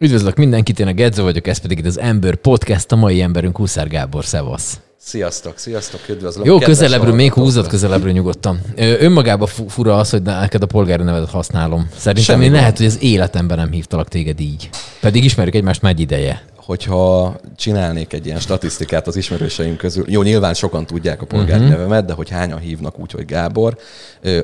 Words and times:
Üdvözlök 0.00 0.36
mindenkit, 0.36 0.80
én 0.80 0.86
a 0.86 0.92
Gedzo 0.92 1.22
vagyok, 1.22 1.46
ez 1.46 1.58
pedig 1.58 1.78
itt 1.78 1.86
az 1.86 1.98
Ember 1.98 2.34
Podcast, 2.34 2.92
a 2.92 2.96
mai 2.96 3.22
emberünk 3.22 3.56
Huszár 3.56 3.88
Gábor, 3.88 4.24
szevasz. 4.24 4.80
Sziasztok, 4.96 5.58
sziasztok, 5.58 6.00
üdvözlök. 6.08 6.46
Jó, 6.46 6.58
közelebbről, 6.58 7.14
még 7.14 7.32
húzat 7.32 7.66
közelebbről 7.66 8.12
nyugodtan. 8.12 8.60
Ö, 8.76 8.94
Önmagában 9.00 9.46
fu- 9.46 9.70
fura 9.70 9.96
az, 9.96 10.10
hogy 10.10 10.22
neked 10.22 10.62
a 10.62 10.66
polgári 10.66 11.02
nevedet 11.02 11.30
használom. 11.30 11.88
Szerintem 11.96 12.24
Semmi 12.24 12.44
én 12.44 12.52
lehet, 12.52 12.76
hogy 12.76 12.86
az 12.86 12.98
életemben 13.02 13.56
nem 13.56 13.70
hívtalak 13.70 14.08
téged 14.08 14.40
így. 14.40 14.68
Pedig 15.00 15.24
ismerjük 15.24 15.54
egymást 15.54 15.82
már 15.82 15.92
egy 15.92 16.00
ideje. 16.00 16.42
Hogyha 16.68 17.34
csinálnék 17.56 18.12
egy 18.12 18.26
ilyen 18.26 18.38
statisztikát 18.38 19.06
az 19.06 19.16
ismerőseim 19.16 19.76
közül, 19.76 20.04
jó, 20.08 20.22
nyilván 20.22 20.54
sokan 20.54 20.86
tudják 20.86 21.22
a 21.22 21.26
polgári 21.26 21.62
uh-huh. 21.62 21.76
nevemet, 21.76 22.04
de 22.04 22.12
hogy 22.12 22.28
hányan 22.28 22.58
hívnak 22.58 22.98
úgy, 22.98 23.10
hogy 23.10 23.24
Gábor. 23.24 23.76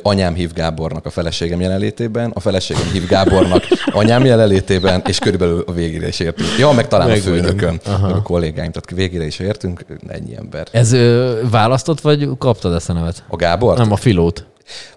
Anyám 0.03 0.35
hív 0.35 0.53
Gábornak 0.53 1.07
a 1.07 1.11
feleségem 1.11 1.61
jelenlétében, 1.61 2.31
a 2.35 2.41
feleségem 2.41 2.91
hív 2.93 3.07
Gábornak 3.07 3.65
anyám 3.93 4.25
jelenlétében, 4.25 5.03
és 5.07 5.19
körülbelül 5.19 5.65
a 5.67 5.73
végére 5.73 6.09
is 6.09 6.21
értünk. 6.21 6.49
Ja, 6.59 6.73
meg 6.73 6.89
talán 6.89 7.09
Meg 7.09 7.19
a 7.19 7.21
főnököm, 7.21 7.81
a 7.85 8.23
kollégáim, 8.23 8.71
tehát 8.71 8.91
végére 8.91 9.25
is 9.25 9.39
értünk, 9.39 9.85
ennyi 10.09 10.37
ember. 10.37 10.67
Ez 10.71 10.93
ö, 10.93 11.41
választott, 11.51 12.01
vagy 12.01 12.29
kaptad 12.39 12.75
ezt 12.75 12.91
a 12.91 12.93
nevet? 12.93 13.25
A 13.29 13.37
Gábor? 13.37 13.79
Nem, 13.79 13.93
a 13.93 13.97
filót. 13.97 14.47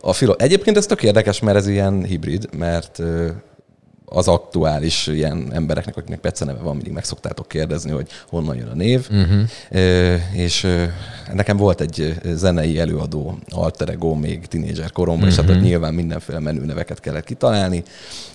A 0.01 0.13
filo... 0.13 0.33
Egyébként 0.37 0.77
ez 0.77 0.85
tök 0.85 1.03
érdekes, 1.03 1.39
mert 1.39 1.57
ez 1.57 1.67
ilyen 1.67 2.03
hibrid, 2.03 2.49
mert 2.57 3.01
az 4.09 4.27
aktuális 4.27 5.07
ilyen 5.07 5.47
embereknek, 5.51 5.97
akiknek 5.97 6.19
Pece 6.19 6.45
neve 6.45 6.59
van, 6.59 6.75
mindig 6.75 6.93
meg 6.93 7.03
szoktátok 7.03 7.47
kérdezni, 7.47 7.91
hogy 7.91 8.07
honnan 8.29 8.55
jön 8.55 8.67
a 8.67 8.73
név. 8.73 9.07
Uh-huh. 9.11 10.19
És 10.33 10.67
nekem 11.33 11.57
volt 11.57 11.81
egy 11.81 12.15
zenei 12.23 12.79
előadó 12.79 13.37
alter 13.49 13.89
ego 13.89 14.13
még 14.13 14.45
tinédzser 14.45 14.91
koromban, 14.91 15.27
uh-huh. 15.27 15.43
és 15.43 15.47
hát 15.47 15.57
ott 15.57 15.63
nyilván 15.63 15.93
mindenféle 15.93 16.39
menő 16.39 16.65
neveket 16.65 16.99
kellett 16.99 17.23
kitalálni, 17.23 17.83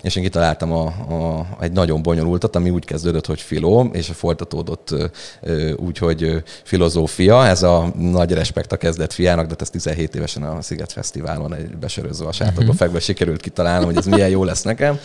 és 0.02 0.16
én 0.16 0.22
kitaláltam 0.22 0.72
a, 0.72 0.84
a, 0.86 1.46
egy 1.60 1.72
nagyon 1.72 2.02
bonyolultat, 2.02 2.56
ami 2.56 2.70
úgy 2.70 2.84
kezdődött, 2.84 3.26
hogy 3.26 3.40
filó, 3.40 3.90
és 3.92 4.10
folytatódott 4.14 4.94
úgy, 5.76 5.98
hogy 5.98 6.42
filozófia, 6.62 7.46
ez 7.46 7.62
a 7.62 7.92
nagy 7.98 8.32
respekt 8.32 8.72
a 8.72 8.76
kezdett 8.76 9.12
fiának, 9.12 9.44
de 9.44 9.50
hát 9.50 9.62
ez 9.62 9.70
17 9.70 10.14
évesen 10.14 10.42
a 10.42 10.62
Sziget 10.62 10.92
Fesztiválon 10.92 11.54
egy 11.54 11.76
besöröző 11.76 12.24
a 12.24 12.32
sátorba 12.32 12.60
uh-huh. 12.60 12.76
fekve 12.76 13.00
sikerült 13.00 13.40
kitalálnom, 13.40 13.84
hogy 13.84 13.96
ez 13.96 14.06
milyen 14.06 14.28
jó 14.28 14.44
lesz 14.44 14.62
nekem. 14.62 14.98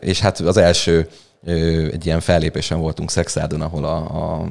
És 0.00 0.20
hát 0.20 0.38
az 0.38 0.56
első 0.56 1.08
egy 1.90 2.06
ilyen 2.06 2.20
fellépésen 2.20 2.80
voltunk 2.80 3.10
Szexádon, 3.10 3.60
ahol 3.60 3.84
a, 3.84 3.96
a 3.96 4.46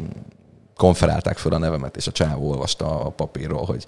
konferálták 0.75 1.37
föl 1.37 1.53
a 1.53 1.57
nevemet, 1.57 1.97
és 1.97 2.07
a 2.07 2.11
csávó 2.11 2.49
olvasta 2.49 3.01
a 3.01 3.09
papírról, 3.09 3.65
hogy 3.65 3.85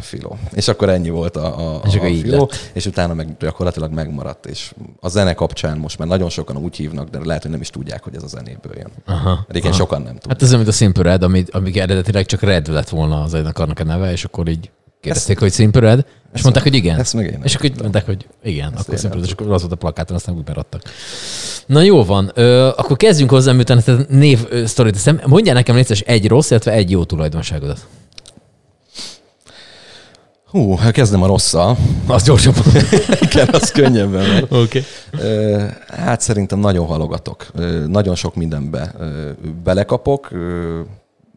Filó. 0.00 0.38
És 0.52 0.68
akkor 0.68 0.88
ennyi 0.88 1.10
volt 1.10 1.36
a, 1.36 1.74
a, 1.74 1.80
És 1.86 1.94
a 1.94 2.00
Filó, 2.00 2.38
lett. 2.38 2.70
és 2.72 2.86
utána 2.86 3.14
meg 3.14 3.36
gyakorlatilag 3.38 3.92
megmaradt, 3.92 4.46
és 4.46 4.74
a 5.00 5.08
zene 5.08 5.34
kapcsán 5.34 5.78
most 5.78 5.98
már 5.98 6.08
nagyon 6.08 6.28
sokan 6.28 6.56
úgy 6.56 6.76
hívnak, 6.76 7.08
de 7.08 7.18
lehet, 7.24 7.42
hogy 7.42 7.50
nem 7.50 7.60
is 7.60 7.70
tudják, 7.70 8.02
hogy 8.02 8.14
ez 8.14 8.22
a 8.22 8.26
zenéből 8.26 8.76
jön. 8.76 8.90
Aha. 9.06 9.44
Régen 9.48 9.72
sokan 9.72 10.02
nem 10.02 10.12
tudják. 10.12 10.32
Hát 10.32 10.42
ez 10.42 10.48
olyan, 10.48 10.60
mint 10.60 10.74
a 10.74 10.76
Simple 10.76 11.02
Red, 11.02 11.22
ami, 11.22 11.44
ami 11.50 11.80
eredetileg 11.80 12.26
csak 12.26 12.40
Red 12.40 12.68
lett 12.68 12.88
volna 12.88 13.22
az 13.22 13.34
ennek 13.34 13.58
a 13.58 13.84
neve, 13.84 14.12
és 14.12 14.24
akkor 14.24 14.48
így 14.48 14.70
kérdezték, 15.02 15.38
hogy 15.38 15.52
Simple 15.52 15.80
Red, 15.80 16.04
és 16.34 16.42
mondták, 16.42 16.62
hogy 16.62 16.74
igen. 16.74 16.98
ezt 16.98 17.14
meg 17.14 17.24
én 17.24 17.40
És 17.42 17.54
akkor 17.54 17.70
mondták, 17.80 18.06
hogy 18.06 18.26
igen, 18.42 18.72
akkor 18.72 18.98
Simple 18.98 19.08
nem 19.08 19.12
Red, 19.12 19.24
és 19.24 19.32
akkor 19.32 19.52
az 19.52 19.60
volt 19.60 19.72
a 19.72 19.76
plakáton, 19.76 20.16
aztán 20.16 20.34
úgy 20.34 20.44
beradtak. 20.44 20.82
Na 21.66 21.82
jó 21.82 22.04
van, 22.04 22.30
Ö, 22.34 22.66
akkor 22.76 22.96
kezdjünk 22.96 23.30
hozzá, 23.30 23.52
miután 23.52 23.78
ezt 23.78 23.88
a 23.88 23.98
név 24.08 24.48
sztorit 24.64 24.92
teszem. 24.92 25.20
Mondjál 25.26 25.54
nekem 25.54 25.74
légy 25.74 25.84
szíves, 25.84 26.00
egy 26.00 26.28
rossz, 26.28 26.50
illetve 26.50 26.72
egy 26.72 26.90
jó 26.90 27.04
tulajdonságodat. 27.04 27.86
Hú, 30.46 30.78
kezdem 30.92 31.22
a 31.22 31.26
rosszal. 31.26 31.76
Az 32.06 32.22
gyorsabban. 32.22 32.64
Igen, 33.30 33.48
az 33.52 33.70
könnyebben 33.70 34.28
megy. 34.28 34.46
Okay. 34.50 34.84
Hát 35.88 36.20
szerintem 36.20 36.58
nagyon 36.58 36.86
halogatok. 36.86 37.46
Nagyon 37.86 38.14
sok 38.14 38.34
mindenbe 38.34 38.94
belekapok, 39.64 40.30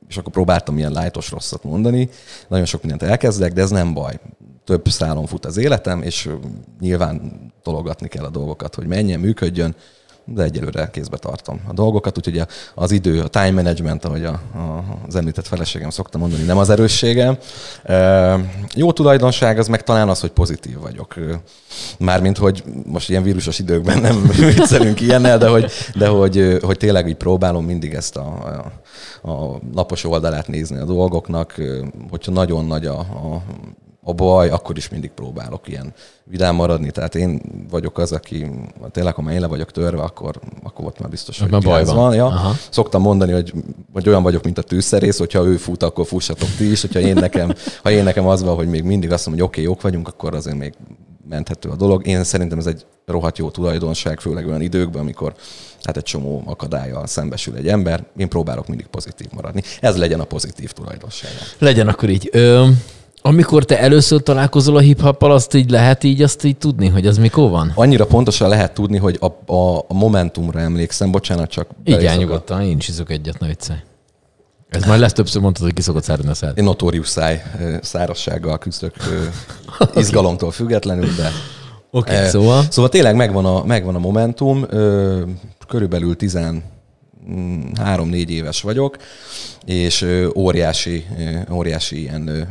és 0.07 0.17
akkor 0.17 0.31
próbáltam 0.31 0.77
ilyen 0.77 0.91
lájtos 0.91 1.31
rosszat 1.31 1.63
mondani. 1.63 2.09
Nagyon 2.47 2.65
sok 2.65 2.81
mindent 2.81 3.03
elkezdek, 3.03 3.53
de 3.53 3.61
ez 3.61 3.69
nem 3.69 3.93
baj. 3.93 4.19
Több 4.63 4.87
szálon 4.87 5.25
fut 5.25 5.45
az 5.45 5.57
életem, 5.57 6.01
és 6.01 6.29
nyilván 6.79 7.41
tologatni 7.63 8.07
kell 8.07 8.23
a 8.23 8.29
dolgokat, 8.29 8.75
hogy 8.75 8.87
menjen, 8.87 9.19
működjön, 9.19 9.75
de 10.25 10.43
egyelőre 10.43 10.89
kézbe 10.91 11.17
tartom 11.17 11.61
a 11.67 11.73
dolgokat, 11.73 12.17
úgyhogy 12.17 12.41
az 12.75 12.91
idő, 12.91 13.21
a 13.21 13.27
time 13.27 13.51
management, 13.51 14.05
ahogy 14.05 14.25
a, 14.25 14.41
a, 14.53 14.83
az 15.07 15.15
említett 15.15 15.47
feleségem 15.47 15.89
szokta 15.89 16.17
mondani, 16.17 16.43
nem 16.43 16.57
az 16.57 16.69
erősségem. 16.69 17.37
Ö, 17.83 18.35
Jó 18.75 18.91
tulajdonság 18.91 19.59
az 19.59 19.67
meg 19.67 19.83
talán 19.83 20.09
az, 20.09 20.19
hogy 20.19 20.31
pozitív 20.31 20.79
vagyok. 20.79 21.15
Mármint, 21.99 22.37
hogy 22.37 22.63
most 22.85 23.09
ilyen 23.09 23.23
vírusos 23.23 23.59
időkben 23.59 24.01
nem 24.01 24.31
viccelünk 24.55 25.01
ilyennel, 25.01 25.37
de 25.37 25.47
hogy, 25.47 25.71
de 25.95 26.07
hogy, 26.07 26.57
hogy 26.61 26.77
tényleg 26.77 27.07
így 27.07 27.15
próbálom 27.15 27.65
mindig 27.65 27.93
ezt 27.93 28.15
a, 28.15 28.21
a, 28.21 28.71
a 29.23 29.57
napos 29.73 30.03
oldalát 30.03 30.47
nézni 30.47 30.77
a 30.77 30.85
dolgoknak, 30.85 31.61
hogyha 32.09 32.31
nagyon 32.31 32.65
nagy 32.65 32.85
a, 32.85 32.99
a 32.99 33.41
a 34.07 34.13
baj, 34.13 34.49
akkor 34.49 34.77
is 34.77 34.89
mindig 34.89 35.11
próbálok 35.11 35.67
ilyen 35.67 35.93
vidám 36.23 36.55
maradni. 36.55 36.91
Tehát 36.91 37.15
én 37.15 37.41
vagyok 37.69 37.97
az, 37.97 38.11
aki 38.11 38.51
tényleg, 38.91 39.13
ha 39.13 39.21
már 39.21 39.33
én 39.33 39.39
le 39.39 39.47
vagyok 39.47 39.71
törve, 39.71 40.01
akkor, 40.01 40.39
akkor 40.63 40.85
ott 40.85 40.99
már 40.99 41.09
biztos, 41.09 41.39
hogy 41.39 41.49
baj 41.49 41.61
gáz 41.61 41.93
van. 41.93 42.13
Ja. 42.15 42.25
Aha. 42.25 42.53
Szoktam 42.69 43.01
mondani, 43.01 43.31
hogy, 43.31 43.53
hogy 43.93 44.07
olyan 44.07 44.23
vagyok, 44.23 44.43
mint 44.43 44.57
a 44.57 44.61
tűzszerész, 44.61 45.17
hogyha 45.17 45.45
ő 45.45 45.57
fut, 45.57 45.83
akkor 45.83 46.05
fussatok 46.05 46.49
ti 46.57 46.71
is. 46.71 46.81
Hogyha 46.81 46.99
én 46.99 47.13
nekem, 47.13 47.53
ha 47.83 47.91
én 47.91 48.03
nekem 48.03 48.27
az 48.27 48.43
van, 48.43 48.55
hogy 48.55 48.67
még 48.67 48.83
mindig 48.83 49.11
azt 49.11 49.25
mondom, 49.25 49.45
hogy 49.45 49.53
oké, 49.53 49.61
okay, 49.61 49.73
jók 49.73 49.81
vagyunk, 49.81 50.07
akkor 50.07 50.35
azért 50.35 50.57
még 50.57 50.73
menthető 51.29 51.69
a 51.69 51.75
dolog. 51.75 52.07
Én 52.07 52.23
szerintem 52.23 52.57
ez 52.57 52.65
egy 52.65 52.85
rohadt 53.05 53.37
jó 53.37 53.49
tulajdonság, 53.49 54.19
főleg 54.19 54.47
olyan 54.47 54.61
időkben, 54.61 55.01
amikor 55.01 55.33
hát 55.85 55.97
egy 55.97 56.03
csomó 56.03 56.43
akadályjal 56.45 57.07
szembesül 57.07 57.55
egy 57.55 57.67
ember. 57.67 58.03
Én 58.17 58.29
próbálok 58.29 58.67
mindig 58.67 58.85
pozitív 58.87 59.27
maradni. 59.33 59.61
Ez 59.81 59.97
legyen 59.97 60.19
a 60.19 60.23
pozitív 60.23 60.71
tulajdonság. 60.71 61.31
Legyen 61.57 61.87
akkor 61.87 62.09
így. 62.09 62.29
Ö, 62.31 62.67
amikor 63.21 63.65
te 63.65 63.79
először 63.79 64.21
találkozol 64.21 64.75
a 64.75 64.79
hip 64.79 65.15
azt 65.19 65.53
így 65.53 65.69
lehet 65.69 66.03
így 66.03 66.21
azt 66.21 66.43
így 66.43 66.57
tudni, 66.57 66.87
hogy 66.87 67.07
az 67.07 67.17
mikor 67.17 67.49
van? 67.49 67.71
Annyira 67.75 68.05
pontosan 68.05 68.49
lehet 68.49 68.73
tudni, 68.73 68.97
hogy 68.97 69.19
a, 69.19 69.53
a, 69.53 69.77
a 69.87 69.93
momentumra 69.93 70.59
emlékszem, 70.59 71.11
bocsánat, 71.11 71.49
csak 71.49 71.67
a- 71.85 72.15
nyugodtan, 72.15 72.61
én 72.61 72.77
is 72.77 72.91
egyet, 73.07 73.39
ne 73.39 73.47
viccelj. 73.47 73.79
Ez 74.69 74.85
majd 74.85 74.99
lesz 74.99 75.13
többször 75.13 75.41
mondtad, 75.41 75.63
hogy 75.63 75.73
kiszokott 75.73 76.03
száradni 76.03 76.31
a 76.31 76.33
szád. 76.33 76.57
Én 76.57 76.63
notórius 76.63 77.07
száj 77.07 77.43
ö, 77.59 77.75
szárazsággal 77.81 78.57
küzdök 78.57 78.93
izgalomtól 79.95 80.51
függetlenül, 80.51 81.09
de 81.17 81.31
Oké, 81.91 82.11
Eh, 82.11 82.17
okay, 82.17 82.29
szóval. 82.29 82.63
Szóval 82.69 82.89
tényleg 82.89 83.15
megvan 83.15 83.45
a, 83.45 83.63
megvan 83.65 83.95
a 83.95 83.99
momentum, 83.99 84.65
körülbelül 85.67 86.15
13-4 86.19 88.27
éves 88.27 88.61
vagyok, 88.61 88.97
és 89.65 90.05
óriási, 90.35 91.05
óriási 91.51 91.99
ilyen 91.99 92.47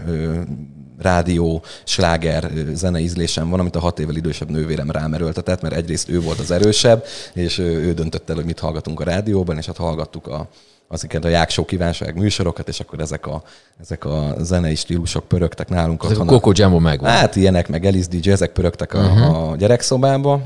rádió, 0.99 1.62
sláger 1.84 2.50
ö, 2.55 2.75
zene 2.75 2.99
ízlésem 2.99 3.49
van, 3.49 3.60
amit 3.60 3.77
a 3.77 3.81
hat 3.81 3.99
évvel 3.99 4.16
idősebb 4.16 4.50
nővérem 4.50 4.91
rám 4.91 5.15
erőltetett, 5.15 5.60
mert 5.60 5.75
egyrészt 5.75 6.09
ő 6.09 6.21
volt 6.21 6.38
az 6.38 6.50
erősebb, 6.50 7.05
és 7.34 7.59
ő 7.59 7.94
döntött 7.94 8.31
el, 8.31 8.37
hogy 8.37 8.44
mit 8.44 8.59
hallgatunk 8.59 9.00
a 9.00 9.04
rádióban, 9.04 9.56
és 9.56 9.66
hát 9.66 9.77
hallgattuk 9.77 10.27
a, 10.27 10.49
azokat 10.88 11.25
a 11.25 11.28
jáksó 11.28 11.65
kívánság 11.65 12.16
műsorokat, 12.19 12.69
és 12.69 12.81
akkor 12.81 13.00
ezek 13.00 13.27
a, 13.27 13.43
ezek 13.81 14.04
a 14.04 14.34
zenei 14.38 14.75
stílusok 14.75 15.28
pörögtek 15.28 15.69
nálunk. 15.69 16.04
Ezek 16.04 16.19
a. 16.19 16.25
Coco 16.25 16.50
Jumbo 16.54 16.78
megvan. 16.78 17.10
Hát 17.10 17.37
ilyenek, 17.37 17.69
meg 17.69 17.84
Alice 17.84 18.09
DJ, 18.09 18.31
ezek 18.31 18.53
pörögtek 18.53 18.94
a, 18.94 18.99
uh-huh. 18.99 19.50
a 19.50 19.56
gyerekszobába, 19.56 20.43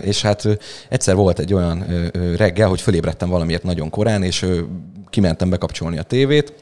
és 0.00 0.22
hát 0.22 0.58
egyszer 0.88 1.14
volt 1.14 1.38
egy 1.38 1.54
olyan 1.54 1.84
reggel, 2.36 2.68
hogy 2.68 2.80
fölébredtem 2.80 3.28
valamiért 3.28 3.62
nagyon 3.62 3.90
korán, 3.90 4.22
és 4.22 4.46
kimentem 5.10 5.50
bekapcsolni 5.50 5.98
a 5.98 6.02
tévét, 6.02 6.52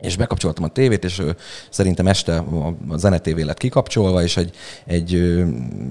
és 0.00 0.16
bekapcsoltam 0.16 0.64
a 0.64 0.68
tévét, 0.68 1.04
és 1.04 1.22
szerintem 1.70 2.06
este 2.06 2.36
a, 2.36 2.76
zenetévé 2.96 3.42
lett 3.42 3.58
kikapcsolva, 3.58 4.22
és 4.22 4.36
egy, 4.36 4.54
egy, 4.86 5.14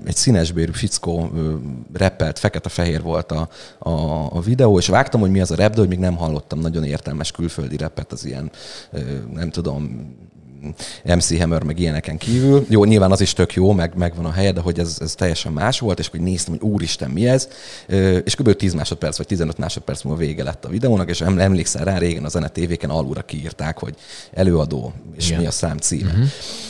egy 0.05 0.15
színesbérű 0.15 0.71
fickó 0.71 1.31
reppelt, 1.93 2.39
fekete-fehér 2.39 3.01
volt 3.01 3.31
a, 3.31 3.49
a, 3.79 3.89
a 4.35 4.41
videó, 4.41 4.77
és 4.77 4.87
vágtam, 4.87 5.19
hogy 5.19 5.31
mi 5.31 5.41
az 5.41 5.51
a 5.51 5.55
rap, 5.55 5.73
de 5.73 5.79
hogy 5.79 5.87
még 5.87 5.99
nem 5.99 6.15
hallottam 6.15 6.59
nagyon 6.59 6.83
értelmes 6.83 7.31
külföldi 7.31 7.77
repet, 7.77 8.11
az 8.11 8.25
ilyen, 8.25 8.51
nem 9.33 9.49
tudom, 9.49 10.13
MC 11.03 11.39
Hammer, 11.39 11.63
meg 11.63 11.79
ilyeneken 11.79 12.17
kívül. 12.17 12.65
Jó, 12.69 12.83
nyilván 12.83 13.11
az 13.11 13.21
is 13.21 13.33
tök 13.33 13.53
jó, 13.53 13.71
meg, 13.71 13.95
megvan 13.95 14.25
a 14.25 14.31
helye, 14.31 14.51
de 14.51 14.61
hogy 14.61 14.79
ez, 14.79 14.97
ez 14.99 15.15
teljesen 15.15 15.51
más 15.51 15.79
volt, 15.79 15.99
és 15.99 16.07
hogy 16.07 16.19
néztem, 16.19 16.57
hogy 16.59 16.69
úristen, 16.69 17.09
mi 17.09 17.27
ez. 17.27 17.47
És 18.23 18.35
kb. 18.35 18.55
10 18.55 18.73
másodperc 18.73 19.17
vagy 19.17 19.27
15 19.27 19.57
másodperc 19.57 20.01
múlva 20.01 20.19
vége 20.19 20.43
lett 20.43 20.65
a 20.65 20.69
videónak, 20.69 21.09
és 21.09 21.21
em- 21.21 21.39
emlékszel 21.39 21.83
rá, 21.83 21.97
régen 21.97 22.25
a 22.25 22.29
zene 22.29 22.47
tévéken 22.47 22.89
alulra 22.89 23.21
kiírták, 23.21 23.79
hogy 23.79 23.95
előadó, 24.33 24.93
és 25.17 25.27
Igen. 25.27 25.39
mi 25.39 25.45
a 25.45 25.51
szám 25.51 25.77
címe. 25.77 26.09
Uh-huh. 26.09 26.25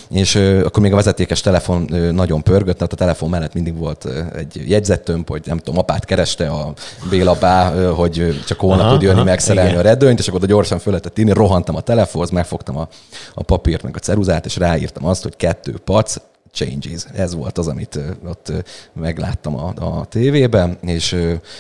És 0.10 0.36
akkor 0.36 0.84
még 0.84 0.92
a 0.92 0.96
vezetékes 0.96 1.42
telefon 1.42 1.90
nagyon 2.14 2.44
pörgött, 2.44 2.76
tehát 2.78 2.94
a 2.94 2.96
telefon 2.96 3.30
mellett 3.30 3.54
mindig 3.54 3.78
volt 3.78 4.08
egy 4.36 4.64
jegyzettömb, 4.70 5.30
hogy 5.30 5.42
nem 5.46 5.58
tudom, 5.58 5.80
apát 5.80 6.06
kereste 6.06 6.48
a 6.48 6.74
Bélapá, 7.10 7.74
ö, 7.74 7.92
hogy 7.92 8.44
csak 8.48 8.60
holnap 8.60 8.86
Aha, 8.86 8.94
tud 8.94 9.02
jönni 9.02 9.16
aha, 9.16 9.24
megszerelni 9.24 9.70
igen. 9.70 9.82
a 9.82 9.88
redőnyt, 9.88 10.20
és 10.20 10.28
akkor 10.28 10.40
oda 10.40 10.52
gyorsan 10.52 10.80
föl 10.80 10.92
lehetett 10.92 11.20
írni, 11.20 11.32
rohantam 11.32 11.76
a 11.76 11.82
telefonhoz, 11.82 12.30
megfogtam 12.30 12.78
a, 12.78 12.88
a 13.34 13.44
papírt, 13.44 13.84
meg 13.84 13.96
a 13.96 14.00
ceruzát, 14.00 14.46
és 14.46 14.58
ráírtam 14.58 15.06
azt, 15.06 15.24
hogy 15.24 15.36
kettő 15.36 15.78
pac, 15.84 16.16
Changes. 16.56 17.06
Ez 17.14 17.36
volt 17.36 17.58
az, 17.58 17.68
amit 17.68 18.00
ott 18.26 18.52
megláttam 18.94 19.56
a, 19.56 19.74
a 19.76 20.06
tévében, 20.06 20.78
és 20.82 21.16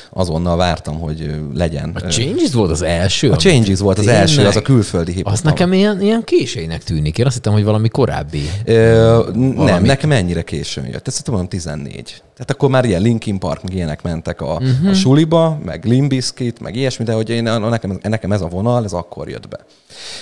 azonnal 0.09 0.57
vártam, 0.57 0.99
hogy 0.99 1.35
legyen. 1.53 1.91
A 1.93 1.99
Changes 1.99 2.53
volt 2.53 2.71
az 2.71 2.81
első? 2.81 3.31
A 3.31 3.35
Changes 3.35 3.79
volt 3.79 3.97
az 3.97 4.07
első, 4.07 4.45
az 4.45 4.55
a 4.55 4.61
külföldi 4.61 5.11
hip 5.11 5.27
Az 5.27 5.41
nekem 5.41 5.73
ilyen, 5.73 6.01
ilyen 6.01 6.23
késének 6.23 6.83
tűnik. 6.83 7.17
Én 7.17 7.25
azt 7.25 7.35
hittem, 7.35 7.53
hogy 7.53 7.63
valami 7.63 7.87
korábbi. 7.87 8.49
Ö, 8.65 9.21
valami. 9.33 9.53
Nem, 9.55 9.83
nekem 9.83 10.11
ennyire 10.11 10.41
későn 10.41 10.85
jött. 10.85 11.07
Ez 11.07 11.21
tudom, 11.21 11.47
14. 11.47 12.03
Tehát 12.33 12.51
akkor 12.51 12.69
már 12.69 12.85
ilyen 12.85 13.01
Linkin 13.01 13.39
Park, 13.39 13.63
meg 13.63 13.73
ilyenek 13.73 14.01
mentek 14.01 14.41
a, 14.41 14.53
uh-huh. 14.53 14.67
a 14.67 14.81
mhm. 14.81 14.91
suliba, 14.93 15.59
meg 15.65 15.85
Limbiskit, 15.85 16.59
meg 16.59 16.75
ilyesmi, 16.75 17.05
de 17.05 17.13
hogy 17.13 17.29
én, 17.29 17.43
nekem, 17.43 17.99
nekem 18.01 18.31
ez 18.31 18.41
a 18.41 18.47
vonal, 18.47 18.83
ez 18.83 18.93
akkor 18.93 19.29
jött 19.29 19.47
be. 19.47 19.59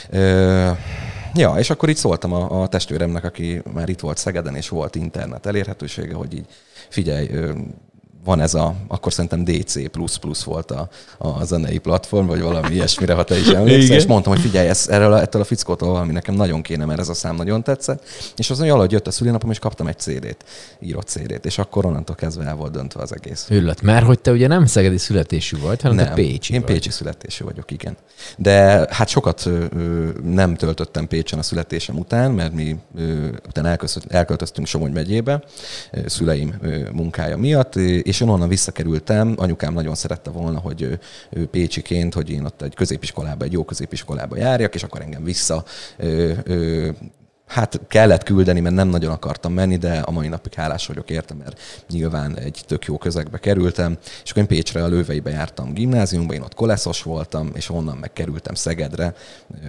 Ö, 0.09 0.69
Ja, 1.35 1.55
és 1.57 1.69
akkor 1.69 1.89
így 1.89 1.95
szóltam 1.95 2.33
a, 2.33 2.61
a 2.61 2.67
testvéremnek, 2.67 3.23
aki 3.23 3.61
már 3.73 3.89
itt 3.89 3.99
volt 3.99 4.17
Szegeden, 4.17 4.55
és 4.55 4.69
volt 4.69 4.95
internet 4.95 5.45
elérhetősége, 5.45 6.13
hogy 6.13 6.33
így 6.33 6.45
figyelj, 6.89 7.29
van 8.23 8.41
ez 8.41 8.53
a, 8.53 8.75
akkor 8.87 9.13
szerintem 9.13 9.43
DC++ 9.43 9.89
volt 10.45 10.71
a, 10.71 10.89
a 11.17 11.43
zenei 11.43 11.77
platform, 11.77 12.27
vagy 12.27 12.41
valami 12.41 12.73
ilyesmire, 12.73 13.13
ha 13.13 13.23
te 13.23 13.39
is 13.39 13.47
emlékszel, 13.47 13.95
és 13.95 14.05
mondtam, 14.05 14.33
hogy 14.33 14.41
figyelj, 14.41 14.67
ez, 14.67 14.87
erről, 14.89 15.13
ettől 15.13 15.41
a 15.41 15.45
fickótól 15.45 15.89
valami 15.89 16.11
nekem 16.11 16.35
nagyon 16.35 16.61
kéne, 16.61 16.85
mert 16.85 16.99
ez 16.99 17.09
a 17.09 17.13
szám 17.13 17.35
nagyon 17.35 17.63
tetszett, 17.63 18.03
és 18.35 18.49
azon 18.49 18.67
valahogy 18.67 18.91
jött 18.91 19.07
a 19.07 19.11
szülinapom, 19.11 19.51
és 19.51 19.59
kaptam 19.59 19.87
egy 19.87 19.99
CD-t, 19.99 20.45
írott 20.79 21.07
CD-t, 21.07 21.45
és 21.45 21.57
akkor 21.57 21.85
onnantól 21.85 22.15
kezdve 22.15 22.45
el 22.45 22.55
volt 22.55 22.71
döntve 22.71 23.01
az 23.01 23.13
egész. 23.13 23.47
Hüllet, 23.47 23.81
mert 23.81 24.05
hogy 24.05 24.19
te 24.19 24.31
ugye 24.31 24.47
nem 24.47 24.65
szegedi 24.65 24.97
születésű 24.97 25.57
vagy, 25.57 25.81
hanem 25.81 25.97
nem, 25.97 26.05
te 26.05 26.13
Pécsi 26.13 26.53
én 26.53 26.61
vagy. 26.61 26.71
Pécsi 26.71 26.89
születésű 26.89 27.43
vagyok, 27.43 27.71
igen. 27.71 27.97
De 28.37 28.87
hát 28.89 29.07
sokat 29.07 29.45
ö, 29.45 30.09
nem 30.23 30.55
töltöttem 30.55 31.07
Pécsen 31.07 31.39
a 31.39 31.43
születésem 31.43 31.97
után, 31.97 32.31
mert 32.31 32.53
mi 32.53 32.75
ö, 32.97 33.27
utána 33.47 33.77
elköltöztünk 34.07 34.67
Somogy 34.67 34.91
megyébe, 34.91 35.43
ö, 35.91 35.99
szüleim 36.07 36.53
ö, 36.61 36.89
munkája 36.91 37.37
miatt, 37.37 37.75
és 37.75 38.12
én 38.21 38.27
onnan 38.27 38.47
visszakerültem, 38.47 39.33
anyukám 39.37 39.73
nagyon 39.73 39.95
szerette 39.95 40.29
volna, 40.29 40.59
hogy 40.59 40.81
ő, 40.81 40.99
ő 41.29 41.47
Pécsiként, 41.47 42.13
hogy 42.13 42.29
én 42.29 42.45
ott 42.45 42.61
egy 42.61 42.75
középiskolába, 42.75 43.45
egy 43.45 43.51
jó 43.51 43.63
középiskolába 43.63 44.37
járjak, 44.37 44.75
és 44.75 44.83
akkor 44.83 45.01
engem 45.01 45.23
vissza 45.23 45.63
ö, 45.97 46.31
ö, 46.43 46.89
hát 47.47 47.79
kellett 47.87 48.23
küldeni, 48.23 48.59
mert 48.59 48.75
nem 48.75 48.87
nagyon 48.87 49.11
akartam 49.11 49.53
menni, 49.53 49.77
de 49.77 49.99
a 49.99 50.11
mai 50.11 50.27
napig 50.27 50.53
hálás 50.53 50.87
vagyok 50.87 51.09
érte, 51.09 51.33
mert 51.33 51.59
nyilván 51.89 52.37
egy 52.37 52.63
tök 52.67 52.85
jó 52.85 52.97
közegbe 52.97 53.37
kerültem, 53.37 53.97
és 54.23 54.29
akkor 54.29 54.41
én 54.41 54.47
Pécsre 54.47 54.83
a 54.83 54.87
Lőveibe 54.87 55.29
jártam 55.29 55.73
gimnáziumba, 55.73 56.33
én 56.33 56.41
ott 56.41 56.53
koleszos 56.53 57.03
voltam, 57.03 57.49
és 57.53 57.69
onnan 57.69 57.97
megkerültem 57.97 58.53
Szegedre, 58.53 59.13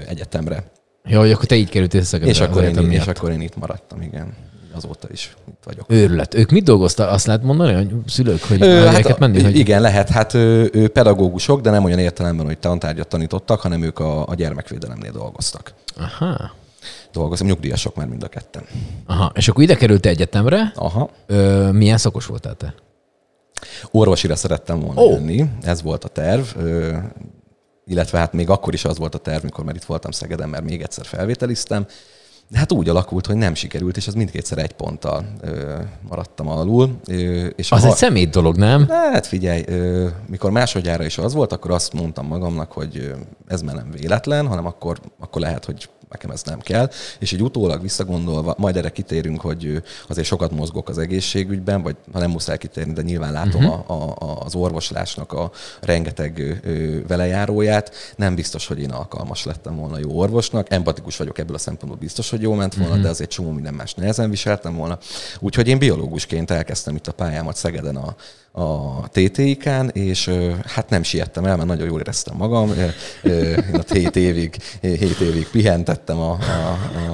egyetemre. 0.09 0.65
Ja, 1.05 1.19
hogy 1.19 1.33
akkor 1.33 1.45
te 1.45 1.55
így 1.55 1.69
kerültél 1.69 2.03
Szegedre. 2.03 2.33
És 2.33 2.41
akkor, 2.41 2.65
én, 2.65 2.91
és 2.91 3.07
akkor 3.07 3.31
én 3.31 3.41
itt 3.41 3.57
maradtam, 3.57 4.03
igen 4.03 4.35
azóta 4.75 5.09
is 5.13 5.37
itt 5.49 5.63
vagyok. 5.65 5.85
Őrület. 5.89 6.35
Ők 6.35 6.51
mit 6.51 6.65
dolgoztak? 6.65 7.11
Azt 7.11 7.27
lehet 7.27 7.43
mondani, 7.43 7.73
hogy 7.73 7.93
szülők, 8.07 8.43
hogy 8.43 8.63
ő, 8.63 8.85
hát, 8.85 9.19
menni? 9.19 9.43
Hogy... 9.43 9.59
Igen, 9.59 9.81
lehet. 9.81 10.09
Hát 10.09 10.35
ő, 10.35 10.71
ő 10.73 10.89
pedagógusok, 10.89 11.61
de 11.61 11.71
nem 11.71 11.85
olyan 11.85 11.99
értelemben, 11.99 12.47
hogy 12.47 12.59
tantárgyat 12.59 13.09
tanítottak, 13.09 13.61
hanem 13.61 13.83
ők 13.83 13.99
a, 13.99 14.29
a 14.29 14.35
gyermekvédelemnél 14.35 15.13
dolgoztak. 15.13 15.75
Aha. 15.97 16.53
Dolgozom, 17.13 17.47
nyugdíjasok 17.47 17.97
már 17.97 18.07
mind 18.07 18.23
a 18.23 18.29
ketten. 18.29 18.63
Aha, 19.07 19.33
és 19.35 19.49
akkor 19.49 19.63
ide 19.63 19.75
került 19.75 20.07
egyetemre. 20.07 20.73
Aha. 20.75 21.11
Ö, 21.27 21.71
milyen 21.73 21.99
szakos 21.99 22.27
voltál 22.27 22.55
te? 22.55 22.75
Orvosira 23.91 24.37
szerettem 24.37 24.81
volna 24.81 25.01
oh. 25.01 25.13
jönni, 25.13 25.51
ez 25.63 25.83
volt 25.83 26.05
a 26.05 26.09
terv. 26.09 26.45
Ö, 26.59 26.97
illetve 27.87 28.19
hát 28.19 28.33
még 28.33 28.51
akkor 28.51 28.75
is 28.75 28.85
az 28.85 28.99
volt 28.99 29.15
a 29.15 29.19
terv, 29.19 29.45
mikor 29.45 29.65
már 29.65 29.75
itt 29.75 29.85
voltam 29.85 30.11
Szegeden, 30.11 30.49
mert 30.49 30.65
még 30.65 30.83
egyszer 30.83 31.07
felvételiztem, 31.07 31.87
de 32.49 32.59
hát 32.59 32.73
úgy 32.73 32.89
alakult, 32.89 33.27
hogy 33.27 33.37
nem 33.37 33.55
sikerült, 33.55 33.97
és 33.97 34.07
az 34.07 34.15
mindkétszer 34.15 34.59
egy 34.59 34.73
ponttal 34.73 35.25
ö, 35.41 35.75
maradtam 36.09 36.49
alul. 36.49 36.99
Ö, 37.07 37.47
és 37.47 37.73
az 37.73 37.83
ha... 37.83 37.89
egy 37.89 37.95
szemét 37.95 38.31
dolog, 38.31 38.57
nem? 38.57 38.89
Hát 38.89 39.27
figyelj, 39.27 39.63
ö, 39.67 40.09
mikor 40.27 40.51
másodjára 40.51 41.05
is 41.05 41.19
az 41.19 41.35
volt, 41.35 41.53
akkor 41.53 41.71
azt 41.71 41.93
mondtam 41.93 42.27
magamnak, 42.27 42.73
hogy 42.73 43.15
ez 43.47 43.63
már 43.63 43.75
nem 43.75 43.91
véletlen, 43.91 44.47
hanem 44.47 44.67
akkor, 44.67 45.01
akkor 45.19 45.41
lehet, 45.41 45.65
hogy 45.65 45.89
nekem 46.15 46.31
ez 46.31 46.43
nem 46.43 46.61
kell. 46.61 46.91
És 47.19 47.33
egy 47.33 47.43
utólag 47.43 47.83
visszagondolva, 47.83 48.55
majd 48.59 48.77
erre 48.77 48.91
kitérünk, 48.91 49.41
hogy 49.41 49.83
azért 50.09 50.27
sokat 50.27 50.51
mozgok 50.51 50.89
az 50.89 50.99
egészségügyben, 50.99 51.83
vagy 51.83 51.97
ha 52.13 52.19
nem 52.19 52.31
muszáj 52.31 52.59
kitérni, 52.59 52.93
de 52.93 53.03
nyilván 53.03 53.33
látom 53.33 53.65
uh-huh. 53.65 53.91
a, 53.91 54.15
a, 54.19 54.41
az 54.45 54.55
orvoslásnak 54.55 55.33
a 55.33 55.51
rengeteg 55.81 56.61
velejáróját. 57.07 57.95
Nem 58.17 58.35
biztos, 58.35 58.67
hogy 58.67 58.81
én 58.81 58.91
alkalmas 58.91 59.45
lettem 59.45 59.77
volna 59.77 59.99
jó 59.99 60.11
orvosnak. 60.19 60.73
Empatikus 60.73 61.17
vagyok 61.17 61.39
ebből 61.39 61.55
a 61.55 61.59
szempontból 61.59 62.01
biztos, 62.01 62.31
hogy 62.31 62.43
jó 62.43 62.55
ment 62.55 62.75
volna, 62.75 62.91
uh-huh. 62.91 63.05
de 63.05 63.11
azért 63.11 63.31
csomó 63.31 63.51
minden 63.51 63.75
más 63.75 63.95
nehezen 63.95 64.31
viseltem 64.31 64.77
volna. 64.77 64.99
Úgyhogy 65.41 65.69
én 65.69 65.79
biológusként 65.79 66.51
elkezdtem 66.51 66.97
itt 66.97 67.07
a 67.07 67.13
pályámat 67.13 67.57
Szegeden 67.57 67.97
a 67.97 68.15
a 68.57 69.09
TTIK-án, 69.09 69.89
és 69.89 70.31
hát 70.65 70.91
nem 70.91 71.03
siettem 71.03 71.45
el, 71.45 71.57
mert 71.57 71.69
nagyon 71.69 71.87
jól 71.87 72.01
éreztem 72.01 72.37
magam. 72.37 72.73
Én 73.25 73.75
ott 73.75 73.93
7 73.93 74.17
évig, 74.17 74.57
7 74.81 75.21
évig 75.21 75.49
pihentettem 75.49 76.19
a, 76.19 76.31
a, 76.31 76.39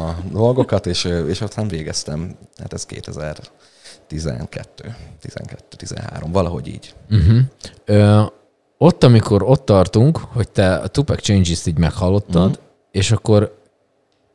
a 0.07 0.17
dolgokat, 0.33 0.87
és, 0.87 1.05
és 1.29 1.41
aztán 1.41 1.69
végeztem, 1.69 2.37
hát 2.59 2.73
ez 2.73 2.87
2012, 2.87 4.95
12, 5.21 5.77
13, 5.77 6.33
valahogy 6.33 6.69
így. 6.69 6.95
Uh-huh. 7.11 7.39
Ö, 7.85 8.23
ott, 8.79 9.05
amikor 9.05 9.43
ott 9.43 9.65
tartunk, 9.65 10.19
hogy 10.19 10.51
te 10.51 10.75
a 10.75 10.87
Tupac 10.87 11.23
Changes-t 11.23 11.67
így 11.67 11.79
meghallottad, 11.79 12.51
uh-huh. 12.51 12.65
és 12.91 13.11
akkor 13.11 13.59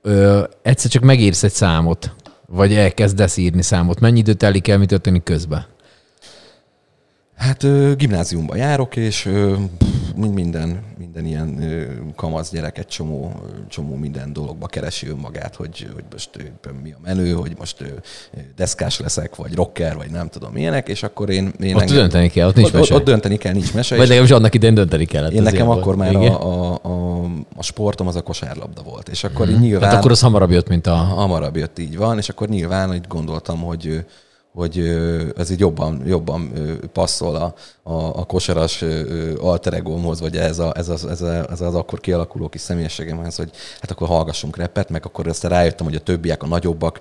ö, 0.01 0.43
egyszer 0.61 0.91
csak 0.91 1.03
megírsz 1.03 1.43
egy 1.43 1.51
számot, 1.51 2.15
vagy 2.47 2.73
elkezdesz 2.73 3.37
írni 3.37 3.61
számot. 3.61 3.99
Mennyi 3.99 4.19
idő 4.19 4.33
telik 4.33 4.67
el, 4.67 4.77
mi 4.77 4.85
történik 4.85 5.23
közben? 5.23 5.73
Hát 7.35 7.63
ö, 7.63 7.93
gimnáziumba 7.95 8.55
járok, 8.55 8.95
és 8.95 9.25
ö, 9.25 9.53
minden, 10.15 10.79
minden 10.97 11.25
ilyen 11.25 11.61
ö, 11.61 11.83
kamasz 12.15 12.51
gyerek 12.51 12.77
egy 12.77 12.87
csomó, 12.87 13.33
csomó 13.67 13.95
minden 13.95 14.33
dologba 14.33 14.67
keresi 14.67 15.07
önmagát, 15.07 15.55
hogy, 15.55 15.87
hogy 15.93 16.03
most 16.11 16.29
ö, 16.37 16.69
mi 16.83 16.91
a 16.91 16.97
menő, 17.03 17.31
hogy 17.31 17.51
most 17.57 17.81
ö, 17.81 17.85
deszkás 18.55 18.99
leszek, 18.99 19.35
vagy 19.35 19.53
rocker, 19.53 19.95
vagy 19.95 20.11
nem 20.11 20.29
tudom 20.29 20.51
milyenek, 20.51 20.87
és 20.87 21.03
akkor 21.03 21.29
én... 21.29 21.53
én 21.59 21.75
ott 21.75 21.81
engem, 21.81 21.97
dönteni 21.97 22.29
kell, 22.29 22.47
ott 22.47 22.55
nincs 22.55 22.67
ott, 22.67 22.73
mese. 22.73 22.93
Ott, 22.93 22.99
ott 22.99 23.05
dönteni 23.05 23.37
kell, 23.37 23.53
nincs 23.53 23.73
mese. 23.73 23.95
Vagy 23.95 24.07
legalábbis 24.07 24.35
annak 24.35 24.55
idején 24.55 24.75
dönteni 24.75 25.05
kellett. 25.05 25.31
Én 25.31 25.41
nekem 25.41 25.69
akkor 25.69 25.95
már 25.95 26.15
a, 26.15 26.41
a, 26.41 26.79
a, 26.81 27.23
a, 27.55 27.63
sportom 27.63 28.07
az 28.07 28.15
a 28.15 28.21
kosárlabda 28.21 28.81
volt, 28.81 29.09
és 29.09 29.23
akkor 29.23 29.47
hmm. 29.47 29.59
nyilván... 29.59 29.89
Hát 29.89 29.99
akkor 29.99 30.11
az 30.11 30.19
hamarabb 30.19 30.51
jött, 30.51 30.67
mint 30.67 30.87
a... 30.87 30.95
Hamarabb 30.95 31.55
jött, 31.55 31.79
így 31.79 31.97
van, 31.97 32.17
és 32.17 32.29
akkor 32.29 32.47
nyilván 32.47 32.87
hogy 32.87 33.07
gondoltam, 33.07 33.59
hogy 33.59 34.05
hogy 34.55 34.79
ez 35.37 35.49
így 35.49 35.59
jobban, 35.59 36.01
jobban 36.05 36.51
passzol 36.93 37.35
a, 37.35 37.53
a, 37.83 38.19
a 38.19 38.23
kosaras 38.23 38.83
alteregómhoz, 39.37 40.19
vagy 40.19 40.37
ez, 40.37 40.59
a, 40.59 40.73
ez, 40.77 40.89
az, 40.89 41.05
ez, 41.05 41.21
a, 41.21 41.49
ez 41.51 41.61
az 41.61 41.75
akkor 41.75 41.99
kialakuló 41.99 42.49
kis 42.49 42.61
személyiségemhez, 42.61 43.35
hogy 43.35 43.49
hát 43.79 43.91
akkor 43.91 44.07
hallgassunk 44.07 44.57
repet, 44.57 44.89
meg 44.89 45.05
akkor 45.05 45.27
aztán 45.27 45.51
rájöttem, 45.51 45.85
hogy 45.85 45.95
a 45.95 45.99
többiek, 45.99 46.43
a 46.43 46.47
nagyobbak, 46.47 46.99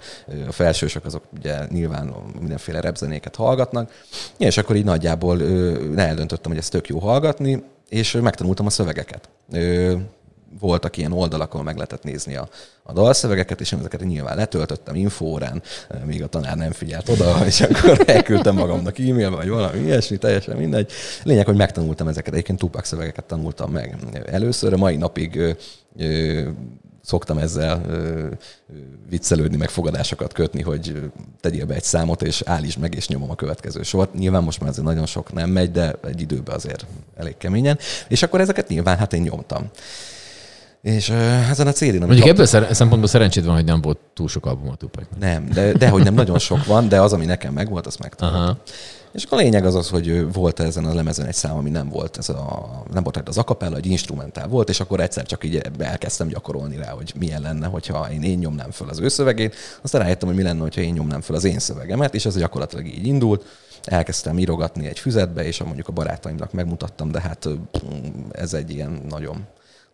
a 0.49 0.53
felsősök, 0.53 1.05
azok 1.05 1.23
ugye 1.39 1.59
nyilván 1.69 2.15
mindenféle 2.39 2.81
repzenéket 2.81 3.37
hallgatnak, 3.37 3.91
és 4.39 4.57
akkor 4.57 4.77
így 4.77 4.85
nagyjából 4.85 5.43
eldöntöttem, 5.97 6.51
hogy 6.51 6.61
ezt 6.61 6.71
tök 6.71 6.89
jó 6.89 6.99
hallgatni, 6.99 7.63
és 7.89 8.13
megtanultam 8.13 8.67
a 8.67 8.71
szövegeket 8.71 9.29
voltak 10.61 10.97
ilyen 10.97 11.13
oldalak, 11.13 11.53
ahol 11.53 11.65
meg 11.65 11.75
lehetett 11.75 12.03
nézni 12.03 12.37
a, 12.37 12.49
a 12.83 12.93
dalszövegeket, 12.93 13.61
és 13.61 13.73
ezeket 13.73 14.05
nyilván 14.05 14.37
letöltöttem 14.37 14.95
infórán, 14.95 15.63
míg 16.05 16.23
a 16.23 16.27
tanár 16.27 16.57
nem 16.57 16.73
figyelt 16.73 17.09
oda, 17.09 17.39
és 17.47 17.61
akkor 17.61 18.03
elküldtem 18.07 18.55
magamnak 18.55 18.99
e-mailbe, 18.99 19.37
vagy 19.37 19.49
valami 19.49 19.79
ilyesmi, 19.79 20.17
teljesen 20.17 20.57
mindegy. 20.57 20.93
Lényeg, 21.23 21.47
hogy 21.47 21.57
megtanultam 21.57 22.09
ezeket. 22.09 22.33
Egyébként 22.33 22.59
Tupac 22.59 22.87
szövegeket 22.87 23.25
tanultam 23.25 23.71
meg 23.71 23.97
először, 24.27 24.73
a 24.73 24.77
mai 24.77 24.97
napig 24.97 25.37
ö, 25.37 25.51
ö, 25.99 26.49
szoktam 27.03 27.39
ezzel 27.39 27.83
ö, 27.89 28.27
viccelődni, 29.09 29.57
meg 29.57 29.69
fogadásokat 29.69 30.33
kötni, 30.33 30.63
hogy 30.63 31.11
tegyél 31.41 31.67
be 31.67 31.75
egy 31.75 31.83
számot, 31.83 32.23
és 32.23 32.43
állítsd 32.45 32.79
meg, 32.79 32.95
és 32.95 33.09
nyomom 33.09 33.31
a 33.31 33.35
következő 33.35 33.83
sort. 33.83 34.15
Nyilván 34.15 34.43
most 34.43 34.61
már 34.61 34.69
azért 34.69 34.87
nagyon 34.87 35.07
sok 35.07 35.33
nem 35.33 35.51
megy, 35.51 35.71
de 35.71 35.95
egy 36.05 36.21
időben 36.21 36.55
azért 36.55 36.87
elég 37.17 37.37
keményen. 37.37 37.79
És 38.09 38.23
akkor 38.23 38.41
ezeket 38.41 38.69
nyilván 38.69 38.97
hát 38.97 39.13
én 39.13 39.23
nyomtam. 39.23 39.71
És 40.85 41.09
uh, 41.09 41.51
ezen 41.51 41.67
a 41.67 41.73
cd 41.73 41.99
Mondjuk 41.99 42.27
ebből 42.27 42.47
szer- 42.47 42.75
szempontból 42.75 43.09
szerencséd 43.09 43.45
van, 43.45 43.55
hogy 43.55 43.65
nem 43.65 43.81
volt 43.81 43.99
túl 44.15 44.29
sok 44.29 44.47
album 44.47 44.69
a 44.69 44.75
Tupac. 44.75 45.05
Nem, 45.19 45.49
de, 45.49 45.73
de 45.73 45.89
hogy 45.89 46.03
nem 46.03 46.15
nagyon 46.15 46.39
sok 46.39 46.65
van, 46.65 46.89
de 46.89 47.01
az, 47.01 47.13
ami 47.13 47.25
nekem 47.25 47.53
megvolt, 47.53 47.87
azt 47.87 47.99
megtaláltam. 47.99 48.57
És 49.13 49.25
akkor 49.25 49.39
a 49.39 49.41
lényeg 49.41 49.65
az 49.65 49.75
az, 49.75 49.89
hogy 49.89 50.33
volt 50.33 50.61
ezen 50.61 50.85
a 50.85 50.95
lemezen 50.95 51.27
egy 51.27 51.35
szám, 51.35 51.57
ami 51.57 51.71
nem 51.71 51.89
volt, 51.89 52.17
ez 52.17 52.29
a, 52.29 52.83
nem 52.93 53.03
volt 53.03 53.29
az 53.29 53.39
akapella, 53.39 53.77
egy 53.77 53.87
instrumentál 53.87 54.49
volt, 54.49 54.69
és 54.69 54.81
akkor 54.81 55.01
egyszer 55.01 55.27
csak 55.27 55.45
így 55.45 55.63
elkezdtem 55.79 56.29
gyakorolni 56.29 56.77
rá, 56.77 56.91
hogy 56.91 57.13
milyen 57.19 57.43
lenne, 57.43 57.67
hogyha 57.67 58.09
én, 58.13 58.23
én 58.23 58.39
nyomnám 58.39 58.71
föl 58.71 58.89
az 58.89 59.01
ő 59.01 59.09
szövegét. 59.09 59.55
Aztán 59.83 60.01
rájöttem, 60.03 60.29
hogy 60.29 60.37
mi 60.37 60.43
lenne, 60.43 60.61
hogyha 60.61 60.81
én 60.81 60.93
nyomnám 60.93 61.21
föl 61.21 61.37
az 61.37 61.45
én 61.45 61.59
szövegemet, 61.59 62.15
és 62.15 62.27
ez 62.27 62.37
gyakorlatilag 62.37 62.87
így 62.87 63.07
indult. 63.07 63.45
Elkezdtem 63.85 64.39
írogatni 64.39 64.87
egy 64.87 64.99
füzetbe, 64.99 65.45
és 65.45 65.63
mondjuk 65.63 65.89
a 65.89 65.93
barátaimnak 65.93 66.53
megmutattam, 66.53 67.11
de 67.11 67.21
hát 67.21 67.49
ez 68.33 68.55
egy 68.55 68.71
ilyen 68.71 69.01
nagyon 69.09 69.47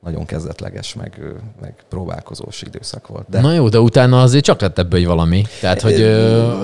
nagyon 0.04 0.26
kezdetleges, 0.26 0.94
meg, 0.94 1.20
meg 1.60 1.74
próbálkozós 1.88 2.62
időszak 2.62 3.06
volt. 3.06 3.24
De... 3.28 3.40
Na 3.40 3.52
jó, 3.52 3.68
de 3.68 3.80
utána 3.80 4.22
azért 4.22 4.44
csak 4.44 4.60
lett 4.60 4.78
ebből 4.78 5.00
egy 5.00 5.06
valami. 5.06 5.44
Tehát, 5.60 5.80
hogy 5.80 5.98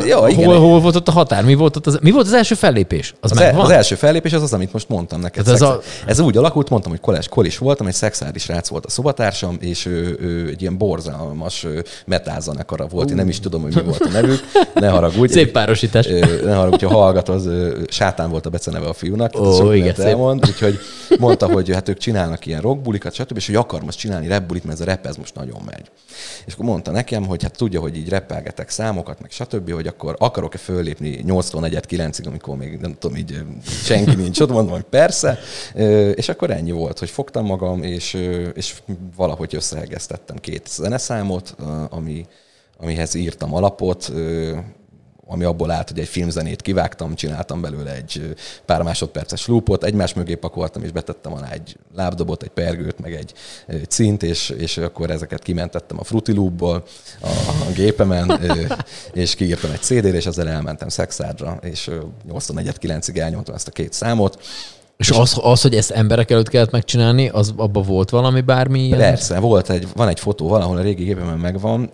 ja, 0.07 0.19
hol, 0.19 0.29
igen. 0.29 0.59
hol 0.59 0.81
volt 0.81 0.97
ott 0.97 1.09
a 1.09 1.13
határ? 1.13 1.45
Mi 1.45 1.55
volt, 1.55 1.77
ott 1.77 1.87
az, 1.87 1.99
mi 2.03 2.11
volt 2.11 2.27
az 2.27 2.33
első 2.33 2.55
fellépés? 2.55 3.15
Az, 3.21 3.31
Az, 3.31 3.39
megvan? 3.39 3.59
el, 3.61 3.65
az 3.65 3.71
első 3.71 3.95
fellépés 3.95 4.33
az 4.33 4.43
az, 4.43 4.53
amit 4.53 4.73
most 4.73 4.89
mondtam 4.89 5.21
neked. 5.21 5.45
Tehát 5.45 5.61
ez 5.61 5.69
a- 5.69 5.81
ez 6.07 6.19
úgy 6.19 6.37
alakult, 6.37 6.71
mondtam, 6.71 6.91
hogy 6.93 7.01
koles 7.01 7.29
kolis 7.29 7.59
voltam, 7.59 7.87
egy 7.87 7.95
szexuális 7.95 8.49
rác 8.49 8.69
volt 8.69 8.85
a 8.87 8.91
szobatársam, 8.91 9.57
és 9.61 9.87
ő, 9.87 10.19
ő 10.21 10.49
egy 10.49 10.61
ilyen 10.61 10.79
borzalmas 10.79 11.67
metálzenekara 12.07 12.87
volt. 12.87 13.11
Én 13.11 13.17
nem 13.17 13.29
is 13.29 13.41
tudom, 13.41 13.63
hogy 13.63 13.75
mi 13.75 13.83
volt 13.83 14.01
a 14.01 14.09
nevük. 14.09 14.41
Ne 14.75 14.89
haragudj. 14.89 15.33
Szép 15.33 15.53
párosítás. 15.53 16.07
Ne 16.45 16.55
haragudj, 16.55 16.85
ha 16.85 16.93
hallgat, 16.95 17.29
az 17.29 17.49
sátán 17.89 18.31
volt 18.31 18.47
a 18.47 18.51
beceneve 18.51 18.87
a 18.87 18.93
fiúnak. 18.93 19.41
Ó, 19.41 19.53
Sok 19.57 19.75
igen, 19.75 19.95
elmond, 20.01 20.47
úgyhogy 20.47 20.79
mondta, 21.19 21.47
hogy 21.53 21.73
hát 21.73 21.89
ők 21.89 21.99
csinálnak 21.99 22.47
ilyen 22.47 22.61
rockbulikat, 22.61 23.15
stb. 23.27 23.37
és 23.37 23.47
hogy 23.47 23.55
akar 23.55 23.83
most 23.83 23.99
csinálni 23.99 24.27
rapbulit, 24.27 24.65
mert 24.65 24.81
ez 24.81 24.87
a 24.87 24.91
rap 24.91 25.07
ez 25.07 25.17
most 25.17 25.35
nagyon 25.35 25.63
megy. 25.65 25.91
És 26.47 26.53
akkor 26.53 26.65
mondta 26.65 26.91
nekem, 26.91 27.27
hogy 27.27 27.43
hát 27.43 27.57
tudja, 27.57 27.81
hogy 27.81 27.97
így 27.97 28.09
repelgetek 28.09 28.69
számokat, 28.69 29.21
meg 29.21 29.31
stb., 29.31 29.73
hogy 29.73 29.87
akkor 29.87 30.17
akarok-e 30.19 30.59
föllépni 30.59 31.21
84 31.25 31.79
9-ig, 31.89 32.27
amikor 32.27 32.57
még 32.57 32.79
nem 32.79 32.97
tudom, 32.99 33.17
így 33.17 33.43
senki 33.65 34.15
nincs 34.15 34.41
ott, 34.41 34.51
mondom, 34.51 34.73
hogy 34.73 34.83
persze. 34.83 35.39
És 36.15 36.29
akkor 36.29 36.51
ennyi 36.51 36.71
volt, 36.71 36.99
hogy 36.99 37.11
fogtam 37.11 37.45
magam, 37.45 37.83
és, 37.83 38.15
és 38.55 38.75
valahogy 39.17 39.55
összehegeztettem 39.55 40.37
két 40.37 40.69
zeneszámot, 40.69 41.57
ami, 41.91 42.27
amihez 42.79 43.15
írtam 43.15 43.55
alapot, 43.55 44.13
ami 45.29 45.45
abból 45.45 45.71
állt, 45.71 45.89
hogy 45.89 45.99
egy 45.99 46.09
filmzenét 46.09 46.63
kivágtam, 46.63 47.15
csináltam 47.15 47.61
belőle 47.61 47.95
egy 47.95 48.35
pár 48.65 48.83
másodperces 48.83 49.47
loopot, 49.47 49.85
egymás 49.85 50.15
mögé 50.15 50.35
pakoltam, 50.35 50.83
és 50.83 50.91
betettem 50.91 51.33
alá 51.33 51.51
egy 51.51 51.77
lábdobot, 51.95 52.43
egy 52.43 52.49
pergőt, 52.49 52.99
meg 52.99 53.15
egy 53.15 53.33
cint, 53.89 54.23
és, 54.23 54.49
és 54.49 54.77
akkor 54.77 55.11
ezeket 55.11 55.43
kimentettem 55.43 55.99
a 55.99 56.05
Fruity 56.05 56.33
Loopból 56.33 56.85
a, 57.21 57.29
a 57.69 57.73
gépemen, 57.75 58.41
és 59.13 59.35
kiírtam 59.35 59.71
egy 59.71 59.83
CD-re, 59.83 60.17
és 60.17 60.27
ezzel 60.27 60.49
elmentem 60.49 60.89
Szexádra, 60.89 61.59
és 61.63 61.91
84-9-ig 62.29 63.19
elnyomtam 63.19 63.55
ezt 63.55 63.69
a 63.69 63.71
két 63.71 63.93
számot. 63.93 64.43
És 64.97 65.11
az, 65.11 65.39
az, 65.43 65.63
hogy 65.63 65.75
ezt 65.75 65.91
emberek 65.91 66.31
előtt 66.31 66.49
kellett 66.49 66.71
megcsinálni, 66.71 67.29
az 67.29 67.53
abban 67.57 67.83
volt 67.83 68.11
valami 68.11 68.41
bármi 68.41 68.85
ilyen? 68.85 68.99
Persze, 68.99 69.39
volt 69.39 69.71
egy, 69.71 69.89
van 69.95 70.09
egy 70.09 70.21
fotó 70.21 70.49
valahol 70.49 70.77
a 70.77 70.81
régi 70.81 71.05
gépemen 71.05 71.39
megvan, 71.39 71.91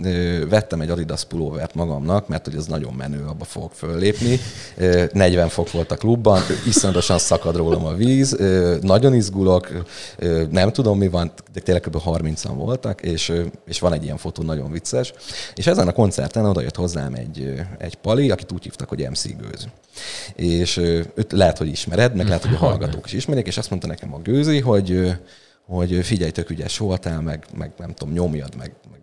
vettem 0.49 0.80
egy 0.80 0.90
Adidas 0.90 1.25
pulóvert 1.25 1.75
magamnak, 1.75 2.28
mert 2.28 2.44
hogy 2.44 2.54
ez 2.54 2.66
nagyon 2.66 2.92
menő, 2.92 3.25
abba 3.26 3.44
fogok 3.44 3.73
föllépni. 3.73 4.38
Ö, 4.76 5.04
40 5.12 5.49
fok 5.49 5.71
volt 5.71 5.92
a 5.92 5.97
klubban, 5.97 6.42
iszonyatosan 6.66 7.18
szakad 7.18 7.56
rólam 7.56 7.85
a 7.85 7.94
víz, 7.94 8.37
nagyon 8.80 9.14
izgulok, 9.14 9.85
nem 10.50 10.73
tudom 10.73 10.99
mi 10.99 11.09
van, 11.09 11.32
de 11.52 11.61
tényleg 11.61 11.82
kb. 11.82 11.97
30-an 12.04 12.52
voltak, 12.54 13.00
és, 13.00 13.32
és 13.66 13.80
van 13.80 13.92
egy 13.92 14.04
ilyen 14.04 14.16
fotó, 14.16 14.42
nagyon 14.42 14.71
vicces. 14.71 15.12
És 15.54 15.66
ezen 15.66 15.88
a 15.88 15.92
koncerten 15.92 16.44
oda 16.44 16.61
jött 16.61 16.76
hozzám 16.76 17.14
egy, 17.14 17.54
egy 17.78 17.94
pali, 17.94 18.30
akit 18.30 18.52
úgy 18.52 18.62
hívtak, 18.62 18.88
hogy 18.88 19.06
MC 19.11 19.26
Gőz. 19.37 19.68
És 20.35 20.76
őt 21.14 21.32
lehet, 21.32 21.59
hogy 21.59 21.68
ismered, 21.68 22.14
meg 22.16 22.26
lehet, 22.26 22.44
hogy 22.44 22.54
a 22.54 22.59
hallgatók 22.92 23.12
is 23.12 23.12
ismerik, 23.12 23.46
és 23.46 23.56
azt 23.56 23.70
mondta 23.70 23.88
nekem 23.88 24.14
a 24.14 24.18
Gőzi, 24.18 24.61
hogy 24.61 25.16
hogy 25.66 26.04
figyelj, 26.04 26.30
tök 26.30 26.50
ügyes 26.50 26.78
voltál, 26.78 27.20
meg, 27.20 27.46
meg 27.56 27.72
nem 27.78 27.94
tudom, 27.94 28.14
nyomjad, 28.14 28.56
meg, 28.56 28.75
meg 28.90 29.00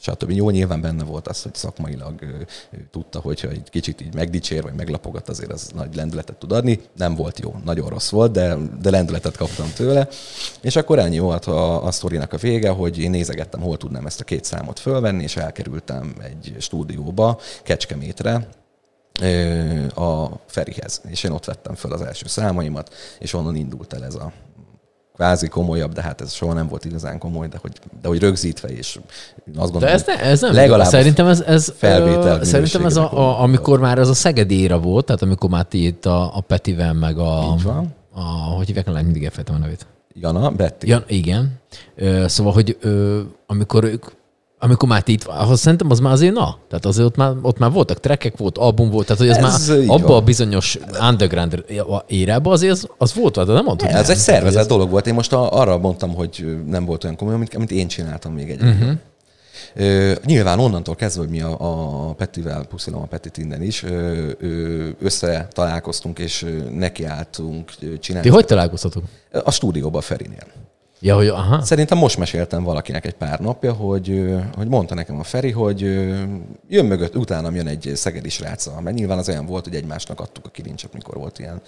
stb. 0.00 0.30
Jó, 0.30 0.50
nyilván 0.50 0.80
benne 0.80 1.04
volt 1.04 1.28
az, 1.28 1.42
hogy 1.42 1.54
szakmailag 1.54 2.22
ő, 2.22 2.46
ő 2.70 2.86
tudta, 2.90 3.20
hogyha 3.20 3.48
egy 3.48 3.68
kicsit 3.70 4.00
így 4.00 4.14
megdicsér, 4.14 4.62
vagy 4.62 4.74
meglapogat, 4.74 5.28
azért 5.28 5.52
az 5.52 5.70
nagy 5.74 5.94
lendületet 5.94 6.36
tud 6.36 6.52
adni. 6.52 6.80
Nem 6.96 7.14
volt 7.14 7.40
jó, 7.40 7.54
nagyon 7.64 7.88
rossz 7.88 8.10
volt, 8.10 8.32
de, 8.32 8.56
de 8.80 8.90
lendületet 8.90 9.36
kaptam 9.36 9.72
tőle. 9.74 10.08
És 10.60 10.76
akkor 10.76 10.98
ennyi 10.98 11.18
volt 11.18 11.44
a, 11.44 11.84
a 11.84 11.90
sztorinak 11.90 12.32
a 12.32 12.36
vége, 12.36 12.70
hogy 12.70 12.98
én 12.98 13.10
nézegettem, 13.10 13.60
hol 13.60 13.76
tudnám 13.76 14.06
ezt 14.06 14.20
a 14.20 14.24
két 14.24 14.44
számot 14.44 14.78
fölvenni, 14.78 15.22
és 15.22 15.36
elkerültem 15.36 16.14
egy 16.22 16.56
stúdióba, 16.58 17.40
Kecskemétre, 17.62 18.48
a 19.94 20.28
Ferihez, 20.46 21.00
és 21.08 21.24
én 21.24 21.30
ott 21.30 21.44
vettem 21.44 21.74
föl 21.74 21.92
az 21.92 22.02
első 22.02 22.26
számaimat, 22.26 22.94
és 23.18 23.34
onnan 23.34 23.56
indult 23.56 23.92
el 23.92 24.04
ez 24.04 24.14
a 24.14 24.32
kvázi 25.14 25.48
komolyabb, 25.48 25.92
de 25.92 26.02
hát 26.02 26.20
ez 26.20 26.32
soha 26.32 26.52
nem 26.52 26.68
volt 26.68 26.84
igazán 26.84 27.18
komoly, 27.18 27.48
de 27.48 27.58
hogy, 27.60 27.72
de 28.02 28.08
hogy 28.08 28.18
rögzítve, 28.18 28.68
és 28.68 28.98
azt 29.56 29.72
gondolom, 29.72 29.80
De 29.80 29.90
ez, 29.90 30.04
ne, 30.06 30.20
ez 30.20 30.40
nem 30.40 30.52
Legalább 30.52 30.88
Szerintem 30.88 31.26
ez, 31.26 31.40
ez 31.40 31.72
felvétel 31.76 32.44
szerintem 32.44 32.84
ez 32.84 32.96
a, 32.96 33.18
a, 33.18 33.40
amikor 33.40 33.80
már 33.80 33.98
ez 33.98 34.08
a 34.08 34.14
Szegedi 34.14 34.60
éra 34.60 34.78
volt, 34.78 35.04
tehát 35.04 35.22
amikor 35.22 35.50
már 35.50 35.64
ti 35.64 35.86
itt 35.86 36.06
a, 36.06 36.36
a 36.36 36.40
Petivel, 36.40 36.92
meg 36.92 37.18
a, 37.18 37.52
a, 38.12 38.22
hogy 38.56 38.66
hívják, 38.66 38.86
lány, 38.86 39.04
mindig 39.04 39.24
elfelejtem 39.24 39.54
a 39.54 39.58
nevét. 39.58 39.86
Jana, 40.14 40.50
Betty. 40.50 40.86
Ja, 40.86 41.04
igen. 41.06 41.60
Ö, 41.96 42.24
szóval, 42.28 42.52
hogy 42.52 42.76
ö, 42.80 43.20
amikor 43.46 43.84
ők 43.84 44.04
amikor 44.64 44.88
már 44.88 45.02
itt, 45.06 45.24
ahhoz 45.24 45.60
szerintem 45.60 45.90
az 45.90 45.98
már 45.98 46.12
azért 46.12 46.34
na. 46.34 46.58
Tehát 46.68 46.84
azért 46.84 47.06
ott 47.06 47.16
már, 47.16 47.32
ott 47.42 47.58
már 47.58 47.70
voltak 47.70 48.00
trekkek, 48.00 48.36
volt 48.36 48.58
album 48.58 48.90
volt, 48.90 49.06
tehát 49.06 49.22
hogy 49.22 49.30
ez, 49.30 49.36
Ez 49.36 49.68
már 49.68 49.78
így 49.78 49.88
abba 49.88 50.06
van. 50.06 50.16
a 50.16 50.20
bizonyos 50.20 50.78
underground 51.00 51.64
érában 52.06 52.52
azért 52.52 52.72
az, 52.72 52.88
az 52.98 53.14
volt, 53.14 53.34
de 53.44 53.52
nem 53.52 53.64
mondtad. 53.64 53.88
Ez 53.90 54.10
egy 54.10 54.16
szervezett 54.16 54.68
dolog 54.68 54.90
volt. 54.90 55.06
Én 55.06 55.14
most 55.14 55.32
arra 55.32 55.78
mondtam, 55.78 56.14
hogy 56.14 56.56
nem 56.66 56.84
volt 56.84 57.04
olyan 57.04 57.16
komoly, 57.16 57.34
amit, 57.34 57.54
amit 57.54 57.70
én 57.70 57.88
csináltam 57.88 58.32
még 58.32 58.50
egy. 58.50 58.62
Uh-huh. 58.62 58.90
Ö, 59.74 60.12
nyilván 60.24 60.58
onnantól 60.58 60.94
kezdve, 60.94 61.22
hogy 61.22 61.30
mi 61.30 61.40
a, 61.40 61.56
a 62.08 62.12
Petivel, 62.12 62.64
puszilom 62.64 63.02
a 63.02 63.06
Petit 63.06 63.38
innen 63.38 63.62
is, 63.62 63.82
ö, 63.82 64.28
ö, 64.40 64.88
össze 65.00 65.48
találkoztunk, 65.52 66.18
és 66.18 66.46
nekiálltunk 66.74 67.70
csinálni. 68.00 68.28
Ti 68.28 68.34
hogy 68.34 68.44
találkoztatok? 68.44 69.02
A 69.44 69.50
stúdióba 69.50 70.00
Ferinél. 70.00 70.46
Ja, 71.04 71.16
hogy 71.16 71.28
aha. 71.28 71.62
Szerintem 71.62 71.98
most 71.98 72.18
meséltem 72.18 72.62
valakinek 72.62 73.06
egy 73.06 73.14
pár 73.14 73.40
napja, 73.40 73.72
hogy, 73.72 74.34
hogy 74.56 74.68
mondta 74.68 74.94
nekem 74.94 75.18
a 75.18 75.22
Feri, 75.22 75.50
hogy 75.50 75.80
jön 76.68 76.84
mögött, 76.86 77.16
utánam 77.16 77.54
jön 77.54 77.66
egy 77.66 77.92
szegedi 77.94 78.28
sráca, 78.28 78.80
mert 78.80 78.96
nyilván 78.96 79.18
az 79.18 79.28
olyan 79.28 79.46
volt, 79.46 79.64
hogy 79.64 79.74
egymásnak 79.74 80.20
adtuk 80.20 80.46
a 80.46 80.48
kilincset, 80.48 80.92
mikor 80.92 81.14
volt 81.16 81.38
ilyen 81.38 81.62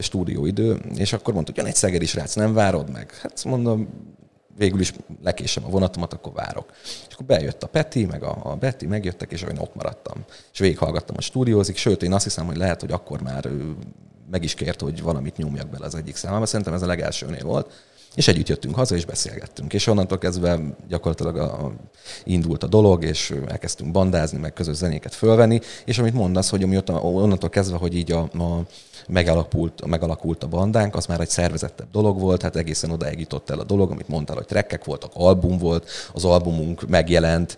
stúdióidő, 0.00 0.80
és 0.96 1.12
akkor 1.12 1.34
mondta, 1.34 1.52
hogy 1.52 1.60
jön 1.60 1.70
egy 1.70 1.78
szegedi 1.78 2.06
srác, 2.06 2.34
nem 2.34 2.54
várod 2.54 2.90
meg? 2.90 3.14
Hát 3.22 3.44
mondom, 3.44 3.88
végül 4.56 4.80
is 4.80 4.92
lekésem 5.22 5.64
a 5.64 5.68
vonatomat, 5.68 6.12
akkor 6.12 6.32
várok. 6.32 6.72
És 6.82 7.14
akkor 7.14 7.26
bejött 7.26 7.62
a 7.62 7.66
Peti, 7.66 8.04
meg 8.04 8.22
a, 8.22 8.38
a 8.42 8.56
Betty, 8.56 8.86
megjöttek, 8.86 9.32
és 9.32 9.42
én 9.42 9.58
ott 9.58 9.74
maradtam. 9.74 10.24
És 10.52 10.58
végighallgattam 10.58 11.16
a 11.18 11.20
stúdiózik, 11.20 11.76
sőt, 11.76 12.02
én 12.02 12.12
azt 12.12 12.24
hiszem, 12.24 12.46
hogy 12.46 12.56
lehet, 12.56 12.80
hogy 12.80 12.92
akkor 12.92 13.22
már 13.22 13.48
meg 14.30 14.44
is 14.44 14.54
kért, 14.54 14.80
hogy 14.80 15.02
valamit 15.02 15.36
nyomjak 15.36 15.68
bele 15.68 15.86
az 15.86 15.94
egyik 15.94 16.16
számába. 16.16 16.46
Szerintem 16.46 16.74
ez 16.74 16.82
a 16.82 16.86
legelsőnél 16.86 17.44
volt. 17.44 17.72
És 18.16 18.28
együtt 18.28 18.48
jöttünk 18.48 18.74
haza, 18.74 18.94
és 18.94 19.04
beszélgettünk. 19.04 19.72
És 19.72 19.86
onnantól 19.86 20.18
kezdve 20.18 20.60
gyakorlatilag 20.88 21.36
a, 21.36 21.64
a, 21.64 21.72
indult 22.24 22.62
a 22.62 22.66
dolog, 22.66 23.04
és 23.04 23.34
elkezdtünk 23.46 23.92
bandázni, 23.92 24.38
meg 24.38 24.52
közös 24.52 24.76
zenéket 24.76 25.14
fölvenni. 25.14 25.60
És 25.84 25.98
amit 25.98 26.14
mondasz, 26.14 26.50
hogy 26.50 26.62
ami 26.62 26.76
ott, 26.76 26.90
onnantól 26.90 27.48
kezdve, 27.48 27.76
hogy 27.76 27.94
így 27.94 28.12
a, 28.12 28.18
a 28.18 28.66
megalakult, 29.08 29.86
megalakult 29.86 30.42
a 30.42 30.46
bandánk, 30.46 30.96
az 30.96 31.06
már 31.06 31.20
egy 31.20 31.28
szervezettebb 31.28 31.86
dolog 31.92 32.20
volt, 32.20 32.42
hát 32.42 32.56
egészen 32.56 32.90
odaig 32.90 33.18
jutott 33.18 33.50
el 33.50 33.58
a 33.58 33.64
dolog, 33.64 33.90
amit 33.90 34.08
mondtál, 34.08 34.36
hogy 34.36 34.46
trekkek 34.46 34.84
voltak, 34.84 35.10
album 35.14 35.58
volt, 35.58 35.88
az 36.12 36.24
albumunk 36.24 36.88
megjelent, 36.88 37.56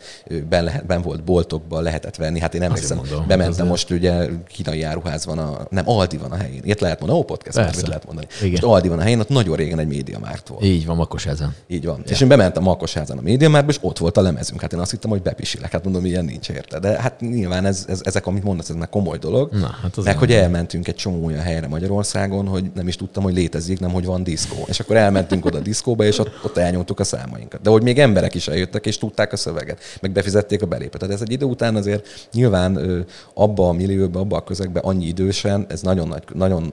ben, 0.48 0.64
lehet, 0.64 0.86
ben 0.86 1.02
volt 1.02 1.24
boltokban, 1.24 1.82
lehetett 1.82 2.16
venni. 2.16 2.40
Hát 2.40 2.54
én 2.54 2.62
emlékszem, 2.62 2.96
mondom, 2.96 3.26
bementem 3.26 3.66
most 3.66 3.90
ugye 3.90 4.28
kínai 4.48 4.82
áruház 4.82 5.24
van, 5.24 5.38
a, 5.38 5.66
nem, 5.70 5.88
Aldi 5.88 6.16
van 6.16 6.32
a 6.32 6.36
helyén. 6.36 6.60
Ilyet 6.64 6.80
lehet 6.80 6.98
mondani, 7.00 7.20
ó, 7.20 7.24
podcast, 7.24 7.56
Persze. 7.56 7.86
lehet 7.86 8.06
mondani. 8.06 8.26
Igen. 8.38 8.50
Most 8.50 8.62
Aldi 8.62 8.88
van 8.88 8.98
a 8.98 9.02
helyén, 9.02 9.20
ott 9.20 9.28
nagyon 9.28 9.56
régen 9.56 9.78
egy 9.78 9.88
médiamárt 9.88 10.48
volt. 10.48 10.64
Így 10.64 10.86
van, 10.86 10.96
Makos 10.96 11.26
ezen. 11.26 11.54
Így 11.66 11.84
van. 11.84 12.02
Ja. 12.04 12.12
És 12.12 12.20
én 12.20 12.28
bementem 12.28 12.62
Malkosházan 12.62 13.18
a 13.18 13.20
médiamárba, 13.20 13.70
és 13.70 13.78
ott 13.80 13.98
volt 13.98 14.16
a 14.16 14.20
lemezünk. 14.20 14.60
Hát 14.60 14.72
én 14.72 14.78
azt 14.78 14.90
hittem, 14.90 15.10
hogy 15.10 15.22
bepisilek. 15.22 15.72
Hát 15.72 15.84
mondom, 15.84 16.04
ilyen 16.04 16.24
nincs 16.24 16.48
érte. 16.48 16.78
De 16.78 17.00
hát 17.00 17.20
nyilván 17.20 17.66
ez, 17.66 17.84
ez, 17.88 18.00
ezek, 18.04 18.26
amit 18.26 18.42
mondasz, 18.42 18.68
ez 18.68 18.74
már 18.74 18.88
komoly 18.88 19.18
dolog. 19.18 19.52
Na, 19.52 19.76
hát 19.82 19.96
az 19.96 20.04
Meg 20.04 20.18
hogy 20.18 20.32
elmentünk 20.32 20.88
egy 20.88 20.94
csomó 20.94 21.24
olyan 21.24 21.37
helyre 21.42 21.68
Magyarországon, 21.68 22.46
hogy 22.46 22.70
nem 22.74 22.88
is 22.88 22.96
tudtam, 22.96 23.22
hogy 23.22 23.34
létezik, 23.34 23.80
nem 23.80 23.90
hogy 23.90 24.04
van 24.04 24.22
diszkó. 24.22 24.64
És 24.66 24.80
akkor 24.80 24.96
elmentünk 24.96 25.44
oda 25.44 25.58
a 25.58 25.60
diszkóba, 25.60 26.04
és 26.04 26.18
ott, 26.18 26.30
ott 26.44 26.56
elnyomtuk 26.56 27.00
a 27.00 27.04
számainkat. 27.04 27.60
De 27.60 27.70
hogy 27.70 27.82
még 27.82 27.98
emberek 27.98 28.34
is 28.34 28.48
eljöttek, 28.48 28.86
és 28.86 28.98
tudták 28.98 29.32
a 29.32 29.36
szöveget, 29.36 29.80
meg 30.00 30.10
befizették 30.12 30.62
a 30.62 30.66
belépet. 30.66 31.00
Tehát 31.00 31.14
ez 31.14 31.20
egy 31.22 31.32
idő 31.32 31.44
után 31.44 31.76
azért 31.76 32.28
nyilván 32.32 33.04
abba 33.34 33.68
a 33.68 33.72
millióba, 33.72 34.20
abba 34.20 34.36
a 34.36 34.44
közegbe 34.44 34.80
annyi 34.80 35.06
idősen, 35.06 35.66
ez 35.68 35.80
nagyon 35.82 36.08
nagy, 36.08 36.22
nagyon 36.34 36.72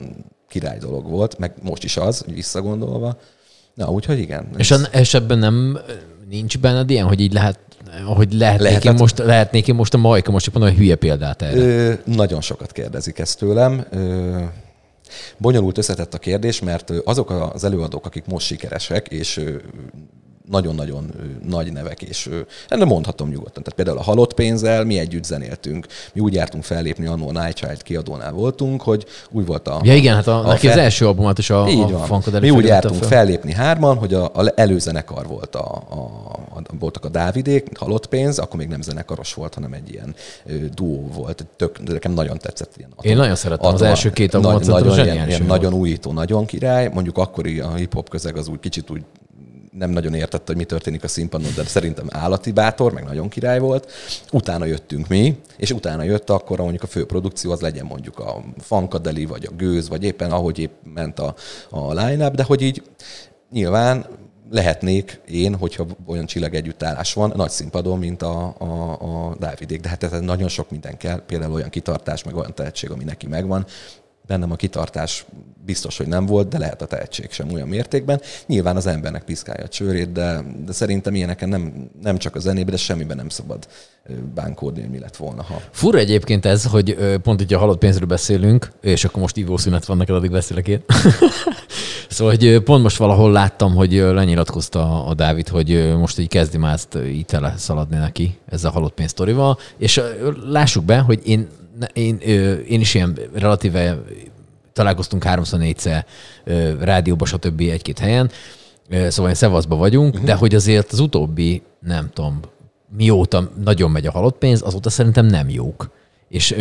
király 0.49 0.77
dolog 0.77 1.09
volt, 1.09 1.37
meg 1.39 1.53
most 1.63 1.83
is 1.83 1.97
az, 1.97 2.23
visszagondolva. 2.33 3.17
Na, 3.73 3.91
úgyhogy 3.91 4.19
igen. 4.19 4.47
És, 4.57 4.71
ez- 4.71 4.89
és 4.93 5.13
ebben 5.13 5.37
nem 5.37 5.77
nincs 6.29 6.57
benned 6.59 6.89
ilyen, 6.89 7.07
hogy 7.07 7.19
így 7.19 7.33
lehet, 7.33 7.59
hogy 8.05 8.33
lehetnék, 8.33 8.67
Lehetett. 8.67 8.91
én 8.91 8.97
most, 8.99 9.17
lehetnék 9.17 9.67
én 9.67 9.75
most 9.75 9.93
a 9.93 9.97
Majka, 9.97 10.31
most 10.31 10.45
csak 10.45 10.53
mondom, 10.53 10.71
hogy 10.71 10.81
hülye 10.81 10.95
példát 10.95 11.41
erre. 11.41 11.57
Ö, 11.57 11.93
nagyon 12.03 12.41
sokat 12.41 12.71
kérdezik 12.71 13.19
ezt 13.19 13.37
tőlem. 13.39 13.85
Ö, 13.89 14.41
bonyolult 15.37 15.77
összetett 15.77 16.13
a 16.13 16.17
kérdés, 16.17 16.61
mert 16.61 16.91
azok 17.05 17.51
az 17.53 17.63
előadók, 17.63 18.05
akik 18.05 18.25
most 18.25 18.45
sikeresek, 18.45 19.07
és 19.07 19.41
nagyon-nagyon 20.49 21.11
nagy 21.47 21.71
nevek, 21.71 22.01
és 22.01 22.29
de 22.69 22.85
mondhatom 22.85 23.29
nyugodtan. 23.29 23.63
Tehát 23.63 23.73
például 23.75 23.97
a 23.97 24.01
halott 24.01 24.33
pénzzel 24.33 24.83
mi 24.83 24.99
együtt 24.99 25.23
zenéltünk. 25.23 25.85
Mi 26.13 26.21
úgy 26.21 26.33
jártunk 26.33 26.63
fellépni, 26.63 27.05
annó 27.05 27.27
a 27.27 27.31
Night 27.31 27.55
Child 27.55 27.83
kiadónál 27.83 28.31
voltunk, 28.31 28.81
hogy 28.81 29.05
úgy 29.31 29.45
volt 29.45 29.67
a... 29.67 29.79
Ja 29.83 29.95
igen, 29.95 30.15
hát 30.15 30.27
a, 30.27 30.39
a 30.39 30.47
neki 30.47 30.67
fel... 30.67 30.77
az 30.77 30.83
első 30.83 31.07
albumát 31.07 31.37
is 31.37 31.49
a, 31.49 31.67
így 31.69 31.91
a 31.91 32.05
van. 32.07 32.23
Mi 32.41 32.49
úgy 32.49 32.65
jártunk 32.65 32.99
fel. 32.99 33.07
fellépni 33.07 33.53
hárman, 33.53 33.97
hogy 33.97 34.13
a, 34.13 34.23
a 34.23 34.51
előzenekar 34.55 35.27
volt 35.27 35.55
a, 35.55 35.83
a, 35.89 35.95
a, 36.55 36.61
voltak 36.79 37.05
a 37.05 37.09
Dávidék, 37.09 37.77
halott 37.77 38.07
pénz, 38.07 38.39
akkor 38.39 38.59
még 38.59 38.67
nem 38.67 38.81
zenekaros 38.81 39.33
volt, 39.33 39.53
hanem 39.53 39.73
egy 39.73 39.91
ilyen 39.91 40.15
duó 40.73 41.09
volt. 41.13 41.45
Tök, 41.55 41.87
nekem 41.87 42.11
nagyon 42.11 42.37
tetszett 42.37 42.73
ilyen. 42.77 42.89
Atom, 42.95 43.11
Én 43.11 43.17
nagyon 43.17 43.35
szerettem 43.35 43.67
atom, 43.67 43.81
az 43.81 43.87
első 43.87 44.11
két 44.11 44.33
albumot, 44.33 44.65
nagy, 44.65 44.83
nagyon, 44.83 45.05
ilyen, 45.05 45.27
ilyen 45.27 45.45
nagyon 45.45 45.73
újító, 45.73 46.11
nagyon 46.11 46.45
király. 46.45 46.89
Mondjuk 46.93 47.17
akkori 47.17 47.59
a 47.59 47.73
hip-hop 47.73 48.09
közeg 48.09 48.37
az 48.37 48.47
úgy 48.47 48.59
kicsit 48.59 48.89
úgy 48.89 49.01
nem 49.77 49.89
nagyon 49.89 50.13
értette, 50.13 50.43
hogy 50.45 50.55
mi 50.55 50.63
történik 50.63 51.03
a 51.03 51.07
színpadon, 51.07 51.51
de 51.55 51.63
szerintem 51.63 52.07
állati 52.11 52.51
bátor, 52.51 52.93
meg 52.93 53.03
nagyon 53.03 53.29
király 53.29 53.59
volt. 53.59 53.91
Utána 54.31 54.65
jöttünk 54.65 55.07
mi, 55.07 55.39
és 55.57 55.71
utána 55.71 56.03
jött 56.03 56.29
akkor 56.29 56.57
mondjuk 56.57 56.83
a 56.83 56.87
fő 56.87 57.05
produkció, 57.05 57.51
az 57.51 57.59
legyen 57.59 57.85
mondjuk 57.85 58.19
a 58.19 58.43
Fankadeli, 58.57 59.25
vagy 59.25 59.45
a 59.45 59.55
Gőz, 59.55 59.89
vagy 59.89 60.03
éppen 60.03 60.31
ahogy 60.31 60.59
épp 60.59 60.71
ment 60.93 61.19
a, 61.19 61.35
a 61.69 61.93
line-up, 61.93 62.35
de 62.35 62.43
hogy 62.43 62.61
így 62.61 62.83
nyilván 63.51 64.05
lehetnék 64.51 65.21
én, 65.27 65.55
hogyha 65.55 65.85
olyan 66.07 66.25
csillag 66.25 66.53
együttállás 66.53 67.13
van, 67.13 67.33
nagy 67.35 67.49
színpadon, 67.49 67.99
mint 67.99 68.21
a, 68.21 68.55
a, 68.57 68.91
a 69.01 69.35
Dávidék. 69.39 69.81
De 69.81 69.89
hát 69.89 70.03
ez 70.03 70.19
nagyon 70.19 70.47
sok 70.47 70.69
minden 70.69 70.97
kell, 70.97 71.21
például 71.25 71.53
olyan 71.53 71.69
kitartás, 71.69 72.23
meg 72.23 72.35
olyan 72.35 72.53
tehetség, 72.53 72.91
ami 72.91 73.03
neki 73.03 73.27
megvan, 73.27 73.65
bennem 74.27 74.51
a 74.51 74.55
kitartás 74.55 75.25
biztos, 75.65 75.97
hogy 75.97 76.07
nem 76.07 76.25
volt, 76.25 76.47
de 76.47 76.57
lehet 76.57 76.81
a 76.81 76.85
tehetség 76.85 77.31
sem 77.31 77.51
olyan 77.53 77.67
mértékben. 77.67 78.21
Nyilván 78.45 78.75
az 78.75 78.85
embernek 78.85 79.23
piszkálja 79.23 79.63
a 79.63 79.67
csőrét, 79.67 80.11
de, 80.11 80.43
de 80.65 80.71
szerintem 80.71 81.15
ilyeneken 81.15 81.49
nem, 81.49 81.89
nem 82.01 82.17
csak 82.17 82.35
a 82.35 82.39
zenében, 82.39 82.71
de 82.71 82.77
semmiben 82.77 83.17
nem 83.17 83.29
szabad 83.29 83.67
bánkódni, 84.33 84.81
hogy 84.81 84.89
mi 84.89 84.99
lett 84.99 85.15
volna, 85.15 85.43
ha... 85.43 85.61
Fura 85.71 85.97
egyébként 85.97 86.45
ez, 86.45 86.65
hogy 86.65 86.97
pont 87.23 87.41
így 87.41 87.53
a 87.53 87.57
halott 87.57 87.77
pénzről 87.77 88.07
beszélünk, 88.07 88.71
és 88.81 89.05
akkor 89.05 89.21
most 89.21 89.37
ivószünet 89.37 89.85
van 89.85 89.97
neked, 89.97 90.15
addig 90.15 90.31
beszélek 90.31 90.67
én. 90.67 90.83
szóval, 92.09 92.35
hogy 92.35 92.59
pont 92.59 92.83
most 92.83 92.97
valahol 92.97 93.31
láttam, 93.31 93.75
hogy 93.75 93.93
lenyilatkozta 93.93 95.05
a 95.05 95.13
Dávid, 95.13 95.47
hogy 95.47 95.95
most 95.97 96.19
így 96.19 96.27
kezdi 96.27 96.57
már 96.57 96.73
ezt 96.73 96.97
így 97.05 97.37
szaladni 97.57 97.97
neki 97.97 98.37
ezzel 98.45 98.69
a 98.69 98.73
halott 98.73 98.93
pénz 98.93 99.09
sztorival, 99.09 99.57
és 99.77 100.01
lássuk 100.49 100.83
be, 100.83 100.97
hogy 100.97 101.21
én 101.23 101.47
én, 101.93 102.17
én 102.67 102.79
is 102.79 102.93
ilyen 102.93 103.17
relatíve 103.33 104.03
találkoztunk 104.73 105.23
háromszor, 105.23 105.59
négyszer 105.59 106.05
rádióba, 106.79 107.25
stb. 107.25 107.59
egy-két 107.59 107.99
helyen, 107.99 108.31
szóval 109.07 109.29
én 109.29 109.35
szevaszba 109.35 109.75
vagyunk, 109.75 110.13
uh-huh. 110.13 110.25
de 110.25 110.33
hogy 110.33 110.55
azért 110.55 110.91
az 110.91 110.99
utóbbi, 110.99 111.61
nem 111.79 112.09
tudom, 112.13 112.39
mióta 112.97 113.49
nagyon 113.63 113.91
megy 113.91 114.07
a 114.07 114.11
halott 114.11 114.37
pénz, 114.37 114.61
azóta 114.61 114.89
szerintem 114.89 115.25
nem 115.25 115.49
jók. 115.49 115.89
És, 116.29 116.55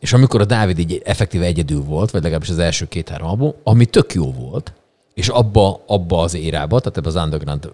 és 0.00 0.12
amikor 0.12 0.40
a 0.40 0.44
Dávid 0.44 0.78
így 0.78 1.02
effektíve 1.04 1.44
egyedül 1.44 1.82
volt, 1.82 2.10
vagy 2.10 2.22
legalábbis 2.22 2.50
az 2.50 2.58
első 2.58 2.86
két-három 2.88 3.28
album, 3.28 3.52
ami 3.62 3.86
tök 3.86 4.14
jó 4.14 4.32
volt, 4.32 4.72
és 5.14 5.28
abba, 5.28 5.82
abba 5.86 6.20
az 6.20 6.34
érába, 6.34 6.80
tehát 6.80 6.96
ebbe 6.96 7.08
az 7.08 7.24
underground 7.24 7.72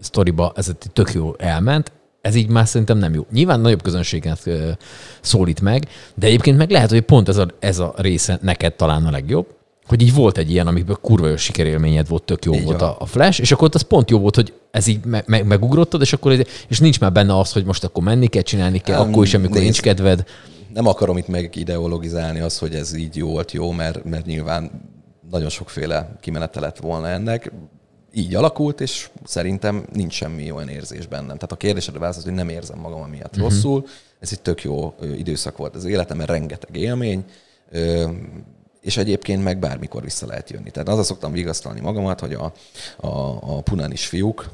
sztoriba 0.00 0.52
ez 0.56 0.70
tök 0.92 1.12
jó 1.12 1.34
elment, 1.38 1.92
ez 2.20 2.34
így 2.34 2.48
már 2.48 2.68
szerintem 2.68 2.98
nem 2.98 3.14
jó. 3.14 3.26
Nyilván 3.32 3.60
nagyobb 3.60 3.82
közönséget 3.82 4.50
szólít 5.20 5.60
meg, 5.60 5.88
de 6.14 6.26
egyébként 6.26 6.56
meg 6.56 6.70
lehet, 6.70 6.90
hogy 6.90 7.00
pont 7.00 7.28
ez 7.28 7.36
a, 7.36 7.46
ez 7.58 7.78
a 7.78 7.94
része 7.96 8.38
neked 8.42 8.74
talán 8.74 9.06
a 9.06 9.10
legjobb, 9.10 9.46
hogy 9.86 10.02
így 10.02 10.14
volt 10.14 10.38
egy 10.38 10.50
ilyen, 10.50 10.66
amikor 10.66 11.00
kurva 11.00 11.28
jó 11.28 11.36
sikerélményed 11.36 12.08
volt, 12.08 12.22
tök 12.22 12.44
jó 12.44 12.54
így 12.54 12.64
volt 12.64 12.82
a, 12.82 12.96
a 12.98 13.06
Flash, 13.06 13.40
és 13.40 13.52
akkor 13.52 13.68
az 13.72 13.82
pont 13.82 14.10
jó 14.10 14.18
volt, 14.18 14.34
hogy 14.34 14.52
ez 14.70 14.86
így 14.86 15.04
me- 15.04 15.26
me- 15.26 15.44
megugrottad, 15.44 16.00
és 16.00 16.12
akkor 16.12 16.46
és 16.68 16.78
nincs 16.78 17.00
már 17.00 17.12
benne 17.12 17.38
az, 17.38 17.52
hogy 17.52 17.64
most 17.64 17.84
akkor 17.84 18.02
menni 18.02 18.26
kell, 18.26 18.42
csinálni 18.42 18.78
kell, 18.78 19.00
um, 19.00 19.08
akkor 19.08 19.24
is, 19.24 19.34
amikor 19.34 19.52
nézd, 19.56 19.64
nincs 19.64 19.80
kedved. 19.80 20.24
Nem 20.74 20.86
akarom 20.86 21.16
itt 21.16 21.28
meg 21.28 21.56
ideologizálni 21.56 22.40
az, 22.40 22.58
hogy 22.58 22.74
ez 22.74 22.94
így 22.94 23.16
jó 23.16 23.28
volt 23.28 23.52
jó, 23.52 23.70
mert, 23.70 24.04
mert 24.04 24.26
nyilván 24.26 24.70
nagyon 25.30 25.48
sokféle 25.48 26.16
kimenete 26.20 26.60
lett 26.60 26.78
volna 26.78 27.08
ennek 27.08 27.52
így 28.18 28.34
alakult, 28.34 28.80
és 28.80 29.10
szerintem 29.24 29.84
nincs 29.92 30.14
semmi 30.14 30.50
olyan 30.50 30.68
érzés 30.68 31.06
bennem. 31.06 31.26
Tehát 31.26 31.52
a 31.52 31.56
kérdésedre 31.56 32.00
válasz 32.00 32.24
hogy 32.24 32.32
nem 32.32 32.48
érzem 32.48 32.78
magam 32.78 33.00
amiatt 33.00 33.36
uh-huh. 33.36 33.50
rosszul. 33.50 33.86
Ez 34.20 34.28
egy 34.32 34.40
tök 34.40 34.62
jó 34.62 34.94
időszak 35.16 35.56
volt 35.56 35.74
az 35.74 35.84
életemben, 35.84 36.26
rengeteg 36.26 36.76
élmény, 36.76 37.24
és 38.80 38.96
egyébként 38.96 39.42
meg 39.42 39.58
bármikor 39.58 40.02
vissza 40.02 40.26
lehet 40.26 40.50
jönni. 40.50 40.70
Tehát 40.70 40.88
azzal 40.88 41.04
szoktam 41.04 41.32
vigasztalni 41.32 41.80
magamat, 41.80 42.20
hogy 42.20 42.32
a, 42.32 42.52
a, 42.96 43.08
a 43.56 43.60
punanis 43.60 44.06
fiúk, 44.06 44.50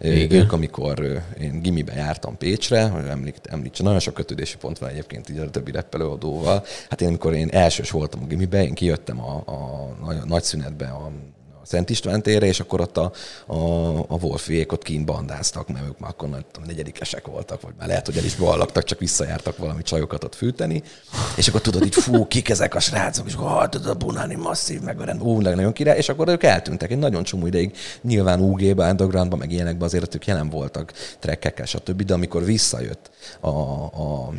igen. 0.00 0.40
Ők, 0.40 0.52
amikor 0.52 1.22
én 1.40 1.62
gimibe 1.62 1.92
jártam 1.94 2.36
Pécsre, 2.36 2.88
hogy 2.88 3.04
említ, 3.04 3.40
említsen, 3.42 3.84
nagyon 3.84 4.00
sok 4.00 4.14
kötődési 4.14 4.56
pont 4.56 4.78
van 4.78 4.88
egyébként 4.88 5.28
így 5.28 5.38
a 5.38 5.50
többi 5.50 5.70
reppelőadóval. 5.70 6.64
Hát 6.88 7.00
én, 7.00 7.08
amikor 7.08 7.34
én 7.34 7.48
elsős 7.50 7.90
voltam 7.90 8.22
a 8.22 8.26
gimibe, 8.26 8.64
én 8.64 8.74
kijöttem 8.74 9.20
a, 9.20 9.42
a, 9.46 9.52
a 10.00 10.12
nagy 10.24 10.42
szünetbe 10.42 10.86
a 10.86 11.10
Szent 11.70 11.90
István 11.90 12.22
térre, 12.22 12.46
és 12.46 12.60
akkor 12.60 12.80
ott 12.80 12.96
a, 12.96 13.12
a, 13.46 13.54
a 13.98 14.16
Wolfiék 14.20 14.72
ott 14.72 14.82
kint 14.82 15.04
bandáztak, 15.04 15.68
mert 15.68 15.86
ők 15.86 15.98
már 15.98 16.10
akkor 16.10 16.28
nem 16.28 16.44
tudom, 16.50 16.68
negyedikesek 16.68 17.26
voltak, 17.26 17.60
vagy 17.60 17.72
már 17.78 17.88
lehet, 17.88 18.06
hogy 18.06 18.16
el 18.16 18.24
is 18.24 18.34
ballaktak, 18.34 18.84
csak 18.84 18.98
visszajártak 18.98 19.56
valami 19.56 19.82
csajokat 19.82 20.24
ott 20.24 20.34
fűteni. 20.34 20.82
És 21.36 21.48
akkor 21.48 21.60
tudod, 21.60 21.84
így 21.84 21.94
fú, 21.94 22.26
kik 22.26 22.48
ezek 22.48 22.74
a 22.74 22.80
srácok, 22.80 23.26
és 23.26 23.34
akkor 23.34 23.68
tudod, 23.68 23.88
a 23.88 23.94
Bunáni 23.94 24.34
masszív, 24.34 24.80
meg 24.80 25.00
a 25.00 25.14
ú, 25.18 25.40
nagyon 25.40 25.72
király, 25.72 25.96
és 25.96 26.08
akkor 26.08 26.28
ők 26.28 26.42
eltűntek 26.42 26.90
egy 26.90 26.98
nagyon 26.98 27.22
csomó 27.22 27.46
ideig. 27.46 27.76
Nyilván 28.02 28.40
UG-ba, 28.40 28.88
Undergroundba, 28.90 29.36
meg 29.36 29.52
ilyenekben 29.52 29.88
azért 29.88 30.14
ők 30.14 30.26
jelen 30.26 30.48
voltak 30.48 30.92
trekkekkel, 31.18 31.66
stb. 31.66 32.02
De 32.02 32.14
amikor 32.14 32.44
visszajött 32.44 33.10
a, 33.40 33.48
a 33.48 34.32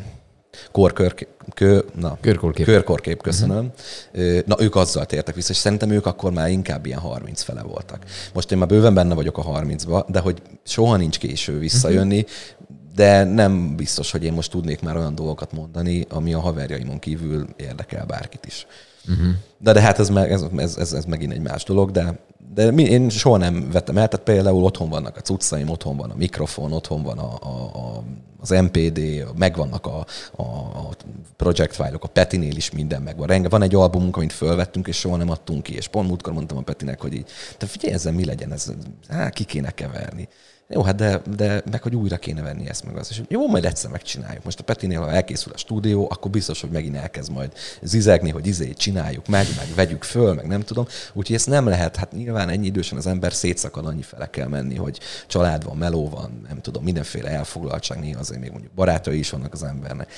korkör, 0.72 1.28
kö, 1.54 1.80
na, 1.96 2.18
körkorkép. 2.22 2.66
körkorkép, 2.66 3.22
köszönöm. 3.22 3.72
Uh-huh. 4.14 4.40
Na, 4.46 4.56
ők 4.60 4.76
azzal 4.76 5.06
tértek 5.06 5.36
vissza, 5.36 5.52
és 5.52 5.58
szerintem 5.58 5.90
ők 5.90 6.06
akkor 6.06 6.32
már 6.32 6.50
inkább 6.50 6.86
ilyen 6.86 7.00
30 7.00 7.42
fele 7.42 7.62
voltak. 7.62 8.04
Most 8.34 8.52
én 8.52 8.58
már 8.58 8.68
bőven 8.68 8.94
benne 8.94 9.14
vagyok 9.14 9.38
a 9.38 9.44
30-ba, 9.44 10.06
de 10.08 10.20
hogy 10.20 10.42
soha 10.64 10.96
nincs 10.96 11.20
késő 11.20 11.60
visszajönni, 11.60 12.20
uh-huh. 12.20 12.78
de 12.96 13.24
nem 13.24 13.76
biztos, 13.76 14.12
hogy 14.12 14.24
én 14.24 14.34
most 14.34 14.52
tudnék 14.52 14.82
már 14.82 14.98
olyan 14.98 15.16
dolgokat 15.16 15.52
mondani, 15.52 16.06
ami 16.10 16.34
a 16.34 16.40
haverjaimon 16.40 17.00
kívül 17.00 17.48
érdekel 17.56 18.06
bárkit 18.06 18.46
is. 18.46 18.68
Uh-huh. 19.10 19.34
De, 19.58 19.74
de 19.74 19.82
hát 19.82 20.00
ez, 20.00 20.10
ez, 20.10 20.46
ez, 20.58 20.76
ez, 20.76 20.94
ez 20.94 21.06
megint 21.06 21.34
egy 21.34 21.42
más 21.42 21.64
dolog, 21.64 21.92
de, 21.92 22.20
de 22.54 22.72
mi, 22.72 22.84
én 22.84 23.10
soha 23.10 23.38
nem 23.38 23.72
vettem 23.72 23.98
el, 23.98 24.08
tehát 24.08 24.26
például 24.26 24.64
otthon 24.64 24.90
vannak 24.90 25.18
a 25.18 25.22
cuccaim, 25.22 25.70
otthon 25.70 25.98
van 25.98 26.10
a 26.10 26.16
mikrofon, 26.16 26.72
otthon 26.72 27.04
van 27.04 27.18
a, 27.18 27.38
a, 27.42 27.72
a 27.74 28.04
az 28.42 28.50
MPD, 28.50 29.28
megvannak 29.38 29.86
a, 29.86 30.06
a, 30.36 30.44
a 30.44 30.90
project 31.36 31.76
fájlok, 31.76 32.04
a 32.04 32.08
Petinél 32.08 32.56
is 32.56 32.72
minden 32.72 33.02
megvan. 33.02 33.28
Renge, 33.28 33.50
van 33.50 33.62
egy 33.62 33.76
albumunk, 33.76 34.18
amit 34.18 34.34
fölvettünk, 34.34 34.88
és 34.88 34.98
soha 34.98 35.16
nem 35.16 35.30
adtunk 35.30 35.64
ki, 35.64 35.76
és 35.76 35.88
pont 35.88 36.08
múltkor 36.08 36.34
mondtam 36.34 36.58
a 36.58 36.62
Petinek, 36.62 37.02
hogy 37.02 37.14
így, 37.14 37.30
te 37.58 37.66
figyelj, 37.66 37.94
ezzel 37.94 38.14
mi 38.14 38.26
legyen, 38.26 38.52
ez, 38.52 38.72
á, 39.08 39.30
ki 39.30 39.44
kéne 39.44 39.72
keverni. 39.72 40.28
Jó, 40.74 40.82
hát 40.82 40.96
de, 40.96 41.22
de 41.36 41.62
meg, 41.72 41.82
hogy 41.82 41.96
újra 41.96 42.18
kéne 42.18 42.42
venni 42.42 42.70
ezt 42.70 42.86
meg 42.86 42.98
az. 42.98 43.08
És 43.10 43.22
jó, 43.28 43.48
majd 43.48 43.66
egyszer 43.66 43.92
megcsináljuk. 43.92 44.44
Most 44.44 44.60
a 44.60 44.64
Petinél, 44.64 45.00
ha 45.00 45.12
elkészül 45.12 45.54
a 45.54 45.58
stúdió, 45.58 46.08
akkor 46.12 46.32
biztos, 46.32 46.62
hogy 46.62 46.70
megint 46.70 46.96
elkezd 46.96 47.32
majd 47.32 47.52
zizegni, 47.82 48.30
hogy 48.30 48.48
izé 48.48 48.74
csináljuk 48.74 49.28
meg, 49.28 49.46
meg 49.58 49.68
vegyük 49.76 50.04
föl, 50.04 50.34
meg 50.34 50.48
nem 50.48 50.62
tudom. 50.62 50.86
Úgyhogy 51.14 51.36
ezt 51.36 51.48
nem 51.48 51.68
lehet, 51.68 51.96
hát 51.96 52.12
nyilván 52.12 52.50
ennyi 52.50 52.66
idősen 52.66 52.98
az 52.98 53.08
ember 53.08 53.34
szétszakad, 53.34 53.86
annyi 53.86 54.02
fele 54.02 54.30
kell 54.30 54.48
menni, 54.48 54.76
hogy 54.76 55.00
család 55.28 55.64
van, 55.64 55.78
meló 55.78 56.10
van, 56.10 56.42
nem 56.48 56.62
tudom, 56.62 56.84
mindenféle 56.84 57.30
elfoglaltság, 57.30 58.00
néha 58.00 58.20
azért 58.20 58.42
még 58.42 58.52
mondjuk 58.52 58.74
barátai 58.74 59.20
is 59.20 59.30
vannak 59.30 59.54
az 59.54 59.64
embernek. 59.64 60.12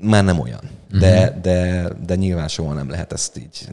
Már 0.00 0.24
nem 0.24 0.40
olyan. 0.40 0.70
De, 0.90 1.30
mm-hmm. 1.30 1.40
de, 1.40 1.88
de 2.06 2.14
nyilván 2.14 2.48
soha 2.48 2.72
nem 2.72 2.90
lehet 2.90 3.12
ezt 3.12 3.38
így 3.38 3.68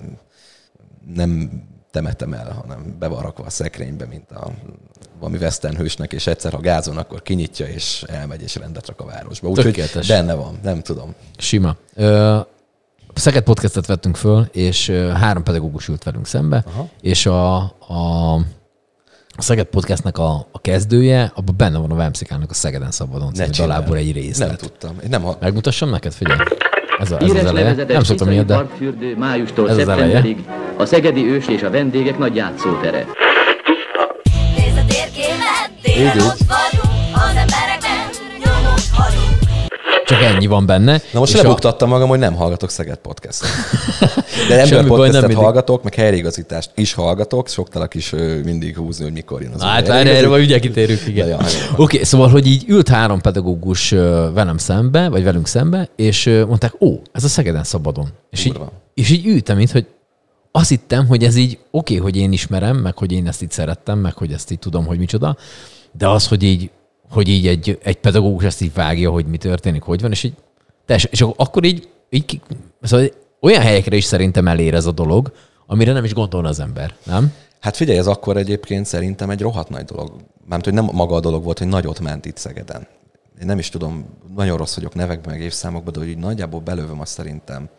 nem 1.13 1.52
temetem 1.91 2.34
el, 2.34 2.52
hanem 2.62 2.95
be 2.99 3.08
van 3.08 3.21
rakva 3.21 3.45
a 3.45 3.49
szekrénybe, 3.49 4.06
mint 4.06 4.32
a 4.32 4.52
valami 5.19 5.38
western 5.38 5.75
hősnek, 5.75 6.13
és 6.13 6.28
egyszer, 6.28 6.52
ha 6.52 6.60
gázon, 6.60 6.97
akkor 6.97 7.21
kinyitja, 7.21 7.65
és 7.65 8.04
elmegy, 8.08 8.41
és 8.41 8.56
rendet 8.56 8.88
rak 8.88 8.99
a 8.99 9.06
városba. 9.06 9.47
Úgyhogy 9.47 9.84
benne 10.08 10.34
van, 10.34 10.60
nem 10.63 10.82
tudom. 10.82 11.15
Sima. 11.38 11.75
Ö, 11.95 12.39
Szeged 13.13 13.43
podcastet 13.43 13.86
vettünk 13.86 14.15
föl, 14.15 14.47
és 14.52 14.89
három 15.13 15.43
pedagógus 15.43 15.88
ült 15.88 16.04
velünk 16.04 16.28
szembe, 16.28 16.63
Aha. 16.67 16.88
és 17.02 17.25
a, 17.25 17.56
a, 17.88 18.34
a 19.30 19.41
Szeged 19.41 19.65
podcastnek 19.65 20.17
a, 20.17 20.47
a 20.52 20.62
kezdője, 20.62 21.32
abban 21.36 21.56
benne 21.58 21.78
van 21.78 21.91
a 21.91 21.95
Vemszikának 21.95 22.49
a 22.49 22.54
Szegeden 22.54 22.91
Szabadon 22.91 23.34
című 23.34 23.49
dalából 23.49 23.97
egy 23.97 24.12
részlet. 24.12 24.47
Nem 24.47 24.58
tudtam. 24.58 24.97
Én 25.04 25.10
nem 25.10 25.21
ha... 25.21 25.38
Megmutassam 25.39 25.89
neked, 25.89 26.13
figyelj. 26.13 26.39
Ez, 27.00 27.12
a, 27.12 27.18
ez 27.22 27.30
az 27.30 27.46
eleje. 27.46 27.86
Nem 27.88 28.04
szoktam 28.04 28.28
miért, 28.28 28.46
de 28.46 28.66
májustól 29.18 29.70
ez 29.70 29.78
az 29.78 29.88
eleje. 29.88 30.24
A 30.78 30.86
Szegedi 30.86 31.26
ős 31.32 31.48
és 31.48 31.64
a 31.64 31.70
vendégek 31.70 32.18
nagy 32.18 32.36
játszótere. 32.36 33.06
Nézd 34.58 34.78
a 34.78 34.86
térképet, 34.88 35.72
délen 35.82 36.20
ott 36.20 36.38
vagyunk, 36.48 37.16
az. 37.16 37.49
Csak 40.10 40.22
ennyi 40.22 40.48
van 40.48 40.65
benne. 40.65 41.02
Na 41.13 41.19
most 41.19 41.34
És 41.34 41.39
a- 41.39 41.43
lebuktattam 41.43 41.89
magam, 41.89 42.10
hogy 42.10 42.19
nem 42.19 42.34
hallgatok 42.34 42.69
Szeged 42.69 42.98
podcast 42.98 43.41
De 44.50 44.60
ember 44.60 44.69
baj, 44.69 44.78
nem 44.80 44.88
podcastet 44.88 45.22
mindig. 45.22 45.38
hallgatok, 45.38 45.84
meg 45.84 45.93
helyreigazítást 45.95 46.72
is 46.76 46.93
hallgatok, 46.93 47.48
szoktalak 47.50 47.95
is 47.95 48.10
mindig 48.43 48.78
húzni, 48.78 49.04
hogy 49.04 49.13
mikor 49.13 49.41
jön 49.41 49.52
az 49.52 49.62
Hát 49.62 49.72
helyreigazítás. 49.72 50.17
erre 50.17 50.28
majd 50.28 50.43
ugye 50.43 50.60
kitérünk, 50.60 51.02
igen. 51.08 51.34
Oké, 51.34 51.45
okay, 51.78 52.04
szóval, 52.04 52.30
hogy 52.30 52.48
így 52.48 52.63
ült 52.67 52.88
három 52.89 53.22
pedagógus 53.22 53.89
velem 54.34 54.58
szembe, 54.58 55.10
vagy 55.10 55.24
velünk 55.24 55.48
szembe, 55.48 55.89
és 55.95 56.26
mondták, 56.48 56.74
ó, 56.82 56.93
ez 57.12 57.24
a 57.24 57.28
Szegeden 57.28 57.63
szabadon. 57.63 58.08
És 58.32 58.45
így, 58.45 58.60
és 58.93 59.10
így 59.10 59.26
ültem, 59.28 59.58
mint 59.58 59.72
hogy 59.72 59.86
azt 60.52 60.69
hittem, 60.69 61.08
hogy 61.08 61.24
ez 61.24 61.36
így 61.36 61.58
oké, 61.72 61.98
okay, 61.98 61.98
hogy 62.12 62.22
én 62.22 62.32
ismerem, 62.32 62.78
meg 62.78 62.98
hogy 62.98 63.12
én 63.12 63.28
ezt 63.28 63.41
így 63.41 63.52
szerettem, 63.52 64.00
meg 64.00 64.13
hogy 64.13 64.32
ezt 64.32 64.52
így 64.52 64.60
tudom, 64.60 64.86
hogy 64.86 64.98
micsoda, 64.98 65.38
de 65.91 66.08
az, 66.08 66.28
hogy 66.28 66.43
így, 66.43 66.69
hogy 67.10 67.28
így 67.28 67.48
egy, 67.48 67.80
egy 67.84 67.98
pedagógus 67.98 68.43
ezt 68.43 68.62
így 68.62 68.74
vágja, 68.74 69.12
hogy 69.12 69.26
mi 69.26 69.38
történik, 69.38 69.82
hogy 69.82 70.02
van, 70.02 70.12
és 70.12 70.24
így 70.24 70.36
teljesen, 70.86 71.12
és 71.13 71.22
akkor 71.22 71.63
így, 71.63 71.89
így 72.10 72.41
szóval 72.82 73.08
olyan 73.41 73.62
helyekre 73.62 73.95
is 73.95 74.04
szerintem 74.04 74.48
elér 74.48 74.74
ez 74.74 74.86
a 74.86 74.91
dolog, 74.91 75.32
amire 75.65 75.93
nem 75.93 76.04
is 76.04 76.13
gondolna 76.13 76.50
az 76.50 76.60
ember, 76.60 76.95
nem? 77.06 77.34
Hát 77.60 77.76
figyelj, 77.76 77.98
ez 77.98 78.08
akkor 78.08 78.38
egyébként 78.38 78.86
szerintem 78.86 79.30
egy 79.30 79.41
rohadt 79.41 79.69
nagy 79.69 79.86
dolog. 79.86 80.12
Mármint, 80.39 80.65
hogy 80.65 80.74
nem 80.74 80.95
maga 80.95 81.15
a 81.15 81.19
dolog 81.19 81.43
volt, 81.43 81.58
hogy 81.58 81.67
nagyot 81.67 82.00
ment 82.00 82.26
itt 82.26 82.38
Szegeden. 82.38 82.88
Én 83.39 83.45
nem 83.45 83.60
is 83.60 83.69
tudom, 83.69 84.06
nagyon 84.36 84.58
rossz 84.58 84.76
vagyok 84.76 84.95
nevekben, 84.95 85.34
meg 85.34 85.43
évszámokban, 85.43 85.93
de 85.93 86.00
hogy 86.00 86.08
így 86.08 86.17
nagyjából 86.17 86.60
belövöm 86.60 87.00
azt 87.00 87.13
szerintem 87.13 87.69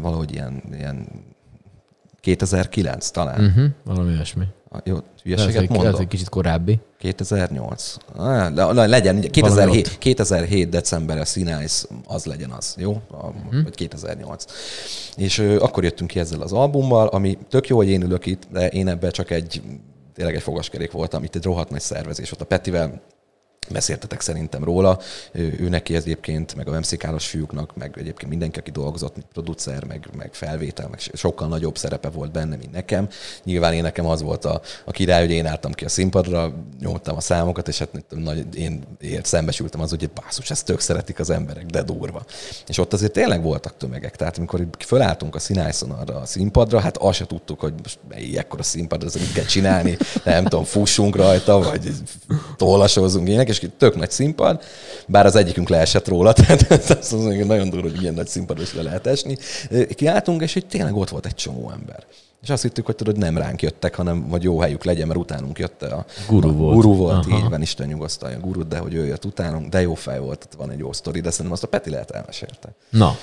valahogy 0.00 0.32
ilyen, 0.32 0.62
ilyen 0.72 1.06
2009 2.20 3.10
talán. 3.10 3.44
Uh-huh, 3.44 3.64
valami 3.84 4.12
olyasmi. 4.14 4.44
Jó, 4.84 4.96
hülyeséget 5.22 5.54
lehet, 5.54 5.68
mondok. 5.68 5.96
hogy 5.96 6.08
kicsit 6.08 6.28
korábbi. 6.28 6.78
2008. 6.98 7.96
Ah, 8.16 8.54
le, 8.54 8.72
le, 8.72 8.86
legyen, 8.86 9.14
Valami 9.14 9.30
2007, 9.30 9.98
2007 9.98 10.68
decemberre 10.68 11.24
Színász, 11.24 11.88
az 12.06 12.24
legyen 12.24 12.50
az, 12.50 12.74
jó? 12.78 13.02
A, 13.10 13.26
uh-huh. 13.26 13.62
Vagy 13.62 13.74
2008. 13.74 14.44
És 15.16 15.38
ö, 15.38 15.60
akkor 15.60 15.84
jöttünk 15.84 16.10
ki 16.10 16.18
ezzel 16.18 16.40
az 16.40 16.52
albummal, 16.52 17.06
ami 17.06 17.38
tök 17.48 17.68
jó, 17.68 17.76
hogy 17.76 17.88
én 17.88 18.02
ülök 18.02 18.26
itt, 18.26 18.42
de 18.52 18.68
én 18.68 18.88
ebben 18.88 19.10
csak 19.10 19.30
egy, 19.30 19.62
tényleg 20.14 20.34
egy 20.34 20.42
fogaskerék 20.42 20.90
voltam, 20.90 21.24
itt 21.24 21.34
egy 21.34 21.44
rohadt 21.44 21.70
nagy 21.70 21.80
szervezés 21.80 22.30
volt. 22.30 22.42
A 22.42 22.46
Petivel 22.46 23.00
beszéltetek 23.70 24.20
szerintem 24.20 24.64
róla. 24.64 24.98
Ő, 25.32 25.56
ő 25.58 25.68
neki 25.68 25.94
egyébként, 25.94 26.54
meg 26.54 26.68
a 26.68 26.70
Memszikálos 26.70 27.26
fiúknak, 27.26 27.76
meg 27.76 27.94
egyébként 27.98 28.30
mindenki, 28.30 28.58
aki 28.58 28.70
dolgozott, 28.70 29.14
producer, 29.32 29.84
meg, 29.84 30.08
meg 30.16 30.34
felvétel, 30.34 30.88
meg 30.88 31.00
sokkal 31.12 31.48
nagyobb 31.48 31.76
szerepe 31.76 32.08
volt 32.08 32.32
benne, 32.32 32.56
mint 32.56 32.72
nekem. 32.72 33.08
Nyilván 33.44 33.72
én 33.72 33.82
nekem 33.82 34.06
az 34.06 34.22
volt 34.22 34.44
a, 34.44 34.60
a 34.84 34.90
király, 34.90 35.20
hogy 35.20 35.34
én 35.34 35.46
álltam 35.46 35.72
ki 35.72 35.84
a 35.84 35.88
színpadra, 35.88 36.52
nyomtam 36.80 37.16
a 37.16 37.20
számokat, 37.20 37.68
és 37.68 37.78
hát 37.78 37.90
nagy, 38.08 38.56
én 38.56 38.82
ért 39.00 39.26
szembesültem 39.26 39.80
az, 39.80 39.90
hogy 39.90 40.10
bászus, 40.10 40.50
ezt 40.50 40.64
tök 40.64 40.80
szeretik 40.80 41.18
az 41.18 41.30
emberek, 41.30 41.66
de 41.66 41.82
durva. 41.82 42.24
És 42.66 42.78
ott 42.78 42.92
azért 42.92 43.12
tényleg 43.12 43.42
voltak 43.42 43.76
tömegek. 43.76 44.16
Tehát 44.16 44.38
amikor 44.38 44.66
fölálltunk 44.78 45.34
a 45.34 45.38
színászon 45.38 45.90
arra 45.90 46.16
a 46.16 46.26
színpadra, 46.26 46.80
hát 46.80 46.96
azt 46.96 47.18
se 47.18 47.26
tudtuk, 47.26 47.60
hogy 47.60 47.74
most 47.82 47.98
melyik 48.08 48.36
ekkora 48.36 48.62
színpad, 48.62 49.02
ez 49.02 49.14
mit 49.14 49.32
kell 49.32 49.44
csinálni, 49.44 49.96
nem 50.24 50.42
tudom, 50.42 50.64
fussunk 50.64 51.16
rajta, 51.16 51.58
vagy 51.58 51.92
tollasózzunk 52.56 53.28
ilyenek, 53.28 53.48
és 53.48 53.55
tök 53.78 53.96
nagy 53.96 54.10
színpad, 54.10 54.62
bár 55.06 55.26
az 55.26 55.36
egyikünk 55.36 55.68
leesett 55.68 56.08
róla, 56.08 56.32
tehát 56.38 56.70
azt 56.90 57.12
mondom, 57.12 57.36
hogy 57.36 57.46
nagyon 57.46 57.70
durva, 57.70 57.88
hogy 57.88 58.02
ilyen 58.02 58.14
nagy 58.14 58.28
színpadra 58.28 58.62
is 58.62 58.74
le 58.74 58.82
lehet 58.82 59.06
esni. 59.06 59.36
Kiálltunk, 59.94 60.42
és 60.42 60.54
így 60.54 60.66
tényleg 60.66 60.96
ott 60.96 61.08
volt 61.08 61.26
egy 61.26 61.34
csomó 61.34 61.70
ember. 61.70 62.04
És 62.42 62.52
azt 62.52 62.62
hittük, 62.62 62.86
hogy 62.86 62.96
tudod, 62.96 63.18
nem 63.18 63.38
ránk 63.38 63.62
jöttek, 63.62 63.94
hanem 63.94 64.28
hogy 64.30 64.42
jó 64.42 64.58
helyük 64.58 64.84
legyen, 64.84 65.06
mert 65.06 65.18
utánunk 65.18 65.58
jött 65.58 65.82
a 65.82 66.04
Guru 66.28 66.48
a 66.48 66.52
volt. 66.52 66.74
Guru 66.74 66.94
volt, 66.94 67.26
Aha. 67.26 67.36
így 67.36 67.50
van, 67.50 67.62
Isten 67.62 67.86
nyugosztalja 67.86 68.36
a 68.36 68.40
gurut, 68.40 68.68
de 68.68 68.78
hogy 68.78 68.94
ő 68.94 69.06
jött 69.06 69.24
utánunk, 69.24 69.68
de 69.68 69.80
jó 69.80 69.94
fej 69.94 70.18
volt, 70.18 70.44
ott 70.44 70.58
van 70.58 70.70
egy 70.70 70.78
jó 70.78 70.92
sztori, 70.92 71.20
de 71.20 71.30
szerintem 71.30 71.52
azt 71.52 71.62
a 71.62 71.66
Peti 71.66 71.90
lehet 71.90 72.10
elmesélte. 72.10 72.74
Na, 72.90 73.16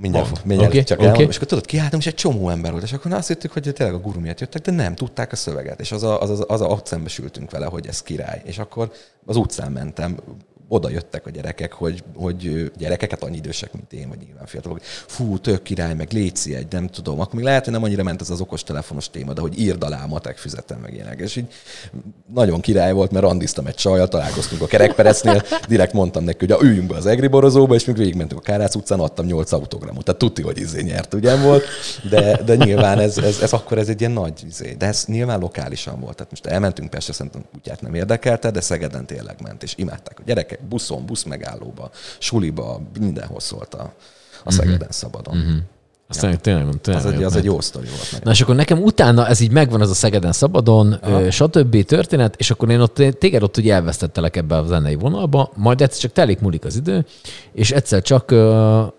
Mindjárt, 0.00 0.30
Oké, 0.30 0.40
mindjárt 0.44 0.72
oké, 0.72 0.82
csak 0.82 1.00
elmondom. 1.00 1.28
És 1.28 1.36
akkor 1.36 1.48
tudod, 1.48 1.66
kiálltunk, 1.66 2.02
és 2.02 2.08
egy 2.08 2.14
csomó 2.14 2.48
ember 2.48 2.70
volt, 2.70 2.82
és 2.82 2.92
akkor 2.92 3.12
azt 3.12 3.28
hittük, 3.28 3.52
hogy 3.52 3.72
tényleg 3.74 3.96
a 3.96 4.00
guru 4.00 4.20
miatt 4.20 4.40
jöttek, 4.40 4.62
de 4.62 4.70
nem, 4.72 4.94
tudták 4.94 5.32
a 5.32 5.36
szöveget. 5.36 5.80
És 5.80 5.92
az 5.92 6.02
a, 6.02 6.20
az, 6.20 6.30
az, 6.30 6.44
az 6.48 6.60
a, 6.60 6.66
ott 6.66 6.86
szembesültünk 6.86 7.50
vele, 7.50 7.66
hogy 7.66 7.86
ez 7.86 8.02
király. 8.02 8.42
És 8.44 8.58
akkor 8.58 8.92
az 9.26 9.36
utcán 9.36 9.72
mentem, 9.72 10.16
oda 10.68 10.90
jöttek 10.90 11.26
a 11.26 11.30
gyerekek, 11.30 11.72
hogy, 11.72 12.02
hogy 12.14 12.70
gyerekeket 12.78 13.22
annyi 13.22 13.36
idősek, 13.36 13.72
mint 13.72 13.92
én, 13.92 14.08
vagy 14.08 14.18
nyilván 14.26 14.46
fiatalok. 14.46 14.80
Fú, 14.82 15.38
tök 15.38 15.62
király, 15.62 15.94
meg 15.94 16.12
léci 16.12 16.54
egy, 16.54 16.66
nem 16.70 16.86
tudom. 16.86 17.20
Akkor 17.20 17.34
még 17.34 17.44
lehet, 17.44 17.64
hogy 17.64 17.72
nem 17.72 17.82
annyira 17.82 18.02
ment 18.02 18.20
ez 18.20 18.30
az 18.30 18.40
okos 18.40 18.62
telefonos 18.62 19.10
téma, 19.10 19.32
de 19.32 19.40
hogy 19.40 19.60
írd 19.60 19.82
alá, 19.82 20.06
matek 20.06 20.36
füzetem, 20.36 20.78
meg 20.80 20.94
ilyenek. 20.94 21.20
És 21.20 21.36
így 21.36 21.46
nagyon 22.34 22.60
király 22.60 22.92
volt, 22.92 23.10
mert 23.10 23.24
randiztam 23.24 23.66
egy 23.66 23.74
csajjal, 23.74 24.08
találkoztunk 24.08 24.62
a 24.62 24.66
kerekperecnél, 24.66 25.42
direkt 25.68 25.92
mondtam 25.92 26.24
neki, 26.24 26.38
hogy 26.38 26.52
a, 26.52 26.58
üljünk 26.62 26.88
be 26.88 26.96
az 26.96 27.06
egri 27.06 27.26
borozóba, 27.26 27.74
és 27.74 27.84
még 27.84 27.96
végigmentünk 27.96 28.40
a 28.40 28.44
Kárác 28.44 28.74
utcán, 28.74 29.00
adtam 29.00 29.26
8 29.26 29.52
autogramot. 29.52 30.04
Tehát 30.04 30.20
tudti, 30.20 30.42
hogy 30.42 30.58
izé 30.58 30.82
nyert, 30.82 31.14
ugye 31.14 31.36
volt, 31.36 31.64
de, 32.10 32.42
de 32.42 32.54
nyilván 32.54 32.98
ez, 32.98 33.18
ez, 33.18 33.40
ez, 33.40 33.52
akkor 33.52 33.78
ez 33.78 33.88
egy 33.88 34.00
ilyen 34.00 34.12
nagy 34.12 34.42
izé. 34.48 34.74
De 34.78 34.86
ez 34.86 35.04
nyilván 35.06 35.40
lokálisan 35.40 36.00
volt. 36.00 36.16
Tehát 36.16 36.30
most 36.30 36.46
elmentünk 36.46 36.90
Pestre, 36.90 37.12
szerintem 37.12 37.42
kutyát 37.52 37.80
nem 37.80 37.94
érdekelte, 37.94 38.50
de 38.50 38.60
Szegeden 38.60 39.06
tényleg 39.06 39.36
ment, 39.42 39.62
és 39.62 39.74
imádták 39.76 40.18
a 40.18 40.22
gyerekek 40.26 40.57
buszon, 40.68 41.06
busz 41.06 41.22
megállóba, 41.22 41.90
suliba, 42.18 42.80
mindenhol 43.00 43.40
szólt 43.40 43.74
a, 43.74 43.92
a 44.44 44.50
Szegeden 44.50 44.90
szabadon. 44.90 45.36
Mhm. 45.36 45.56
aztán 46.08 46.30
ja. 46.30 46.36
tényleg, 46.36 46.80
tényleg 46.80 47.04
Az, 47.04 47.12
egy, 47.12 47.22
az 47.22 47.36
egy 47.36 47.44
jó 47.44 47.60
sztori 47.60 47.86
volt. 47.86 48.02
Nagyon. 48.10 48.20
Na 48.24 48.30
és 48.30 48.40
akkor 48.40 48.54
nekem 48.54 48.82
utána 48.82 49.26
ez 49.26 49.40
így 49.40 49.50
megvan, 49.50 49.80
az 49.80 49.90
a 49.90 49.94
Szegeden 49.94 50.32
szabadon, 50.32 50.98
ö, 51.02 51.30
stb. 51.30 51.84
történet, 51.84 52.34
és 52.36 52.50
akkor 52.50 52.70
én 52.70 52.80
ott, 52.80 53.02
téged 53.18 53.42
ott 53.42 53.56
ugye 53.56 53.74
elvesztettelek 53.74 54.36
ebbe 54.36 54.56
a 54.56 54.66
zenei 54.66 54.94
vonalba, 54.94 55.52
majd 55.54 55.80
egyszer 55.80 56.00
csak 56.00 56.12
telik 56.12 56.40
múlik 56.40 56.64
az 56.64 56.76
idő, 56.76 57.06
és 57.52 57.70
egyszer 57.70 58.02
csak 58.02 58.34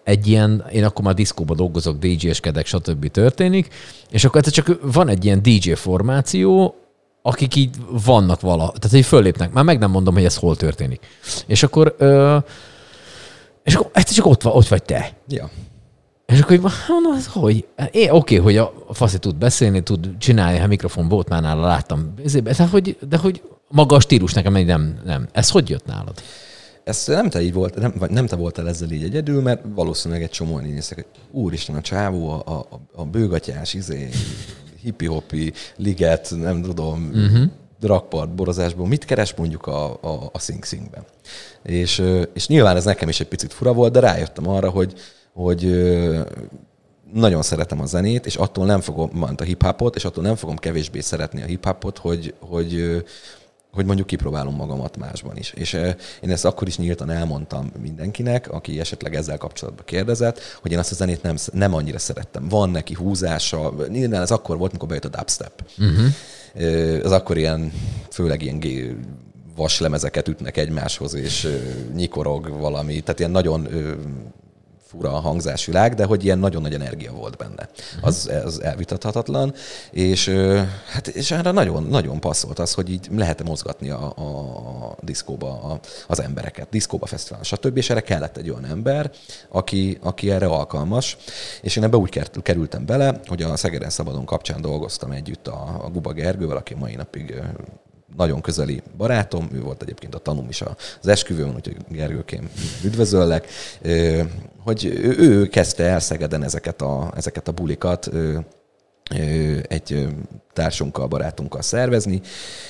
egy 0.04 0.28
ilyen, 0.28 0.66
én 0.72 0.84
akkor 0.84 1.06
már 1.06 1.14
diszkóba 1.14 1.56
dolgozok, 1.56 1.98
DJ-skedek, 1.98 2.66
stb. 2.66 3.12
történik, 3.12 3.74
és 4.10 4.26
akkor 4.26 4.38
egyszer 4.38 4.64
csak 4.64 4.80
van 4.94 5.08
egy 5.08 5.26
ilyen 5.26 5.42
DJ 5.42 5.72
formáció, 5.72 6.76
akik 7.22 7.56
így 7.56 7.76
vannak 8.06 8.42
vala, 8.42 8.66
tehát 8.66 8.90
hogy 8.90 9.06
fölépnek. 9.06 9.52
Már 9.52 9.64
meg 9.64 9.80
nem 9.80 9.92
mondom, 9.92 10.14
hogy 10.14 10.26
ez 10.26 10.36
hol 10.36 10.56
történik. 10.56 11.08
És 11.46 11.64
akkor, 11.64 11.96
ö, 11.98 12.38
és 13.64 13.76
akkor 13.76 13.90
egyszer 13.94 14.16
csak 14.16 14.26
ott, 14.26 14.46
ott 14.46 14.68
vagy 14.68 14.84
te. 14.84 15.12
Ja. 15.28 15.50
És 16.26 16.40
akkor 16.40 16.56
így 16.56 16.62
mondom, 16.88 17.14
ez 17.14 17.28
hogy? 17.28 17.68
Én 17.92 18.10
oké, 18.10 18.36
hogy 18.36 18.58
a 18.58 18.74
faszi 18.92 19.20
tud 19.20 19.36
beszélni, 19.36 19.84
tud 19.84 20.10
csinálni, 20.18 20.58
ha 20.58 20.68
mikrofon 20.68 21.08
volt 21.08 21.30
már 21.30 21.42
nála, 21.42 21.68
láttam. 21.68 22.14
De 22.44 22.68
hogy, 22.72 22.98
de 23.10 23.18
hogy 23.18 23.42
maga 23.68 23.96
a 23.96 24.00
stílus 24.00 24.34
nekem 24.34 24.58
így 24.58 24.66
nem, 24.66 25.00
nem. 25.06 25.28
Ez 25.32 25.50
hogy 25.50 25.70
jött 25.70 25.86
nálad? 25.86 26.22
Ez 26.84 27.04
nem 27.08 27.30
te 27.30 27.42
így 27.42 27.54
volt, 27.54 27.76
nem, 27.76 27.94
vagy 28.00 28.10
nem 28.10 28.26
te 28.26 28.36
voltál 28.36 28.68
ezzel 28.68 28.92
így 28.92 29.04
egyedül, 29.04 29.42
mert 29.42 29.62
valószínűleg 29.76 30.24
egy 30.24 30.30
csomóan 30.30 30.66
így 30.66 30.74
néztek, 30.74 30.98
hogy 30.98 31.06
úristen, 31.32 31.76
a 31.76 31.82
csávó, 31.82 32.30
a, 32.30 32.52
a, 32.52 32.80
a 32.96 33.06
bőgatyás, 33.06 33.74
izé, 33.74 34.10
hippi-hoppi, 34.82 35.54
liget, 35.76 36.34
nem 36.36 36.62
tudom, 36.62 37.12
uh-huh. 37.14 37.44
drakpart, 37.80 38.30
borozásból, 38.30 38.88
mit 38.88 39.06
keres 39.06 39.34
mondjuk 39.36 39.68
a, 39.68 39.94
a, 40.02 40.30
a 40.32 40.40
Sing 40.40 40.66
Singben. 40.66 41.04
És, 41.64 42.04
és 42.34 42.48
nyilván 42.48 42.76
ez 42.76 42.86
nekem 42.86 43.10
is 43.10 43.20
egy 43.20 43.28
picit 43.28 43.54
fura 43.54 43.74
volt, 43.74 43.92
de 43.92 44.00
rájöttem 44.00 44.48
arra, 44.48 44.70
hogy, 44.70 44.94
hogy 45.34 45.64
nagyon 47.14 47.42
szeretem 47.42 47.82
a 47.82 47.86
zenét, 47.86 48.26
és 48.26 48.36
attól 48.36 48.66
nem 48.66 48.82
fogom, 48.82 49.10
mint 49.14 49.42
a 49.42 49.44
hip-hopot, 49.44 49.96
és 49.96 50.06
attól 50.06 50.24
nem 50.24 50.36
fogom 50.36 50.58
kevésbé 50.58 51.00
szeretni 51.00 51.42
a 51.42 51.46
hip-hopot, 51.46 51.98
hogy, 51.98 52.34
hogy, 52.40 53.04
hogy 53.72 53.86
mondjuk 53.86 54.08
kipróbálom 54.08 54.56
magamat 54.56 54.98
másban 54.98 55.38
is. 55.38 55.52
És 55.52 55.74
eh, 55.74 55.96
én 56.22 56.32
ezt 56.32 56.46
akkor 56.46 56.68
is 56.68 56.78
nyíltan 56.78 57.10
elmondtam 57.10 57.72
mindenkinek, 57.82 58.52
aki 58.52 58.80
esetleg 58.80 59.16
ezzel 59.16 59.38
kapcsolatban 59.38 59.86
kérdezett, 59.86 60.40
hogy 60.62 60.72
én 60.72 60.78
azt 60.78 60.92
a 60.92 60.96
zenét 60.96 61.22
nem, 61.22 61.36
nem 61.54 61.74
annyira 61.74 62.00
szerettem. 62.00 62.48
Van 62.48 62.70
neki 62.70 62.94
húzása, 62.94 63.74
nyilván 63.88 64.22
ez 64.22 64.32
akkor 64.32 64.58
volt, 64.58 64.72
mikor 64.72 64.88
bejött 64.88 65.06
a 65.06 65.10
dubstep. 65.10 65.64
Uh-huh. 65.78 67.06
Az 67.06 67.12
akkor 67.12 67.38
ilyen, 67.38 67.72
főleg 68.12 68.42
ilyen 68.42 68.60
vaslemezeket 69.56 70.28
ütnek 70.28 70.58
egymáshoz, 70.58 71.14
és 71.14 71.44
ö, 71.44 71.58
nyikorog 71.96 72.50
valami, 72.60 73.00
tehát 73.00 73.20
ilyen 73.20 73.32
nagyon 73.32 73.68
fura 74.90 75.14
a 75.14 75.20
hangzásvilág, 75.20 75.94
de 75.94 76.06
hogy 76.06 76.24
ilyen 76.24 76.40
nagyon 76.40 76.62
nagy 76.62 76.74
energia 76.74 77.12
volt 77.12 77.38
benne. 77.38 77.70
Az, 78.02 78.32
az 78.46 78.62
elvitathatatlan, 78.62 79.54
és 79.92 80.30
hát 80.92 81.08
és 81.08 81.32
erre 81.32 81.52
nagyon, 81.52 81.84
nagyon 81.84 82.20
passzolt 82.20 82.60
az, 82.60 82.74
hogy 82.74 82.90
így 82.90 83.08
lehet 83.12 83.44
mozgatni 83.44 83.90
a, 83.90 84.06
a 84.06 84.96
diszkóba 85.02 85.62
a, 85.62 85.80
az 86.08 86.22
embereket, 86.22 86.70
diszkóba, 86.70 87.06
fesztiválon, 87.06 87.44
stb. 87.46 87.78
És 87.78 87.90
erre 87.90 88.02
kellett 88.02 88.38
egy 88.38 88.50
olyan 88.50 88.66
ember, 88.66 89.12
aki, 89.50 89.98
aki 90.02 90.32
erre 90.32 90.46
alkalmas, 90.46 91.18
és 91.62 91.76
én 91.76 91.84
ebbe 91.84 91.98
úgy 91.98 92.10
ker- 92.10 92.42
kerültem 92.42 92.86
bele, 92.86 93.20
hogy 93.26 93.42
a 93.42 93.58
Szegeden 93.58 93.90
Szabadon 93.90 94.26
kapcsán 94.26 94.62
dolgoztam 94.62 95.12
együtt 95.12 95.48
a, 95.48 95.82
a 95.84 95.90
Guba 95.90 96.12
Gergővel, 96.12 96.58
aki 96.58 96.74
mai 96.74 96.96
napig 96.96 97.42
nagyon 98.18 98.42
közeli 98.42 98.82
barátom, 98.98 99.50
ő 99.54 99.62
volt 99.62 99.82
egyébként 99.82 100.16
a 100.16 100.20
tanum 100.20 100.50
is 100.50 100.62
az 101.02 101.08
esküvőn, 101.08 101.56
úgyhogy 101.56 101.78
Gergőkém 101.90 102.50
üdvözöllek, 102.84 103.48
hogy 104.64 104.86
ő, 104.86 105.16
ő 105.18 105.48
kezdte 105.48 105.84
el 105.84 106.00
Szegeden 106.00 106.44
ezeket 106.44 106.82
a, 106.82 107.12
ezeket 107.16 107.48
a 107.48 107.52
bulikat, 107.52 108.10
egy 109.68 110.08
társunkkal, 110.54 111.08
barátunkkal 111.08 111.62
szervezni, 111.62 112.22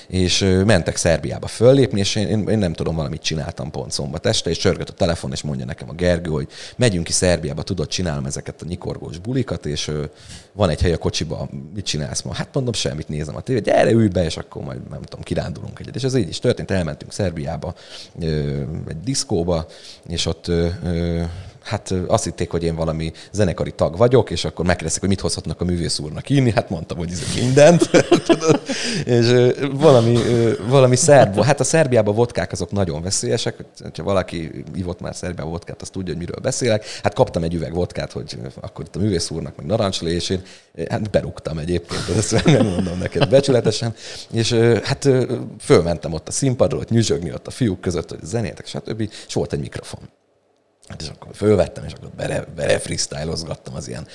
és 0.07 0.39
mentek 0.65 0.95
Szerbiába 0.95 1.47
föllépni, 1.47 1.99
és 1.99 2.15
én, 2.15 2.47
én 2.47 2.57
nem 2.57 2.73
tudom, 2.73 2.95
valamit 2.95 3.21
csináltam 3.21 3.71
pont 3.71 3.91
szombat 3.91 4.25
este, 4.25 4.49
és 4.49 4.57
csörgött 4.57 4.89
a 4.89 4.93
telefon, 4.93 5.31
és 5.31 5.41
mondja 5.41 5.65
nekem 5.65 5.89
a 5.89 5.93
Gergő, 5.93 6.29
hogy 6.29 6.47
megyünk 6.75 7.03
ki 7.03 7.11
Szerbiába, 7.11 7.63
tudod, 7.63 7.87
csinálom 7.87 8.25
ezeket 8.25 8.61
a 8.61 8.65
nyikorgós 8.65 9.17
bulikat, 9.17 9.65
és 9.65 9.91
van 10.53 10.69
egy 10.69 10.81
hely 10.81 10.93
a 10.93 10.97
kocsiba, 10.97 11.49
mit 11.73 11.85
csinálsz 11.85 12.21
ma? 12.21 12.33
Hát 12.33 12.53
mondom, 12.53 12.73
semmit 12.73 13.09
nézem 13.09 13.35
a 13.35 13.41
tévét, 13.41 13.63
gyere, 13.63 13.91
ülj 13.91 14.07
be, 14.07 14.23
és 14.23 14.37
akkor 14.37 14.63
majd, 14.63 14.89
nem 14.89 15.01
tudom, 15.01 15.23
kirándulunk 15.23 15.79
egyet. 15.79 15.95
És 15.95 16.03
ez 16.03 16.15
így 16.15 16.29
is 16.29 16.39
történt, 16.39 16.71
elmentünk 16.71 17.11
Szerbiába, 17.11 17.73
egy 18.87 18.99
diszkóba, 19.03 19.67
és 20.07 20.25
ott 20.25 20.51
hát 21.69 21.93
azt 22.07 22.23
hitték, 22.23 22.51
hogy 22.51 22.63
én 22.63 22.75
valami 22.75 23.11
zenekari 23.31 23.71
tag 23.71 23.97
vagyok, 23.97 24.29
és 24.29 24.45
akkor 24.45 24.65
megkérdezték, 24.65 24.99
hogy 24.99 25.09
mit 25.09 25.19
hozhatnak 25.19 25.61
a 25.61 25.65
művész 25.65 25.99
úrnak 25.99 26.29
inni. 26.29 26.51
Hát 26.51 26.69
mondtam, 26.69 26.97
hogy 26.97 27.11
ez 27.11 27.23
mindent. 27.35 27.89
és 29.05 29.55
valami, 29.71 30.17
valami 30.67 30.95
szerb, 30.95 31.43
hát 31.43 31.59
a 31.59 31.63
Szerbiában 31.63 32.15
vodkák 32.15 32.51
azok 32.51 32.71
nagyon 32.71 33.01
veszélyesek. 33.01 33.63
Ha 33.97 34.03
valaki 34.03 34.65
ivott 34.75 35.01
már 35.01 35.15
Szerbiában 35.15 35.51
vodkát, 35.51 35.81
az 35.81 35.89
tudja, 35.89 36.13
hogy 36.13 36.21
miről 36.21 36.39
beszélek. 36.41 36.85
Hát 37.03 37.13
kaptam 37.13 37.43
egy 37.43 37.53
üveg 37.53 37.73
vodkát, 37.73 38.11
hogy 38.11 38.37
akkor 38.59 38.85
itt 38.85 38.95
a 38.95 38.99
művész 38.99 39.29
úrnak 39.29 39.55
meg 39.55 39.65
narancsolé, 39.65 40.13
és 40.13 40.29
én 40.29 40.41
hát 40.89 41.09
berúgtam 41.09 41.57
egyébként, 41.57 42.17
ezt 42.17 42.45
mondom 42.45 42.97
neked 42.97 43.29
becsületesen. 43.29 43.93
És 44.31 44.53
hát 44.83 45.09
fölmentem 45.59 46.13
ott 46.13 46.27
a 46.27 46.31
színpadról, 46.31 46.79
ott 46.79 46.89
nyüzsögni 46.89 47.33
ott 47.33 47.47
a 47.47 47.51
fiúk 47.51 47.81
között, 47.81 48.09
hogy 48.09 48.19
zenétek, 48.23 48.65
stb. 48.65 49.01
És 49.27 49.33
volt 49.33 49.53
egy 49.53 49.59
mikrofon. 49.59 50.09
Hát 50.89 51.01
és 51.01 51.09
akkor 51.09 51.35
fölvettem, 51.35 51.83
és 51.83 51.93
akkor 51.93 52.09
bele, 52.09 52.45
bele 52.55 52.79
freestylozgattam 52.79 53.75
az 53.75 53.87
ilyen 53.87 54.07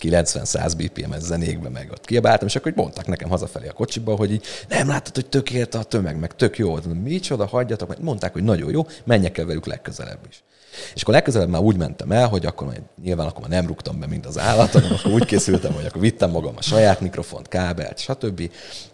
90-100 0.00 0.72
BPM-es 0.76 1.20
zenékbe, 1.22 1.68
meg 1.68 1.90
ott 1.90 2.04
kiabáltam, 2.04 2.46
és 2.46 2.56
akkor 2.56 2.72
mondtak 2.74 3.06
nekem 3.06 3.28
hazafelé 3.28 3.68
a 3.68 3.72
kocsiba, 3.72 4.16
hogy 4.16 4.32
így, 4.32 4.44
nem 4.68 4.88
látod, 4.88 5.14
hogy 5.14 5.26
tökélet 5.26 5.74
a 5.74 5.82
tömeg, 5.82 6.18
meg 6.18 6.36
tök 6.36 6.58
jó. 6.58 6.78
Micsoda, 7.02 7.46
hagyjatok, 7.46 7.88
meg 7.88 8.02
mondták, 8.02 8.32
hogy 8.32 8.42
nagyon 8.42 8.70
jó, 8.70 8.86
menjek 9.04 9.38
el 9.38 9.44
velük 9.44 9.66
legközelebb 9.66 10.26
is. 10.28 10.42
És 10.94 11.02
akkor 11.02 11.14
legközelebb 11.14 11.48
már 11.48 11.60
úgy 11.60 11.76
mentem 11.76 12.12
el, 12.12 12.28
hogy 12.28 12.46
akkor 12.46 12.66
majd, 12.66 12.82
nyilván 13.02 13.26
akkor 13.26 13.40
már 13.40 13.50
nem 13.50 13.66
rúgtam 13.66 14.00
be, 14.00 14.06
mint 14.06 14.26
az 14.26 14.38
állat, 14.38 14.72
hanem 14.72 14.92
akkor 14.92 15.12
úgy 15.12 15.24
készültem, 15.24 15.72
hogy 15.72 15.84
akkor 15.86 16.00
vittem 16.00 16.30
magam 16.30 16.54
a 16.56 16.62
saját 16.62 17.00
mikrofont, 17.00 17.48
kábelt, 17.48 17.98
stb. 17.98 18.50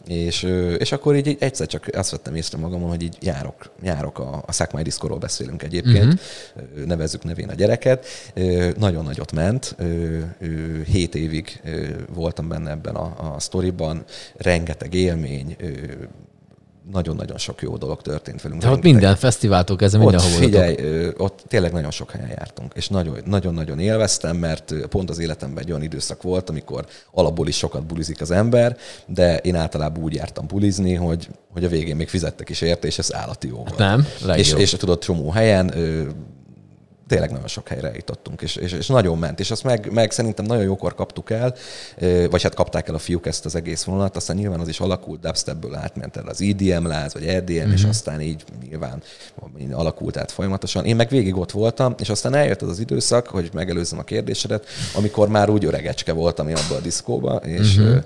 És, 0.06 0.42
és 0.78 0.92
akkor 0.92 1.16
így 1.16 1.36
egyszer 1.40 1.66
csak 1.66 1.88
azt 1.92 2.10
vettem 2.10 2.34
észre 2.34 2.58
magamon, 2.58 2.88
hogy 2.88 3.02
így 3.02 3.16
járok, 3.20 3.70
járok 3.82 4.18
a, 4.18 4.42
a 4.46 4.52
szakmai 4.52 4.82
diszkorról 4.82 5.18
beszélünk 5.18 5.62
egyébként, 5.62 6.12
uh-huh. 6.12 6.84
nevezzük 6.86 7.24
nevén 7.24 7.48
a 7.48 7.54
gyereket. 7.54 8.06
Nagyon 8.76 9.04
nagyot 9.04 9.32
ment, 9.32 9.76
hét 10.86 11.14
évig 11.14 11.60
voltam 12.14 12.48
benne 12.48 12.70
ebben 12.70 12.94
a, 12.94 13.34
a 13.34 13.40
sztoriban, 13.40 14.04
rengeteg 14.36 14.94
élmény, 14.94 15.56
nagyon-nagyon 16.92 17.38
sok 17.38 17.62
jó 17.62 17.76
dolog 17.76 18.02
történt 18.02 18.42
velünk. 18.42 18.62
De 18.62 18.68
ott 18.68 18.82
minden 18.82 19.16
fesztiváltól 19.16 19.76
kezdve 19.76 19.98
mindenhol 19.98 20.30
Figyelj, 20.30 20.76
ott 21.16 21.42
tényleg 21.48 21.72
nagyon 21.72 21.90
sok 21.90 22.10
helyen 22.10 22.28
jártunk, 22.28 22.72
és 22.74 22.88
nagyon-nagyon 23.24 23.78
élveztem, 23.78 24.36
mert 24.36 24.74
pont 24.88 25.10
az 25.10 25.18
életemben 25.18 25.64
egy 25.64 25.70
olyan 25.70 25.82
időszak 25.82 26.22
volt, 26.22 26.48
amikor 26.48 26.86
alapból 27.10 27.48
is 27.48 27.56
sokat 27.56 27.86
bulizik 27.86 28.20
az 28.20 28.30
ember, 28.30 28.76
de 29.06 29.36
én 29.36 29.54
általában 29.54 30.02
úgy 30.02 30.14
jártam 30.14 30.46
bulizni, 30.46 30.94
hogy, 30.94 31.28
hogy 31.52 31.64
a 31.64 31.68
végén 31.68 31.96
még 31.96 32.08
fizettek 32.08 32.48
is 32.48 32.60
érte, 32.60 32.86
és 32.86 32.98
ez 32.98 33.14
állati 33.14 33.48
jó 33.48 33.56
volt. 33.56 33.78
Nem, 33.78 34.06
és, 34.36 34.52
és 34.52 34.70
tudod, 34.70 34.98
csomó 34.98 35.30
helyen 35.30 35.74
tényleg 37.08 37.30
nagyon 37.30 37.46
sok 37.46 37.68
helyre 37.68 37.90
jutottunk, 37.94 38.42
és, 38.42 38.56
és, 38.56 38.72
és 38.72 38.86
nagyon 38.86 39.18
ment, 39.18 39.40
és 39.40 39.50
azt 39.50 39.64
meg, 39.64 39.92
meg 39.92 40.10
szerintem 40.10 40.44
nagyon 40.44 40.64
jókor 40.64 40.94
kaptuk 40.94 41.30
el, 41.30 41.54
vagy 42.30 42.42
hát 42.42 42.54
kapták 42.54 42.88
el 42.88 42.94
a 42.94 42.98
fiúk 42.98 43.26
ezt 43.26 43.44
az 43.44 43.54
egész 43.54 43.84
vonalat, 43.84 44.16
aztán 44.16 44.36
nyilván 44.36 44.60
az 44.60 44.68
is 44.68 44.80
alakult, 44.80 45.20
dubstepből 45.20 45.74
átment 45.74 46.16
el 46.16 46.26
az 46.26 46.42
EDM 46.42 46.86
láz, 46.86 47.12
vagy 47.12 47.26
EDM, 47.26 47.52
mm-hmm. 47.52 47.72
és 47.72 47.80
mhm. 47.80 47.88
aztán 47.88 48.20
így 48.20 48.44
nyilván 48.68 49.02
alakult 49.72 50.16
át 50.16 50.30
folyamatosan. 50.30 50.84
Én 50.84 50.96
meg 50.96 51.08
végig 51.08 51.36
ott 51.36 51.50
voltam, 51.50 51.94
és 51.98 52.08
aztán 52.08 52.34
eljött 52.34 52.62
az 52.62 52.68
az 52.68 52.78
időszak, 52.78 53.26
hogy 53.26 53.50
megelőzzem 53.52 53.98
a 53.98 54.02
kérdésedet, 54.02 54.66
amikor 54.94 55.28
már 55.28 55.50
úgy 55.50 55.64
öregecske 55.64 56.12
voltam 56.12 56.48
én 56.48 56.56
abban 56.56 56.78
a 56.78 56.80
diszkóba, 56.80 57.34
és, 57.34 57.78
mm-hmm. 57.78 57.96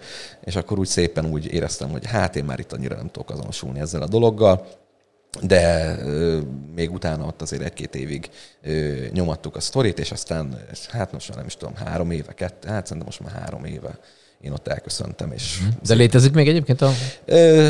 és 0.45 0.57
akkor 0.57 0.79
úgy 0.79 0.87
szépen 0.87 1.27
úgy 1.27 1.53
éreztem, 1.53 1.91
hogy 1.91 2.07
hát 2.07 2.37
én 2.37 2.45
már 2.45 2.59
itt 2.59 2.73
annyira 2.73 2.97
nem 2.97 3.11
tudok 3.11 3.31
azonosulni 3.31 3.81
ezzel 3.81 4.03
a 4.03 4.09
dologgal, 4.09 4.67
de 5.41 5.97
ö, 5.99 6.39
még 6.75 6.93
utána 6.93 7.27
ott 7.27 7.43
azért 7.43 7.63
egy-két 7.63 7.95
évig 7.95 8.31
ö, 8.63 8.95
nyomattuk 9.13 9.57
a 9.57 9.61
sztorit, 9.61 9.99
és 9.99 10.11
aztán, 10.11 10.59
hát 10.91 11.13
most 11.13 11.29
már 11.29 11.37
nem 11.37 11.47
is 11.47 11.57
tudom, 11.57 11.75
három 11.75 12.11
éve, 12.11 12.33
kettő, 12.33 12.69
hát 12.69 12.87
szerintem 12.87 13.07
most 13.07 13.21
már 13.21 13.43
három 13.43 13.65
éve 13.65 13.99
én 14.41 14.53
ott 14.53 14.69
elköszöntem. 14.69 15.33
És 15.33 15.59
mhm. 15.61 15.69
De 15.87 15.95
létezik 15.95 16.33
még 16.33 16.49
egyébként 16.49 16.81
a... 16.81 16.91
Ö, 17.25 17.69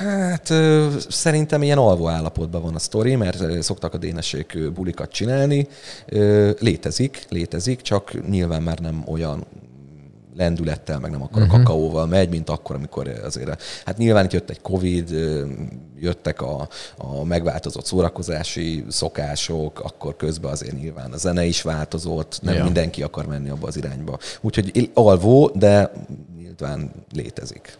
hát 0.00 0.50
ö, 0.50 0.88
szerintem 1.08 1.62
ilyen 1.62 1.78
alvó 1.78 2.08
állapotban 2.08 2.62
van 2.62 2.74
a 2.74 2.78
sztori, 2.78 3.16
mert 3.16 3.62
szoktak 3.62 3.94
a 3.94 3.98
dénesék 3.98 4.72
bulikat 4.72 5.12
csinálni. 5.12 5.68
Ö, 6.06 6.50
létezik, 6.58 7.24
létezik, 7.28 7.80
csak 7.80 8.28
nyilván 8.28 8.62
már 8.62 8.78
nem 8.78 9.04
olyan 9.06 9.46
lendülettel, 10.36 10.98
meg 10.98 11.10
nem 11.10 11.22
akkor 11.22 11.42
uh-huh. 11.42 11.54
a 11.54 11.56
mhm. 11.56 11.66
kakaóval 11.66 12.06
megy, 12.06 12.28
mint 12.28 12.50
akkor, 12.50 12.76
amikor 12.76 13.08
azért, 13.24 13.62
hát 13.84 13.96
nyilván 13.96 14.24
itt 14.24 14.32
jött 14.32 14.50
egy 14.50 14.60
Covid, 14.60 15.10
jöttek 16.00 16.42
a, 16.42 16.68
a 16.96 17.24
megváltozott 17.24 17.84
szórakozási 17.84 18.84
szokások, 18.88 19.80
akkor 19.80 20.16
közben 20.16 20.50
azért 20.50 20.80
nyilván 20.80 21.12
a 21.12 21.16
zene 21.16 21.44
is 21.44 21.62
változott, 21.62 22.38
nem 22.42 22.54
ja. 22.54 22.64
mindenki 22.64 23.02
akar 23.02 23.26
menni 23.26 23.48
abba 23.48 23.66
az 23.66 23.76
irányba. 23.76 24.18
Úgyhogy 24.40 24.90
alvó, 24.94 25.50
de 25.54 25.92
nyilván 26.38 26.90
létezik. 27.12 27.76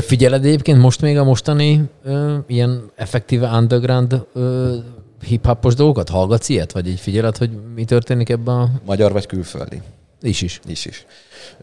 Figyeled 0.00 0.44
egyébként 0.44 0.78
most 0.78 1.00
még 1.00 1.18
a 1.18 1.24
mostani 1.24 1.82
ö, 2.04 2.36
ilyen 2.46 2.90
effektíve 2.94 3.48
underground 3.48 4.26
ö, 4.32 4.76
hip-hopos 5.24 5.74
dolgokat? 5.74 6.08
Hallgatsz 6.08 6.48
ilyet? 6.48 6.72
Vagy 6.72 6.88
így 6.88 7.00
figyeled, 7.00 7.36
hogy 7.36 7.50
mi 7.74 7.84
történik 7.84 8.28
ebben 8.28 8.56
a... 8.56 8.70
Magyar 8.84 9.12
vagy 9.12 9.26
külföldi? 9.26 9.82
Is 10.22 10.42
is. 10.42 10.60
Is 10.66 10.84
is. 10.84 11.06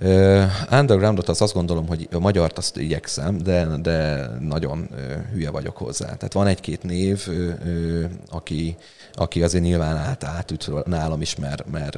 Uh, 0.01 0.43
undergroundot 0.71 1.29
az 1.29 1.41
azt 1.41 1.53
gondolom, 1.53 1.87
hogy 1.87 2.07
a 2.11 2.19
magyart 2.19 2.57
azt 2.57 2.77
igyekszem, 2.77 3.37
de, 3.37 3.65
de 3.81 4.29
nagyon 4.39 4.89
uh, 4.91 4.97
hülye 5.31 5.49
vagyok 5.49 5.77
hozzá. 5.77 6.05
Tehát 6.05 6.33
van 6.33 6.47
egy-két 6.47 6.83
név, 6.83 7.25
uh, 7.27 7.53
uh, 7.65 8.03
aki, 8.29 8.77
aki 9.13 9.43
azért 9.43 9.63
nyilván 9.63 9.95
át, 9.95 10.23
átüt 10.23 10.85
nálam 10.85 11.21
is, 11.21 11.35
mert, 11.35 11.69
mert 11.71 11.97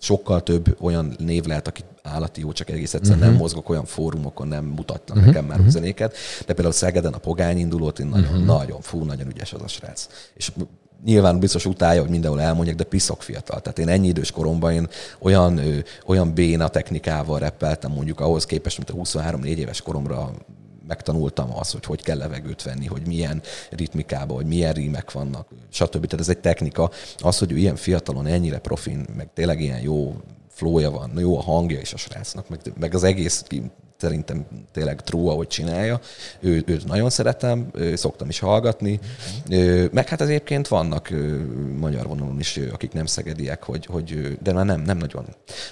sokkal 0.00 0.42
több 0.42 0.76
olyan 0.80 1.14
név 1.18 1.44
lehet, 1.44 1.68
aki 1.68 1.82
állati 2.02 2.40
jó, 2.40 2.52
csak 2.52 2.70
egész 2.70 2.94
egyszerűen 2.94 3.18
uh-huh. 3.18 3.32
nem 3.32 3.42
mozgok 3.42 3.68
olyan 3.68 3.84
fórumokon, 3.84 4.48
nem 4.48 4.64
mutatnak 4.64 5.16
uh-huh. 5.16 5.26
nekem 5.26 5.44
már 5.44 5.56
uh-huh. 5.56 5.72
zenéket. 5.72 6.16
De 6.46 6.52
például 6.52 6.72
Szegeden 6.72 7.12
a 7.12 7.18
Pogány 7.18 7.58
indulót, 7.58 7.98
én 7.98 8.06
nagyon, 8.06 8.30
uh-huh. 8.30 8.44
nagyon, 8.44 8.80
fú, 8.80 9.04
nagyon 9.04 9.26
ügyes 9.26 9.52
az 9.52 9.62
a 9.62 9.68
srác. 9.68 10.06
És 10.34 10.52
nyilván 11.04 11.38
biztos 11.38 11.66
utálja, 11.66 12.00
hogy 12.00 12.10
mindenhol 12.10 12.40
elmondják, 12.40 12.76
de 12.76 12.84
piszok 12.84 13.22
fiatal. 13.22 13.60
Tehát 13.60 13.78
én 13.78 13.88
ennyi 13.88 14.08
idős 14.08 14.30
koromban 14.30 14.72
én 14.72 14.88
olyan, 15.18 15.58
ö, 15.58 15.78
olyan 16.06 16.34
béna 16.34 16.68
technikával 16.68 17.38
reppeltem 17.38 17.92
mondjuk 17.92 18.20
ahhoz 18.20 18.46
képest, 18.46 18.76
mint 18.76 18.90
a 18.90 18.94
23-4 18.94 19.56
éves 19.56 19.82
koromra 19.82 20.30
megtanultam 20.86 21.56
azt, 21.56 21.72
hogy 21.72 21.84
hogy 21.84 22.02
kell 22.02 22.18
levegőt 22.18 22.62
venni, 22.62 22.86
hogy 22.86 23.06
milyen 23.06 23.42
ritmikába, 23.70 24.34
hogy 24.34 24.46
milyen 24.46 24.72
rímek 24.72 25.12
vannak, 25.12 25.48
stb. 25.68 26.06
Tehát 26.06 26.20
ez 26.20 26.28
egy 26.28 26.38
technika. 26.38 26.90
Az, 27.18 27.38
hogy 27.38 27.52
ő 27.52 27.56
ilyen 27.56 27.76
fiatalon 27.76 28.26
ennyire 28.26 28.58
profin, 28.58 29.06
meg 29.16 29.28
tényleg 29.34 29.60
ilyen 29.60 29.80
jó 29.80 30.16
flója 30.48 30.90
van, 30.90 31.12
jó 31.18 31.38
a 31.38 31.42
hangja 31.42 31.80
is 31.80 31.92
a 31.92 31.96
srácnak, 31.96 32.48
meg, 32.48 32.60
meg 32.78 32.94
az 32.94 33.04
egész 33.04 33.44
szerintem 33.96 34.46
tényleg 34.72 35.02
true, 35.02 35.30
ahogy 35.30 35.46
csinálja. 35.46 36.00
Ő, 36.40 36.62
őt 36.66 36.86
nagyon 36.86 37.10
szeretem, 37.10 37.70
szoktam 37.94 38.28
is 38.28 38.38
hallgatni. 38.38 39.00
Meg 39.92 40.08
hát 40.08 40.20
egyébként 40.20 40.68
vannak 40.68 41.10
magyar 41.78 42.06
vonalon 42.06 42.38
is, 42.38 42.60
akik 42.72 42.92
nem 42.92 43.06
szegediek, 43.06 43.62
hogy, 43.62 43.86
hogy 43.86 44.38
de 44.42 44.52
már 44.52 44.64
nem, 44.64 44.80
nem 44.80 44.96
nagyon. 44.96 45.24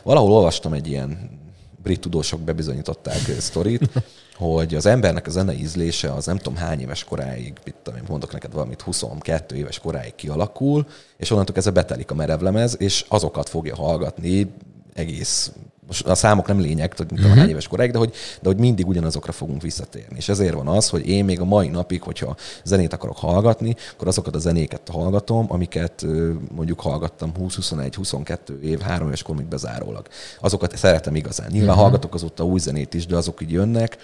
Valahol 0.03 0.33
olvastam 0.33 0.73
egy 0.73 0.89
ilyen 0.89 1.43
brit 1.85 2.01
tudósok 2.01 2.41
bebizonyították 2.41 3.21
sztorit, 3.39 3.91
hogy 4.37 4.75
az 4.75 4.87
embernek 4.87 5.27
a 5.27 5.31
zene 5.31 5.53
ízlése 5.53 6.13
az 6.13 6.27
nem 6.27 6.37
tudom 6.37 6.57
hány 6.57 6.81
éves 6.81 7.05
koráig, 7.05 7.53
mit 7.65 7.75
tudom 7.83 7.99
én, 7.99 8.05
mondok 8.09 8.33
neked 8.33 8.53
valamit, 8.53 8.81
22 8.81 9.57
éves 9.57 9.79
koráig 9.79 10.15
kialakul, 10.15 10.87
és 11.17 11.31
onnantól 11.31 11.57
ez 11.57 11.71
betelik 11.71 12.11
a 12.11 12.15
merevlemez, 12.15 12.77
és 12.79 13.05
azokat 13.09 13.49
fogja 13.49 13.75
hallgatni 13.75 14.51
egész 14.95 15.53
most 15.87 16.07
a 16.07 16.15
számok 16.15 16.47
nem 16.47 16.61
lényeg, 16.61 16.97
hogy 16.97 17.13
uh-huh. 17.13 17.37
hány 17.37 17.49
éves 17.49 17.69
koráig, 17.69 17.91
de 17.91 17.99
hogy, 17.99 18.11
de 18.43 18.49
hogy 18.49 18.59
mindig 18.59 18.87
ugyanazokra 18.87 19.33
fogunk 19.33 19.63
visszatérni. 19.63 20.17
És 20.17 20.29
ezért 20.29 20.55
van 20.55 20.69
az, 20.69 20.89
hogy 20.89 21.09
én 21.09 21.25
még 21.25 21.41
a 21.41 21.45
mai 21.45 21.69
napig, 21.69 22.03
hogyha 22.03 22.37
zenét 22.65 22.93
akarok 22.93 23.17
hallgatni, 23.17 23.77
akkor 23.93 24.09
azokat 24.09 24.35
a 24.35 24.39
zenéket 24.39 24.89
hallgatom, 24.89 25.47
amiket 25.49 26.07
mondjuk 26.55 26.81
hallgattam 26.81 27.33
20-21-22 27.41 28.61
év, 28.63 28.81
három 28.81 29.07
éves 29.07 29.23
koromig 29.23 29.47
bezárólag. 29.47 30.07
Azokat 30.41 30.77
szeretem 30.77 31.15
igazán. 31.15 31.49
Nyilván 31.51 31.69
uh-huh. 31.69 31.83
hallgatok 31.83 32.15
azóta 32.15 32.45
új 32.45 32.59
zenét 32.59 32.95
is, 32.95 33.07
de 33.07 33.17
azok 33.17 33.43
így 33.43 33.51
jönnek, 33.51 33.99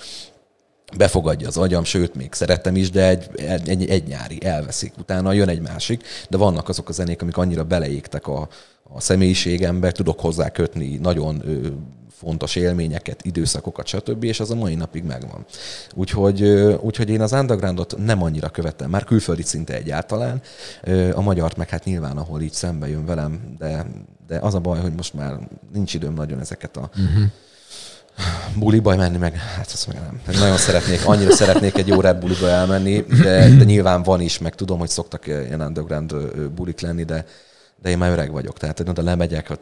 befogadja 0.97 1.49
az 1.49 1.57
agyam, 1.57 1.85
sőt, 1.85 2.15
még 2.15 2.33
szeretem 2.33 2.77
is, 2.77 2.91
de 2.91 3.09
egy, 3.09 3.29
egy, 3.67 3.89
egy 3.89 4.07
nyári 4.07 4.45
elveszik. 4.45 4.93
Utána 4.99 5.33
jön 5.33 5.49
egy 5.49 5.61
másik, 5.61 6.05
de 6.29 6.37
vannak 6.37 6.69
azok 6.69 6.89
a 6.89 6.93
zenék, 6.93 7.23
amik 7.23 7.37
annyira 7.37 7.65
beleégtek 7.65 8.27
a, 8.27 8.49
a 8.93 9.01
személyiségembe, 9.01 9.93
tudok 9.93 10.21
hozzá 10.21 10.51
kötni 10.51 10.97
nagyon 10.97 11.43
fontos 12.21 12.57
élményeket, 12.57 13.25
időszakokat, 13.25 13.87
stb., 13.87 14.25
és 14.25 14.41
az 14.41 14.51
a 14.51 14.55
mai 14.55 14.75
napig 14.75 15.05
megvan. 15.05 15.45
Úgyhogy, 15.95 16.43
úgyhogy 16.81 17.09
én 17.09 17.21
az 17.21 17.33
undergroundot 17.33 17.97
nem 17.99 18.23
annyira 18.23 18.49
követem, 18.49 18.91
már 18.91 19.05
külföldi 19.05 19.43
szinte 19.43 19.75
egyáltalán, 19.75 20.41
a 21.13 21.21
magyart 21.21 21.57
meg 21.57 21.69
hát 21.69 21.85
nyilván, 21.85 22.17
ahol 22.17 22.41
így 22.41 22.53
szembe 22.53 22.89
jön 22.89 23.07
velem, 23.07 23.55
de, 23.59 23.87
de 24.27 24.39
az 24.39 24.55
a 24.55 24.61
baj, 24.61 24.81
hogy 24.81 24.93
most 24.95 25.15
már 25.15 25.39
nincs 25.73 25.95
időm 25.95 26.15
nagyon 26.15 26.41
ezeket 26.41 26.77
a 26.77 26.91
uh-huh 26.97 27.25
buliba 28.57 28.97
menni, 28.97 29.17
meg 29.17 29.37
hát 29.37 29.71
azt 29.73 29.87
meg 29.87 29.97
nem. 30.01 30.21
Nagyon 30.41 30.57
szeretnék, 30.57 31.07
annyira 31.07 31.33
szeretnék 31.33 31.79
egy 31.79 31.87
jó 31.87 32.01
Red 32.01 32.19
buliba 32.19 32.49
elmenni, 32.49 33.01
de, 33.01 33.49
de 33.49 33.65
nyilván 33.65 34.03
van 34.03 34.21
is, 34.21 34.39
meg 34.39 34.55
tudom, 34.55 34.79
hogy 34.79 34.89
szoktak 34.89 35.27
ilyen 35.27 35.61
underground 35.61 36.15
bulik 36.55 36.81
lenni, 36.81 37.05
de, 37.05 37.25
de 37.83 37.91
én 37.91 37.99
már 37.99 38.11
öreg 38.11 38.33
vagyok, 38.33 38.59
tehát 38.59 38.81
oda 38.81 39.03
lemegyek, 39.03 39.49
hogy 39.49 39.59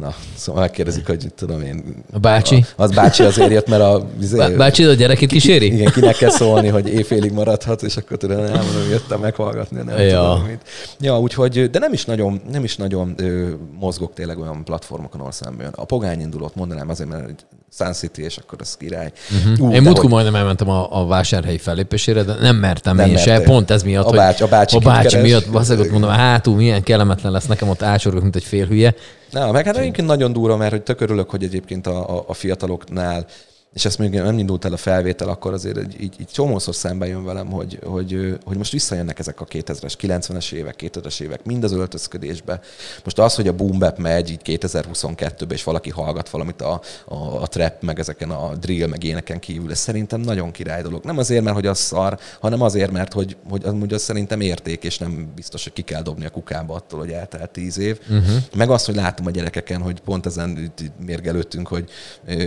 Na, 0.00 0.14
szóval 0.36 0.60
megkérdezik, 0.60 1.06
hogy 1.06 1.26
tudom 1.36 1.62
én. 1.62 2.04
A 2.12 2.18
bácsi? 2.18 2.64
A, 2.76 2.82
az 2.82 2.90
bácsi 2.90 3.22
azért 3.22 3.50
jött, 3.50 3.68
mert 3.68 3.82
a... 3.82 4.06
Izé, 4.20 4.54
bácsi 4.56 4.84
a 4.84 4.92
gyerekét 4.92 5.28
kíséri? 5.28 5.66
igen, 5.66 5.92
kinek 5.92 6.16
kell 6.16 6.30
szólni, 6.30 6.68
hogy 6.68 6.88
éjfélig 6.88 7.32
maradhat, 7.32 7.82
és 7.82 7.96
akkor 7.96 8.16
tudom, 8.16 8.36
nem 8.36 8.64
mondom, 8.64 8.90
jöttem 8.90 9.20
meghallgatni, 9.20 9.82
nem 9.82 9.98
ja. 9.98 10.20
tudom 10.20 10.46
mit. 10.46 10.60
Ja, 11.00 11.20
úgyhogy, 11.20 11.70
de 11.70 11.78
nem 11.78 11.92
is 11.92 12.04
nagyon, 12.04 12.40
nem 12.50 12.64
is 12.64 12.76
nagyon 12.76 13.14
ö, 13.16 13.48
mozgok 13.78 14.14
tényleg 14.14 14.38
olyan 14.38 14.64
platformokon, 14.64 15.20
ahol 15.20 15.32
szemben 15.32 15.72
A 15.74 15.84
pogány 15.84 16.20
indulót 16.20 16.54
mondanám 16.54 16.88
azért, 16.88 17.08
mert 17.08 17.46
Sun 17.78 17.92
City, 17.92 18.22
és 18.22 18.36
akkor 18.36 18.58
az 18.60 18.76
király. 18.76 19.12
Uh-huh. 19.30 19.68
Uh, 19.68 19.74
én 19.74 19.82
múltkor 19.82 20.04
hogy... 20.04 20.12
majdnem 20.12 20.34
elmentem 20.34 20.68
a, 20.68 21.00
a 21.00 21.06
vásárhelyi 21.06 21.58
fellépésére, 21.58 22.22
de 22.22 22.34
nem 22.40 22.56
mertem 22.56 22.96
nem 22.96 23.08
én 23.08 23.16
se, 23.16 23.40
pont 23.40 23.70
ez 23.70 23.82
miatt, 23.82 24.06
a 24.06 24.10
bácsi, 24.10 24.42
hogy 24.42 24.52
a 24.52 24.56
bácsi, 24.56 24.76
a 24.76 24.78
bácsi 24.78 25.16
miatt, 25.16 25.44
valószínűleg 25.44 25.90
mondom, 25.90 26.10
hátul 26.10 26.56
milyen 26.56 26.82
kellemetlen 26.82 27.32
lesz 27.32 27.46
nekem 27.46 27.68
ott 27.68 27.82
ácsorgok, 27.82 28.22
mint 28.22 28.36
egy 28.36 28.44
fél 28.44 28.66
hülye. 28.66 28.94
Na, 29.30 29.52
meg 29.52 29.66
hát 29.66 29.76
egyébként 29.76 30.08
nagyon 30.08 30.32
durva, 30.32 30.56
mert 30.56 30.70
hogy 30.70 30.82
tök 30.82 31.00
örülök, 31.00 31.30
hogy 31.30 31.42
egyébként 31.42 31.86
a, 31.86 32.16
a, 32.16 32.24
a 32.26 32.34
fiataloknál 32.34 33.26
és 33.74 33.84
ezt 33.84 33.98
még 33.98 34.10
nem 34.10 34.38
indult 34.38 34.64
el 34.64 34.72
a 34.72 34.76
felvétel, 34.76 35.28
akkor 35.28 35.52
azért 35.52 35.78
így, 35.78 36.02
így, 36.02 36.14
így 36.20 36.28
csomószor 36.32 36.74
szembe 36.74 37.06
jön 37.06 37.24
velem, 37.24 37.46
hogy, 37.46 37.78
hogy, 37.84 38.38
hogy 38.44 38.56
most 38.56 38.72
visszajönnek 38.72 39.18
ezek 39.18 39.40
a 39.40 39.44
2000-es, 39.44 39.94
90-es 40.00 40.52
évek, 40.52 40.74
2000-es 40.78 41.20
évek, 41.20 41.44
mind 41.44 41.64
az 41.64 41.72
öltözködésbe. 41.72 42.60
Most 43.04 43.18
az, 43.18 43.34
hogy 43.34 43.48
a 43.48 43.52
boom 43.52 43.78
bap 43.78 43.98
megy 43.98 44.30
így 44.30 44.40
2022-ben, 44.44 45.50
és 45.50 45.64
valaki 45.64 45.90
hallgat 45.90 46.28
valamit 46.28 46.62
a, 46.62 46.80
a, 47.04 47.14
a 47.14 47.46
trap, 47.46 47.82
meg 47.82 47.98
ezeken 47.98 48.30
a 48.30 48.54
drill, 48.54 48.88
meg 48.88 49.04
éneken 49.04 49.38
kívül, 49.38 49.70
ez 49.70 49.78
szerintem 49.78 50.20
nagyon 50.20 50.50
király 50.50 50.82
dolog. 50.82 51.04
Nem 51.04 51.18
azért, 51.18 51.42
mert 51.42 51.56
hogy 51.56 51.66
az 51.66 51.78
szar, 51.78 52.18
hanem 52.40 52.62
azért, 52.62 52.90
mert 52.90 53.12
hogy, 53.12 53.36
hogy, 53.48 53.64
hogy 53.64 53.94
az 53.94 54.02
szerintem 54.02 54.40
érték, 54.40 54.84
és 54.84 54.98
nem 54.98 55.32
biztos, 55.34 55.62
hogy 55.62 55.72
ki 55.72 55.82
kell 55.82 56.02
dobni 56.02 56.24
a 56.24 56.30
kukába 56.30 56.74
attól, 56.74 56.98
hogy 56.98 57.10
eltelt 57.10 57.50
tíz 57.50 57.78
év. 57.78 57.98
Uh-huh. 58.02 58.36
Meg 58.56 58.70
azt, 58.70 58.86
hogy 58.86 58.94
látom 58.94 59.26
a 59.26 59.30
gyerekeken, 59.30 59.80
hogy 59.80 60.00
pont 60.00 60.26
ezen 60.26 60.72
mérgelődtünk, 61.04 61.68
hogy 61.68 61.90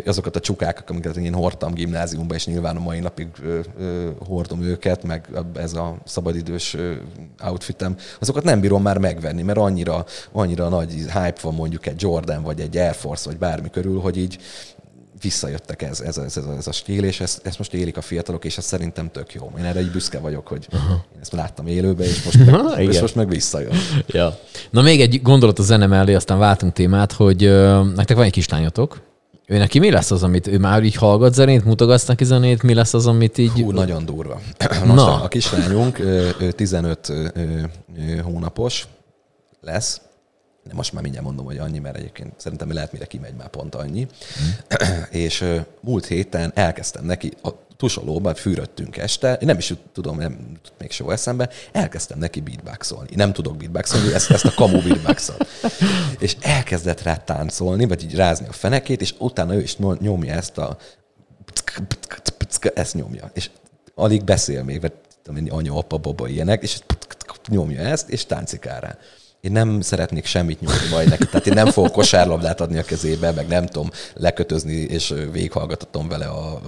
azokat 0.06 0.36
a 0.36 0.40
csukákat, 0.40 0.90
amiket 0.90 1.17
én 1.24 1.34
hordtam 1.34 1.74
gimnáziumba, 1.74 2.36
és 2.36 2.46
nyilván 2.46 2.76
a 2.76 2.80
mai 2.80 3.00
napig 3.00 3.28
ö, 3.44 3.60
ö, 3.80 4.10
hordom 4.28 4.62
őket, 4.62 5.04
meg 5.04 5.30
ez 5.56 5.74
a 5.74 5.98
szabadidős 6.06 6.74
ö, 6.74 6.94
outfitem, 7.44 7.96
azokat 8.20 8.44
nem 8.44 8.60
bírom 8.60 8.82
már 8.82 8.98
megvenni, 8.98 9.42
mert 9.42 9.58
annyira, 9.58 10.06
annyira 10.32 10.70
nagy 10.70 10.92
hype 10.94 11.36
van 11.42 11.54
mondjuk 11.54 11.86
egy 11.86 12.02
Jordan, 12.02 12.44
vagy 12.44 12.60
egy 12.60 12.78
Air 12.78 12.96
Force, 12.96 13.30
vagy 13.30 13.38
bármi 13.38 13.70
körül, 13.70 14.00
hogy 14.00 14.18
így 14.18 14.40
visszajöttek 15.22 15.82
ez, 15.82 16.00
ez, 16.00 16.18
ez, 16.18 16.38
ez, 16.38 16.44
ez 16.58 16.68
a 16.68 16.72
stíl, 16.72 17.04
és 17.04 17.20
ezt, 17.20 17.42
ezt 17.44 17.58
most 17.58 17.74
élik 17.74 17.98
a 17.98 18.02
fiatalok, 18.02 18.46
és 18.46 18.58
ez 18.58 18.66
szerintem 18.66 19.12
tök 19.12 19.34
jó. 19.34 19.52
Én 19.58 19.64
erre 19.64 19.80
egy 19.80 19.92
büszke 19.92 20.20
vagyok, 20.20 20.48
hogy 20.48 20.68
uh-huh. 20.72 20.92
én 20.92 21.22
ezt 21.22 21.32
láttam 21.32 21.68
élőben, 21.68 22.08
és 22.08 22.24
most 22.24 22.38
meg, 22.46 22.54
Aha, 22.54 22.82
és 22.82 23.02
most 23.02 23.16
meg 23.16 23.30
visszajön. 23.30 23.76
Ja. 24.08 24.40
Na 24.70 24.82
még 24.82 25.02
egy 25.02 25.22
gondolat 25.22 25.60
a 25.60 25.64
zene 25.64 25.86
mellé, 25.88 26.14
aztán 26.14 26.38
váltunk 26.38 26.74
témát, 26.74 27.12
hogy 27.12 27.46
uh, 27.46 27.94
nektek 27.96 28.16
van 28.16 28.26
egy 28.26 28.32
kislányotok, 28.32 29.02
ő 29.48 29.58
neki 29.58 29.80
mi 29.80 29.92
lesz 29.92 30.12
az, 30.12 30.24
amit 30.24 30.48
ő 30.48 30.58
már 30.58 30.84
így 30.84 30.96
hallgat 30.96 31.34
zenét, 31.34 31.66
mutogatsz 31.66 32.06
neki 32.06 32.24
zenét, 32.24 32.64
mi 32.64 32.74
lesz 32.74 32.94
az, 32.94 33.08
amit 33.08 33.38
így... 33.38 33.52
Hú, 33.52 33.72
nagyon 33.72 34.06
durva. 34.06 34.42
Most 34.86 34.96
Na. 34.96 35.22
a 35.22 35.28
kislányunk 35.28 36.00
15 36.56 37.14
hónapos 38.24 38.88
lesz, 39.62 40.02
most 40.74 40.94
már 40.94 41.02
mindjárt 41.02 41.26
mondom, 41.26 41.46
hogy 41.46 41.58
annyi, 41.58 41.80
mert 41.80 41.96
egyébként 41.98 42.34
szerintem 42.38 42.74
lehet, 42.74 42.92
mire 42.92 43.06
kimegy 43.06 43.34
már 43.34 43.48
pont 43.48 43.76
annyi. 43.76 44.02
Mm. 44.02 45.02
és 45.26 45.46
múlt 45.82 46.06
héten 46.06 46.52
elkezdtem 46.56 47.06
neki, 47.06 47.34
a 47.44 47.50
tusolóban 47.78 48.36
fűröttünk 48.36 48.98
este, 48.98 49.34
én 49.34 49.48
nem 49.48 49.58
is 49.58 49.74
tudom, 49.94 50.18
nem 50.18 50.60
még 50.78 50.92
soha 50.92 51.12
eszembe, 51.12 51.50
elkezdtem 51.72 52.20
neki 52.20 52.42
beatboxolni. 52.42 53.10
Nem 53.16 53.34
tudok 53.34 53.58
beatboxolni, 53.58 54.14
ezt, 54.14 54.32
ezt 54.32 54.46
a 54.46 54.54
kamu 54.56 54.82
beatboxot. 54.82 55.48
és 56.20 56.36
elkezdett 56.42 57.02
rá 57.02 57.16
táncolni, 57.18 57.86
vagy 57.86 58.04
így 58.04 58.16
rázni 58.16 58.48
a 58.48 58.52
fenekét, 58.52 59.02
és 59.02 59.14
utána 59.18 59.54
ő 59.54 59.62
is 59.62 59.78
nyomja 59.78 60.34
ezt 60.34 60.58
a 60.58 60.78
ezt 62.74 62.94
nyomja. 62.94 63.32
És 63.34 63.50
alig 63.96 64.24
beszél 64.24 64.64
még, 64.64 64.82
vagy 64.82 64.94
tudom, 65.24 65.46
anya, 65.50 65.78
apa, 65.78 65.98
baba, 65.98 66.28
ilyenek, 66.28 66.64
és 66.64 66.80
nyomja 67.48 67.80
ezt, 67.80 68.10
és 68.10 68.26
táncikál 68.26 68.80
rá 68.80 68.98
én 69.48 69.54
nem 69.54 69.82
szeretnék 69.82 70.26
semmit 70.26 70.60
nyújtani 70.60 70.90
majd 70.90 71.10
neki. 71.10 71.26
Tehát 71.26 71.48
én 71.48 71.54
nem 71.54 71.72
fogok 71.72 71.92
kosárlabdát 71.92 72.62
adni 72.62 72.78
a 72.78 72.84
kezébe, 72.84 73.32
meg 73.32 73.48
nem 73.48 73.66
tudom 73.66 73.90
lekötözni, 74.14 74.76
és 74.76 75.14
végighallgatatom 75.32 76.08
vele 76.08 76.26
a 76.26 76.62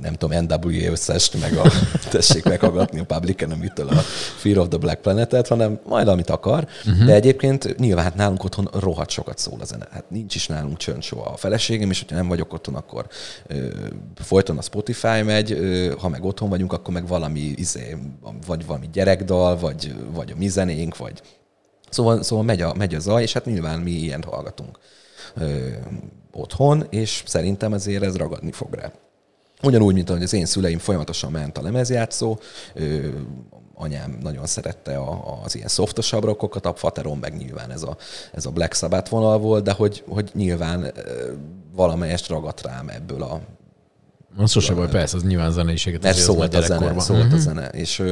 nem 0.00 0.14
tudom, 0.14 0.44
NWA 0.44 0.90
összest, 0.90 1.40
meg 1.40 1.56
a, 1.56 1.72
tessék 2.10 2.44
meghallgatni 2.44 3.00
a 3.00 3.04
Public 3.04 3.42
Enemy-től 3.42 3.88
a 3.88 4.02
Fear 4.36 4.58
of 4.58 4.68
the 4.68 4.78
Black 4.78 5.00
Planet-et, 5.00 5.48
hanem 5.48 5.80
majd 5.86 6.08
amit 6.08 6.30
akar. 6.30 6.68
Uh-huh. 6.86 7.04
De 7.04 7.14
egyébként 7.14 7.78
nyilván 7.78 8.04
hát 8.04 8.14
nálunk 8.14 8.44
otthon 8.44 8.68
rohadt 8.72 9.10
sokat 9.10 9.38
szól 9.38 9.60
a 9.60 9.64
zene. 9.64 9.86
Hát 9.90 10.04
nincs 10.10 10.34
is 10.34 10.46
nálunk 10.46 10.76
csönd 10.76 11.02
soha. 11.02 11.30
A 11.30 11.36
feleségem, 11.36 11.90
és 11.90 11.98
hogyha 11.98 12.16
nem 12.16 12.28
vagyok 12.28 12.52
otthon, 12.52 12.74
akkor 12.74 13.06
ö, 13.46 13.66
folyton 14.14 14.58
a 14.58 14.62
Spotify 14.62 15.22
megy, 15.22 15.52
ö, 15.52 15.92
ha 15.98 16.08
meg 16.08 16.24
otthon 16.24 16.48
vagyunk, 16.48 16.72
akkor 16.72 16.94
meg 16.94 17.06
valami, 17.06 17.40
izé, 17.40 17.96
vagy 18.46 18.66
valami 18.66 18.88
gyerekdal, 18.92 19.58
vagy, 19.58 19.94
vagy 20.12 20.30
a 20.30 20.36
mi 20.38 20.48
zenénk, 20.48 20.96
vagy 20.96 21.20
Szóval, 21.94 22.22
szóval 22.22 22.44
megy, 22.44 22.60
a, 22.60 22.74
megy 22.74 22.94
a 22.94 22.98
zaj, 22.98 23.22
és 23.22 23.32
hát 23.32 23.44
nyilván 23.44 23.80
mi 23.80 23.90
ilyent 23.90 24.24
hallgatunk 24.24 24.78
ö, 25.34 25.68
otthon, 26.32 26.86
és 26.90 27.22
szerintem 27.26 27.72
ezért 27.72 28.02
ez 28.02 28.16
ragadni 28.16 28.52
fog 28.52 28.74
rá. 28.74 28.92
Ugyanúgy, 29.62 29.94
mint 29.94 30.10
ahogy 30.10 30.22
az 30.22 30.32
én 30.32 30.46
szüleim 30.46 30.78
folyamatosan 30.78 31.30
ment 31.30 31.58
a 31.58 31.62
lemezjátszó, 31.62 32.38
ö, 32.74 33.08
anyám 33.74 34.18
nagyon 34.22 34.46
szerette 34.46 34.96
a, 34.96 35.40
az 35.44 35.54
ilyen 35.54 35.68
szoftosabb 35.68 36.24
rockokat, 36.24 36.66
a 36.66 36.74
fateron 36.74 37.18
meg 37.18 37.36
nyilván 37.36 37.70
ez 37.70 37.82
a, 37.82 37.96
ez 38.32 38.46
a 38.46 38.50
Black 38.50 38.74
Sabbath 38.74 39.10
vonal 39.10 39.38
volt, 39.38 39.64
de 39.64 39.72
hogy, 39.72 40.04
hogy 40.08 40.30
nyilván 40.34 40.92
valamelyest 41.74 42.28
ragadt 42.28 42.62
rám 42.62 42.88
ebből 42.88 43.22
a 43.22 43.40
az 44.36 44.50
sose 44.50 44.74
volt, 44.74 44.90
persze, 44.90 45.16
az 45.16 45.22
nyilván 45.22 45.50
zeneiséget. 45.50 46.02
Mert 46.02 46.16
szólt 46.16 46.54
a 46.54 46.60
zene, 46.60 47.00
szólt 47.00 47.22
a 47.22 47.26
mhm. 47.26 47.36
zene. 47.36 47.68
És 47.68 48.02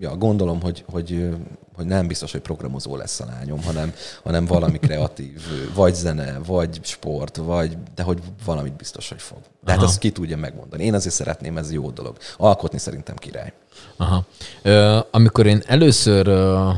ja, 0.00 0.16
gondolom, 0.16 0.62
hogy, 0.62 0.84
hogy, 0.90 1.28
hogy 1.76 1.86
nem 1.86 2.06
biztos, 2.06 2.32
hogy 2.32 2.40
programozó 2.40 2.96
lesz 2.96 3.20
a 3.20 3.24
lányom, 3.24 3.62
hanem, 3.62 3.92
hanem 4.22 4.46
valami 4.46 4.78
kreatív, 4.78 5.40
vagy 5.74 5.94
zene, 5.94 6.38
vagy 6.46 6.80
sport, 6.82 7.36
vagy, 7.36 7.76
de 7.94 8.02
hogy 8.02 8.18
valamit 8.44 8.76
biztos, 8.76 9.08
hogy 9.08 9.20
fog. 9.20 9.38
De 9.64 9.72
hát 9.72 9.82
ezt 9.82 9.98
ki 9.98 10.10
tudja 10.10 10.36
megmondani. 10.36 10.84
Én 10.84 10.94
azért 10.94 11.14
szeretném, 11.14 11.56
ez 11.56 11.72
jó 11.72 11.90
dolog. 11.90 12.16
Alkotni 12.36 12.78
szerintem 12.78 13.16
király. 13.16 13.52
Aha. 13.96 14.24
Ö, 14.62 14.98
amikor 15.10 15.46
én 15.46 15.62
először 15.66 16.26
ö, 16.26 16.70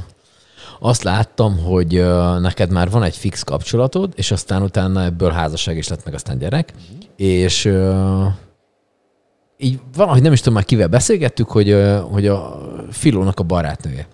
azt 0.80 1.02
láttam, 1.02 1.58
hogy 1.58 1.94
ö, 1.94 2.38
neked 2.38 2.70
már 2.70 2.90
van 2.90 3.02
egy 3.02 3.16
fix 3.16 3.42
kapcsolatod, 3.42 4.12
és 4.16 4.30
aztán 4.30 4.62
utána 4.62 5.04
ebből 5.04 5.30
házasság 5.30 5.76
is 5.76 5.88
lett, 5.88 6.04
meg 6.04 6.14
aztán 6.14 6.38
gyerek, 6.38 6.72
uh-huh. 6.74 7.04
és 7.16 7.64
ö, 7.64 8.24
így 9.62 9.80
valahogy 9.94 10.22
nem 10.22 10.32
is 10.32 10.38
tudom 10.38 10.54
már 10.54 10.64
kivel 10.64 10.88
beszélgettük, 10.88 11.48
hogy, 11.48 11.76
hogy 12.10 12.26
a 12.26 12.60
Filónak 12.90 13.40
a 13.40 13.42
barátnője. 13.42 14.06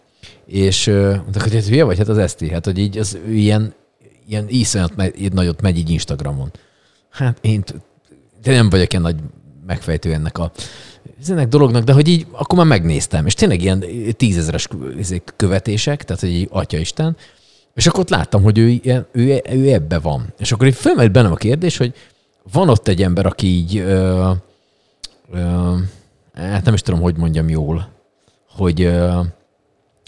És 0.47 0.87
mondták, 0.87 1.43
hogy 1.43 1.55
hát 1.55 1.67
hülye 1.67 1.85
vagy, 1.85 1.99
hát 1.99 2.09
az 2.09 2.19
Eszti, 2.19 2.51
hát 2.51 2.65
hogy 2.65 2.79
így 2.79 2.99
az 2.99 3.19
ilyen, 3.29 3.75
ilyen 4.27 4.45
iszonyat 4.49 4.97
megy, 4.97 5.33
nagyot 5.33 5.63
megy 5.63 5.79
így 5.79 5.91
Instagramon. 5.91 6.51
Hát 7.11 7.39
én 7.41 7.65
de 8.43 8.53
nem 8.53 8.71
vagyok 8.71 8.91
ilyen 8.93 9.03
nagy 9.03 9.17
megfejtő 9.67 10.13
ennek 10.13 10.39
a 10.39 10.51
ennek 11.29 11.49
dolognak, 11.49 11.85
de 11.85 11.93
hogy 11.93 12.09
így 12.09 12.27
akkor 12.33 12.59
már 12.59 12.67
megnéztem, 12.67 13.27
és 13.27 13.35
tényleg 13.35 13.63
ilyen 13.63 13.85
tízezeres 14.17 14.69
izé, 14.99 15.23
követések, 15.37 16.05
tehát 16.05 16.21
hogy 16.21 16.31
így 16.31 16.49
Atya 16.51 16.79
Isten, 16.79 17.17
és 17.75 17.87
akkor 17.87 18.01
ott 18.01 18.11
láttam, 18.11 18.43
hogy 18.43 18.59
ő, 18.59 18.69
ilyen, 18.69 19.07
ő, 19.13 19.43
ő 19.51 19.73
ebbe 19.73 19.99
van. 19.99 20.33
És 20.39 20.53
akkor 20.53 20.67
így 20.67 20.75
fölmerült 20.75 21.13
bennem 21.13 21.33
a 21.33 21.37
kérdés, 21.37 21.77
hogy 21.77 21.95
van 22.53 22.69
ott 22.69 22.89
egy 22.89 23.03
ember, 23.03 23.27
aki 23.27 23.47
így 23.47 23.85
hát 26.35 26.65
nem 26.65 26.75
is 26.75 26.83
tudom, 26.83 27.01
hogy 27.01 27.17
mondjam 27.17 27.49
jól, 27.49 27.89
hogy, 28.51 28.93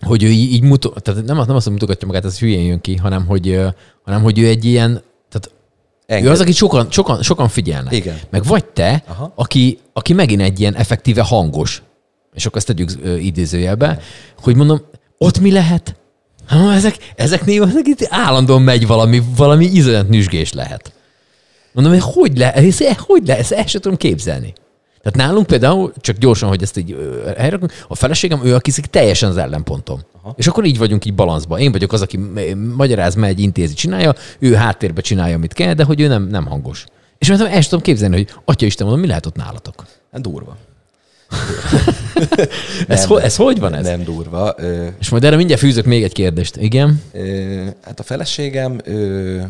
hogy 0.06 0.22
ő 0.22 0.28
így, 0.28 0.62
mutat, 0.62 1.02
tehát 1.02 1.24
nem, 1.24 1.36
nem 1.36 1.56
azt, 1.56 1.64
hogy 1.64 1.72
mutogatja 1.72 2.06
magát, 2.06 2.24
ez 2.24 2.38
hülyén 2.38 2.64
jön 2.64 2.80
ki, 2.80 2.96
hanem 2.96 3.26
hogy, 3.26 3.60
hanem 4.04 4.22
hogy 4.22 4.38
ő 4.38 4.46
egy 4.46 4.64
ilyen, 4.64 5.02
tehát 5.28 5.50
Enged. 6.06 6.26
ő 6.26 6.30
az, 6.30 6.40
akit 6.40 6.54
sokan, 6.54 6.90
sokan, 6.90 7.22
sokan 7.22 7.48
figyelnek. 7.48 7.92
Igen. 7.92 8.18
Meg 8.30 8.44
vagy 8.44 8.64
te, 8.64 9.04
aki, 9.34 9.78
aki 9.92 10.12
megint 10.12 10.40
egy 10.40 10.60
ilyen 10.60 10.74
effektíve 10.74 11.22
hangos, 11.22 11.82
és 12.34 12.46
akkor 12.46 12.58
ezt 12.58 12.66
tegyük 12.66 12.90
idézőjelbe, 13.20 14.00
hogy 14.42 14.56
mondom, 14.56 14.80
ott 15.18 15.38
mi 15.38 15.52
lehet? 15.52 15.94
Ha, 16.46 16.72
ezek, 16.72 16.96
ezeknél 17.16 17.62
ezek 17.62 17.86
itt 17.86 18.06
állandóan 18.08 18.62
megy 18.62 18.86
valami, 18.86 19.22
valami 19.36 19.64
izolyat 19.64 20.08
nüzsgés 20.08 20.52
lehet. 20.52 20.92
Mondom, 21.72 21.92
hogy 21.92 22.02
hogy 22.02 22.38
le, 22.38 22.64
hogy 22.98 23.26
le, 23.26 23.38
ezt 23.38 23.52
el 23.52 23.66
sem 23.66 23.80
tudom 23.80 23.98
képzelni. 23.98 24.52
Tehát 25.02 25.28
nálunk 25.28 25.46
például, 25.46 25.92
csak 26.00 26.16
gyorsan, 26.16 26.48
hogy 26.48 26.62
ezt 26.62 26.76
így 26.76 26.96
helyrakunk, 27.36 27.72
a 27.88 27.94
feleségem, 27.94 28.44
ő 28.44 28.54
akiszik 28.54 28.86
teljesen 28.86 29.28
az 29.28 29.36
ellenpontom. 29.36 30.00
Aha. 30.22 30.34
És 30.36 30.46
akkor 30.46 30.64
így 30.64 30.78
vagyunk 30.78 31.04
így 31.04 31.14
balanszban. 31.14 31.58
Én 31.58 31.72
vagyok 31.72 31.92
az, 31.92 32.02
aki 32.02 32.18
magyaráz, 32.76 33.14
megy, 33.14 33.40
intézi, 33.40 33.74
csinálja, 33.74 34.14
ő 34.38 34.54
háttérbe 34.54 35.00
csinálja, 35.00 35.34
amit 35.34 35.52
kell, 35.52 35.74
de 35.74 35.84
hogy 35.84 36.00
ő 36.00 36.08
nem, 36.08 36.22
nem 36.22 36.46
hangos. 36.46 36.84
És 37.18 37.28
mondtam, 37.28 37.52
el 37.52 37.62
tudom 37.62 37.80
képzelni, 37.80 38.16
hogy 38.16 38.28
Atya 38.44 38.66
Isten, 38.66 38.86
mondom, 38.86 39.02
mi 39.02 39.08
lehet 39.08 39.26
ott 39.26 39.36
nálatok? 39.36 39.84
Hát 40.12 40.20
durva. 40.20 40.56
ez, 42.88 43.04
ho, 43.04 43.16
ez 43.16 43.36
hogy 43.36 43.60
van 43.60 43.74
ez? 43.74 43.84
Nem 43.84 44.04
durva. 44.04 44.54
Ö, 44.56 44.86
És 45.00 45.08
majd 45.08 45.24
erre 45.24 45.36
mindjárt 45.36 45.60
fűzök 45.60 45.84
még 45.84 46.02
egy 46.02 46.12
kérdést. 46.12 46.56
Igen? 46.56 47.02
Ö, 47.12 47.64
hát 47.84 48.00
a 48.00 48.02
feleségem, 48.02 48.80
ö, 48.84 49.40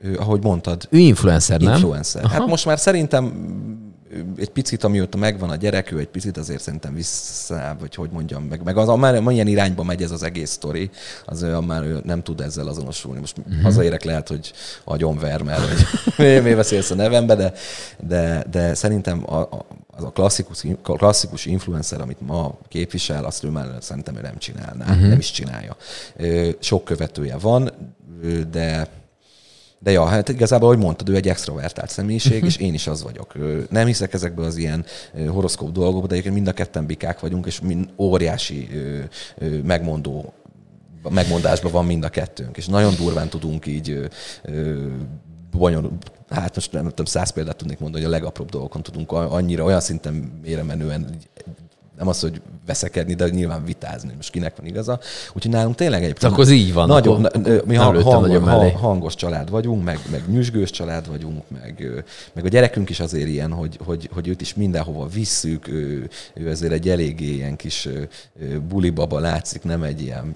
ő, 0.00 0.16
ahogy 0.18 0.42
mondtad... 0.42 0.86
Ő 0.90 0.98
influencer, 0.98 1.60
nem? 1.60 1.72
Influencer. 1.72 2.22
Hát 2.22 2.30
Aha. 2.30 2.40
Hát 2.40 2.48
most 2.48 2.64
már 2.64 2.78
szerintem 2.78 3.24
egy 4.36 4.50
picit, 4.50 4.84
amióta 4.84 5.18
megvan 5.18 5.50
a 5.50 5.56
gyerek, 5.56 5.92
ő 5.92 5.98
egy 5.98 6.08
picit 6.08 6.36
azért 6.36 6.62
szerintem 6.62 6.94
vissza, 6.94 7.76
vagy 7.80 7.94
hogy 7.94 8.10
mondjam, 8.10 8.44
meg, 8.44 8.62
meg 8.62 8.76
az, 8.76 8.98
már 8.98 9.20
milyen 9.20 9.46
irányba 9.46 9.82
megy 9.82 10.02
ez 10.02 10.10
az 10.10 10.22
egész 10.22 10.50
sztori, 10.50 10.90
az 11.24 11.42
ő 11.42 11.58
már 11.58 11.82
ő 11.82 12.00
nem 12.04 12.22
tud 12.22 12.40
ezzel 12.40 12.68
azonosulni. 12.68 13.20
Most 13.20 13.38
uh-huh. 13.38 13.62
hazaérek 13.62 14.04
lehet, 14.04 14.28
hogy 14.28 14.52
agyonver, 14.84 15.42
mert 15.42 15.60
hogy 16.16 16.42
mi 16.42 16.54
beszélsz 16.54 16.90
a 16.90 16.94
nevembe, 16.94 17.34
de, 17.34 17.52
de, 18.06 18.44
de 18.50 18.74
szerintem 18.74 19.22
a, 19.26 19.36
a, 19.40 19.66
az 19.86 20.04
a 20.04 20.10
klasszikus, 20.10 20.64
klasszikus 20.82 21.46
influencer, 21.46 22.00
amit 22.00 22.20
ma 22.20 22.58
képvisel, 22.68 23.24
azt 23.24 23.44
ő 23.44 23.48
már 23.48 23.66
szerintem 23.80 24.16
ő 24.16 24.20
nem 24.20 24.38
csinálná, 24.38 24.84
uh-huh. 24.84 25.08
nem 25.08 25.18
is 25.18 25.30
csinálja. 25.30 25.76
Sok 26.60 26.84
követője 26.84 27.36
van, 27.36 27.70
de 28.50 28.88
de 29.78 29.90
ja, 29.90 30.04
hát 30.04 30.28
igazából, 30.28 30.68
ahogy 30.68 30.82
mondtad, 30.82 31.08
ő 31.08 31.14
egy 31.14 31.28
extrovertált 31.28 31.90
személyiség, 31.90 32.32
uh-huh. 32.32 32.48
és 32.48 32.56
én 32.56 32.74
is 32.74 32.86
az 32.86 33.02
vagyok. 33.02 33.34
Nem 33.70 33.86
hiszek 33.86 34.14
ezekből 34.14 34.44
az 34.44 34.56
ilyen 34.56 34.84
horoszkóp 35.28 35.72
dolgokba, 35.72 36.06
de 36.06 36.12
egyébként 36.12 36.34
mind 36.34 36.48
a 36.48 36.52
ketten 36.52 36.86
bikák 36.86 37.20
vagyunk, 37.20 37.46
és 37.46 37.60
mind 37.60 37.88
óriási 37.96 38.68
megmondó 39.64 40.32
megmondásban 41.10 41.72
van 41.72 41.84
mind 41.84 42.04
a 42.04 42.08
kettőnk, 42.08 42.56
és 42.56 42.66
nagyon 42.66 42.94
durván 42.94 43.28
tudunk 43.28 43.66
így 43.66 44.08
bonyol, 45.50 45.92
hát 46.28 46.54
most 46.54 46.72
nem 46.72 46.88
tudom, 46.88 47.04
száz 47.04 47.30
példát 47.30 47.56
tudnék 47.56 47.78
mondani, 47.78 48.04
hogy 48.04 48.12
a 48.12 48.16
legapróbb 48.16 48.50
dolgokon 48.50 48.82
tudunk 48.82 49.12
annyira, 49.12 49.64
olyan 49.64 49.80
szinten 49.80 50.40
mére 50.42 50.62
menően 50.62 51.18
nem 51.98 52.08
az, 52.08 52.20
hogy 52.20 52.40
veszekedni, 52.66 53.14
de 53.14 53.28
nyilván 53.28 53.64
vitázni, 53.64 54.12
most 54.16 54.30
kinek 54.30 54.56
van 54.56 54.66
igaza. 54.66 55.00
Úgyhogy 55.32 55.52
nálunk 55.52 55.74
tényleg 55.74 56.04
egy... 56.04 56.16
Akkor 56.20 56.40
az 56.40 56.50
így 56.50 56.72
van. 56.72 56.86
Nagyon, 56.86 57.24
akkor 57.24 57.62
mi 57.66 57.74
hang, 57.74 58.02
hang, 58.02 58.42
hang, 58.42 58.76
hangos 58.76 59.14
család 59.14 59.50
vagyunk, 59.50 59.84
meg, 59.84 59.98
meg 60.10 60.22
nyüzsgős 60.28 60.70
család 60.70 61.08
vagyunk, 61.08 61.42
meg, 61.48 62.04
meg 62.32 62.44
a 62.44 62.48
gyerekünk 62.48 62.90
is 62.90 63.00
azért 63.00 63.28
ilyen, 63.28 63.52
hogy, 63.52 63.78
hogy, 63.84 64.08
hogy 64.12 64.28
őt 64.28 64.40
is 64.40 64.54
mindenhova 64.54 65.06
visszük, 65.06 65.68
ő, 65.68 66.08
ő 66.34 66.48
azért 66.50 66.72
egy 66.72 66.88
eléggé 66.88 67.34
ilyen 67.34 67.56
kis 67.56 67.88
bulibaba 68.68 69.18
látszik, 69.18 69.62
nem 69.62 69.82
egy 69.82 70.02
ilyen 70.02 70.34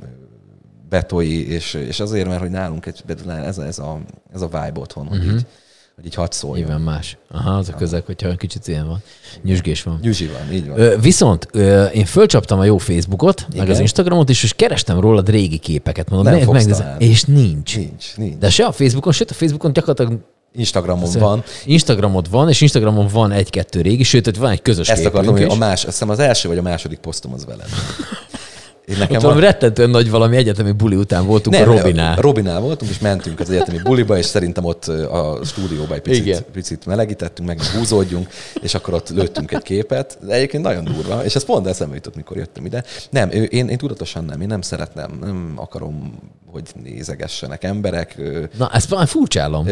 betoi, 0.88 1.48
és, 1.50 1.74
és 1.74 2.00
azért, 2.00 2.28
mert 2.28 2.40
hogy 2.40 2.50
nálunk 2.50 2.86
egy, 2.86 3.02
ez, 3.26 3.58
a, 3.58 3.64
ez, 3.64 3.78
a, 3.78 4.00
ez 4.34 4.40
a 4.40 4.46
vibe 4.46 4.80
otthon, 4.80 5.06
hogy 5.06 5.18
uh-huh. 5.18 5.34
így, 5.34 5.46
hogy 5.94 6.06
így 6.06 6.14
hadd 6.14 6.30
szóljon. 6.30 6.66
Nyilván 6.66 6.80
más. 6.80 7.16
Aha, 7.30 7.50
az 7.50 7.68
a 7.68 7.74
közeg, 7.74 8.04
hogyha 8.04 8.36
kicsit 8.36 8.68
ilyen 8.68 8.86
van. 8.86 9.02
Nyüzsgés 9.42 9.82
van. 9.82 9.98
Nyüzsi 10.02 10.26
van, 10.26 10.52
így 10.52 10.68
van. 10.68 10.78
Ö, 10.78 10.98
viszont 11.00 11.48
ö, 11.52 11.84
én 11.84 12.04
fölcsaptam 12.04 12.58
a 12.58 12.64
jó 12.64 12.78
Facebookot, 12.78 13.46
Igen? 13.50 13.58
meg 13.58 13.70
az 13.70 13.80
Instagramot 13.80 14.28
is, 14.28 14.42
és 14.42 14.52
kerestem 14.52 15.00
róla 15.00 15.22
régi 15.26 15.58
képeket. 15.58 16.10
Mondom, 16.10 16.32
Nem 16.32 16.48
meg, 16.48 16.66
meg, 16.66 17.02
és 17.02 17.22
nincs. 17.22 17.76
Nincs, 17.76 18.16
nincs. 18.16 18.36
De 18.36 18.50
se 18.50 18.64
a 18.64 18.72
Facebookon, 18.72 19.12
sőt 19.12 19.30
a 19.30 19.34
Facebookon 19.34 19.72
gyakorlatilag 19.72 20.20
Instagramon 20.54 21.02
Azt 21.02 21.18
van. 21.18 21.42
Instagramod 21.64 22.30
van, 22.30 22.48
és 22.48 22.60
Instagramon 22.60 23.06
van 23.12 23.32
egy-kettő 23.32 23.80
régi, 23.80 24.02
sőt, 24.02 24.36
van 24.36 24.50
egy 24.50 24.62
közös 24.62 24.88
Ezt 24.88 25.04
akartam, 25.04 25.32
hogy 25.34 25.42
a 25.42 25.54
más, 25.54 25.84
azt 25.84 25.92
hiszem 25.92 26.08
az 26.08 26.18
első 26.18 26.48
vagy 26.48 26.58
a 26.58 26.62
második 26.62 26.98
posztom 26.98 27.32
az 27.32 27.44
veled. 27.44 27.66
Én 28.84 28.96
nekem 28.98 29.20
valami 29.20 29.40
a... 29.40 29.44
rettentően 29.44 29.90
nagy 29.90 30.10
valami 30.10 30.36
egyetemi 30.36 30.72
buli 30.72 30.96
után 30.96 31.26
voltunk 31.26 31.56
Nem, 31.56 31.70
a 31.70 31.74
Robinál. 31.74 32.16
Robinál 32.16 32.60
voltunk, 32.60 32.90
és 32.90 32.98
mentünk 32.98 33.40
az 33.40 33.50
egyetemi 33.50 33.78
buliba, 33.82 34.18
és 34.18 34.26
szerintem 34.26 34.64
ott 34.64 34.86
a 34.86 35.38
stúdióba 35.44 35.94
egy 35.94 36.00
picit, 36.00 36.40
picit 36.40 36.86
melegítettünk, 36.86 37.48
meg 37.48 37.62
húzódjunk, 37.62 38.28
és 38.62 38.74
akkor 38.74 38.94
ott 38.94 39.08
lőttünk 39.08 39.52
egy 39.52 39.62
képet. 39.62 40.18
De 40.26 40.34
egyébként 40.34 40.62
nagyon 40.62 40.84
durva, 40.84 41.24
és 41.24 41.34
ez 41.34 41.44
pont 41.44 41.66
eszembe 41.66 41.94
jutott, 41.94 42.16
mikor 42.16 42.36
jöttem 42.36 42.64
ide. 42.64 42.84
Nem, 43.10 43.30
én, 43.30 43.68
én 43.68 43.78
tudatosan 43.78 44.24
nem, 44.24 44.40
én 44.40 44.46
nem 44.48 44.60
szeretem, 44.60 45.18
nem 45.20 45.52
akarom 45.56 46.14
hogy 46.52 46.70
nézegessenek 46.82 47.64
emberek. 47.64 48.16
Na, 48.58 48.70
ezt 48.72 48.90
már 48.90 49.06
furcsálom. 49.06 49.66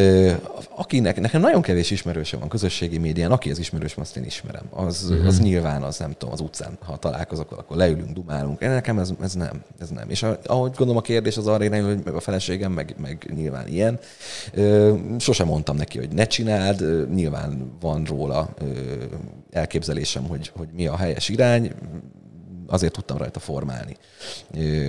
Akinek, 0.76 1.20
nekem 1.20 1.40
nagyon 1.40 1.62
kevés 1.62 1.90
ismerőse 1.90 2.36
van 2.36 2.48
közösségi 2.48 2.98
médián, 2.98 3.30
aki 3.30 3.50
az 3.50 3.58
ismerős, 3.58 3.94
azt 3.96 4.16
én 4.16 4.24
ismerem. 4.24 4.62
Az, 4.70 5.06
uh-huh. 5.10 5.26
az 5.26 5.40
nyilván 5.40 5.82
az, 5.82 5.98
nem 5.98 6.12
tudom, 6.18 6.34
az 6.34 6.40
utcán, 6.40 6.78
ha 6.84 6.96
találkozok, 6.96 7.52
akkor 7.52 7.76
leülünk, 7.76 8.10
dumálunk. 8.10 8.60
Nekem 8.60 8.98
ez, 9.00 9.12
ez 9.22 9.34
nem, 9.34 9.62
ez 9.78 9.88
nem. 9.88 10.10
És 10.10 10.22
ahogy 10.22 10.70
gondolom 10.70 10.96
a 10.96 11.00
kérdés 11.00 11.36
az 11.36 11.46
arra 11.46 11.64
irányul, 11.64 12.00
hogy 12.04 12.14
a 12.14 12.20
feleségem, 12.20 12.72
meg, 12.72 12.94
meg 12.98 13.32
nyilván 13.34 13.68
ilyen. 13.68 13.98
Sosem 15.18 15.46
mondtam 15.46 15.76
neki, 15.76 15.98
hogy 15.98 16.08
ne 16.12 16.24
csináld, 16.24 17.08
nyilván 17.14 17.72
van 17.80 18.04
róla 18.04 18.54
elképzelésem, 19.50 20.24
hogy, 20.24 20.50
hogy 20.56 20.68
mi 20.74 20.86
a 20.86 20.96
helyes 20.96 21.28
irány, 21.28 21.72
azért 22.70 22.92
tudtam 22.92 23.16
rajta 23.16 23.40
formálni, 23.40 23.96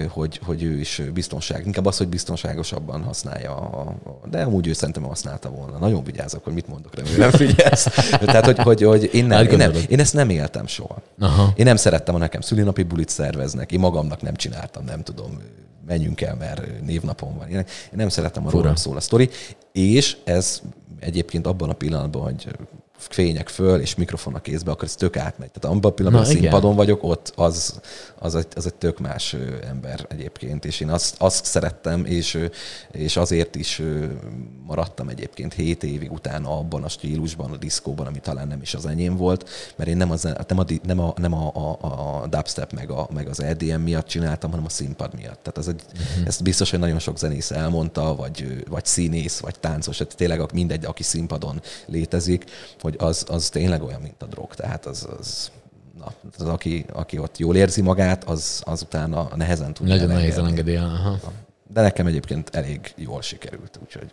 hogy, 0.09 0.39
hogy 0.43 0.63
ő 0.63 0.79
is 0.79 1.01
biztonság, 1.13 1.65
inkább 1.65 1.85
az, 1.85 1.97
hogy 1.97 2.07
biztonságosabban 2.07 3.03
használja, 3.03 3.55
a, 3.55 3.95
de 4.29 4.41
amúgy 4.41 4.67
ő 4.67 4.73
szerintem 4.73 5.03
használta 5.03 5.49
volna. 5.49 5.77
Nagyon 5.77 6.03
vigyázok, 6.03 6.43
hogy 6.43 6.53
mit 6.53 6.67
mondok, 6.67 6.95
remélem 6.95 7.31
figyelsz. 7.31 7.83
Tehát, 8.19 8.45
hogy, 8.45 8.57
hogy, 8.57 8.83
hogy 8.83 9.09
én, 9.13 9.25
nem, 9.25 9.47
én, 9.47 9.57
nem, 9.57 9.71
én 9.89 9.99
ezt 9.99 10.13
nem 10.13 10.29
éltem 10.29 10.67
soha. 10.67 11.01
Aha. 11.19 11.53
Én 11.55 11.65
nem 11.65 11.75
szerettem, 11.75 12.13
ha 12.13 12.19
nekem 12.19 12.41
szülinapi 12.41 12.83
bulit 12.83 13.09
szerveznek, 13.09 13.71
én 13.71 13.79
magamnak 13.79 14.21
nem 14.21 14.35
csináltam, 14.35 14.83
nem 14.83 15.03
tudom, 15.03 15.41
menjünk 15.87 16.21
el, 16.21 16.35
mert 16.35 16.81
névnapom 16.81 17.37
van. 17.37 17.49
Én 17.49 17.65
nem 17.91 18.09
szerettem, 18.09 18.47
a 18.47 18.49
rólam 18.49 18.75
szól 18.75 18.95
a 18.95 18.99
sztori, 18.99 19.29
és 19.71 20.17
ez 20.23 20.61
egyébként 20.99 21.47
abban 21.47 21.69
a 21.69 21.73
pillanatban, 21.73 22.21
hogy 22.21 22.47
fények 23.09 23.49
föl, 23.49 23.79
és 23.79 23.95
mikrofon 23.95 24.35
a 24.35 24.41
kézbe, 24.41 24.71
akkor 24.71 24.83
ez 24.83 24.95
tök 24.95 25.17
átmegy. 25.17 25.51
Tehát 25.51 25.77
abban 25.77 25.91
a 25.91 25.93
pillanatban 25.93 26.29
a 26.29 26.33
színpadon 26.33 26.75
vagyok, 26.75 27.03
ott 27.03 27.33
az, 27.35 27.79
az, 28.19 28.35
egy, 28.35 28.47
az 28.55 28.65
egy 28.65 28.73
tök 28.73 28.99
más 28.99 29.35
ember 29.69 30.05
egyébként, 30.09 30.65
és 30.65 30.79
én 30.79 30.89
azt, 30.89 31.15
azt 31.17 31.45
szerettem, 31.45 32.05
és, 32.05 32.47
és 32.91 33.17
azért 33.17 33.55
is 33.55 33.81
maradtam 34.65 35.07
egyébként 35.07 35.53
hét 35.53 35.83
évig 35.83 36.11
utána 36.11 36.57
abban 36.57 36.83
a 36.83 36.89
stílusban, 36.89 37.51
a 37.51 37.57
diszkóban, 37.57 38.07
ami 38.07 38.19
talán 38.19 38.47
nem 38.47 38.61
is 38.61 38.73
az 38.73 38.85
enyém 38.85 39.15
volt, 39.15 39.49
mert 39.75 39.89
én 39.89 39.97
nem, 39.97 40.11
az, 40.11 40.21
nem, 40.47 40.59
a, 40.59 40.65
nem, 40.83 40.99
a, 40.99 41.13
nem 41.15 41.33
a, 41.33 41.51
a, 41.53 42.21
a 42.21 42.27
dubstep 42.27 42.73
meg, 42.73 42.91
a, 42.91 43.07
meg 43.13 43.27
az 43.27 43.41
EDM 43.41 43.81
miatt 43.81 44.07
csináltam, 44.07 44.49
hanem 44.49 44.65
a 44.65 44.69
színpad 44.69 45.15
miatt. 45.15 45.39
Tehát 45.43 45.57
az 45.57 45.67
egy, 45.67 45.81
uh-huh. 45.91 46.27
ezt 46.27 46.43
biztos, 46.43 46.69
hogy 46.69 46.79
nagyon 46.79 46.99
sok 46.99 47.17
zenész 47.17 47.51
elmondta, 47.51 48.15
vagy, 48.15 48.63
vagy 48.69 48.85
színész, 48.85 49.39
vagy 49.39 49.59
táncos, 49.59 49.97
tehát 49.97 50.15
tényleg 50.15 50.53
mindegy, 50.53 50.85
aki 50.85 51.03
színpadon 51.03 51.61
létezik, 51.85 52.45
hogy 52.79 52.90
az, 52.97 53.25
az 53.27 53.49
tényleg 53.49 53.83
olyan, 53.83 54.01
mint 54.01 54.21
a 54.21 54.25
drog. 54.25 54.55
Tehát 54.55 54.85
az, 54.85 55.07
az 55.19 55.51
na, 55.97 56.13
az 56.37 56.45
aki, 56.45 56.85
aki 56.93 57.17
ott 57.17 57.37
jól 57.37 57.55
érzi 57.55 57.81
magát, 57.81 58.23
az, 58.23 58.61
az 58.65 58.81
utána 58.81 59.29
nehezen 59.35 59.73
tud 59.73 59.87
Nagyon 59.87 60.07
nehéz 60.07 60.37
elengedni. 60.37 60.79
De 61.73 61.81
nekem 61.81 62.05
egyébként 62.05 62.55
elég 62.55 62.93
jól 62.95 63.21
sikerült, 63.21 63.79
úgyhogy 63.83 64.11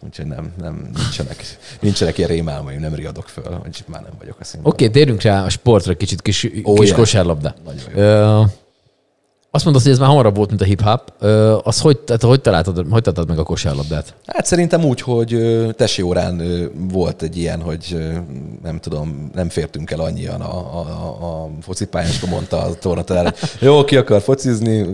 Úgyhogy 0.00 0.26
nem, 0.26 0.52
nem 0.58 0.90
nincsenek, 0.94 1.44
nincsenek 1.80 2.18
ilyen 2.18 2.30
rémálmaim, 2.30 2.80
nem 2.80 2.94
riadok 2.94 3.28
föl, 3.28 3.58
hogy 3.62 3.84
már 3.86 4.02
nem 4.02 4.12
vagyok 4.18 4.40
a 4.40 4.44
színpadon. 4.44 4.72
Oké, 4.72 4.84
okay, 4.84 4.96
térjünk 4.96 5.22
rá 5.22 5.44
a 5.44 5.48
sportra 5.48 5.94
kicsit, 5.94 6.22
kis, 6.22 6.44
oh, 6.62 6.78
kis 6.78 6.86
yeah. 6.86 6.98
kosárlabda. 6.98 7.54
Nagyon 7.64 8.48
azt 9.54 9.64
mondod, 9.64 9.82
hogy 9.82 9.92
ez 9.92 9.98
már 9.98 10.08
hamarabb 10.08 10.36
volt, 10.36 10.48
mint 10.48 10.60
a 10.60 10.64
hip-hop. 10.64 11.24
Az 11.62 11.80
hogy, 11.80 11.98
tehát 11.98 12.22
hogy, 12.22 12.40
találtad, 12.40 12.76
hogy 12.76 13.02
találtad 13.02 13.28
meg 13.28 13.38
a 13.38 13.42
kosárlabdát? 13.42 14.14
Hát 14.26 14.46
szerintem 14.46 14.84
úgy, 14.84 15.00
hogy 15.00 15.38
tesi 15.76 16.02
órán 16.02 16.42
volt 16.92 17.22
egy 17.22 17.36
ilyen, 17.36 17.60
hogy 17.60 17.96
nem 18.62 18.78
tudom, 18.80 19.30
nem 19.34 19.48
fértünk 19.48 19.90
el 19.90 20.00
annyian 20.00 20.40
a, 20.40 20.56
a, 20.56 21.08
a 21.20 21.50
focipályán, 21.60 22.08
és 22.10 22.20
mondta 22.20 22.58
a 22.62 22.74
tornatanár, 22.74 23.34
jó, 23.60 23.84
ki 23.84 23.96
akar 23.96 24.20
focizni, 24.20 24.86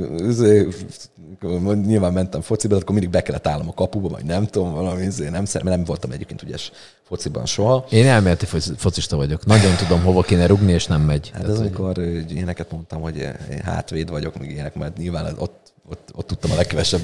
nyilván 1.85 2.13
mentem 2.13 2.41
fociba, 2.41 2.75
de 2.75 2.81
akkor 2.81 2.95
mindig 2.95 3.13
be 3.13 3.23
kellett 3.23 3.47
állnom 3.47 3.69
a 3.69 3.75
kapuba, 3.75 4.09
vagy 4.09 4.25
nem 4.25 4.47
tudom, 4.47 4.73
valami, 4.73 5.07
nem, 5.19 5.45
mert 5.53 5.63
nem 5.63 5.85
voltam 5.85 6.11
egyébként 6.11 6.43
ügyes 6.43 6.73
fociban 7.03 7.47
soha. 7.47 7.87
Én 7.91 8.07
elméleti 8.07 8.47
focista 8.77 9.17
vagyok. 9.17 9.47
Nagyon 9.47 9.77
tudom, 9.77 10.03
hova 10.03 10.23
kéne 10.23 10.47
rugni, 10.47 10.73
és 10.73 10.87
nem 10.87 11.01
megy. 11.01 11.31
Hát 11.35 11.45
az, 11.45 11.59
amikor 11.59 11.95
hogy... 11.97 12.33
ilyeneket 12.33 12.71
mondtam, 12.71 13.01
hogy 13.01 13.17
én 13.51 13.61
hátvéd 13.65 14.11
vagyok, 14.11 14.39
még 14.39 14.51
ilyenek, 14.51 14.75
mert 14.75 14.97
nyilván 14.97 15.35
ott, 15.39 15.73
ott, 15.89 16.09
ott 16.15 16.27
tudtam 16.27 16.51
a 16.51 16.55
legkevesebb 16.55 17.01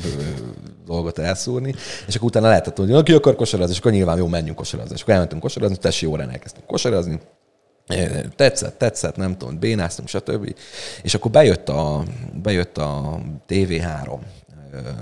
dolgot 0.87 1.19
elszúrni, 1.19 1.75
és 2.07 2.15
akkor 2.15 2.29
utána 2.29 2.49
lehetett, 2.49 2.77
hogy 2.77 3.03
ki 3.03 3.13
akar 3.13 3.37
kosarazni, 3.37 3.73
és 3.73 3.79
akkor 3.79 3.93
nyilván 3.93 4.17
jó, 4.17 4.27
menjünk 4.27 4.57
kosarazni. 4.57 4.95
És 4.95 5.03
akkor 5.03 5.15
elmentünk 5.15 5.43
kosarazni, 5.43 5.77
tessi 5.77 6.07
órán 6.07 6.31
elkezdtünk 6.31 6.67
kosarazni, 6.67 7.21
tetszett, 8.37 8.79
tetszett, 8.79 9.17
nem 9.17 9.37
tudom, 9.37 9.59
bénáztunk, 9.59 10.09
stb. 10.09 10.55
És 11.03 11.15
akkor 11.15 11.31
bejött 11.31 11.69
a, 11.69 12.03
bejött 12.43 12.79
a 12.79 13.21
TV3 13.49 14.19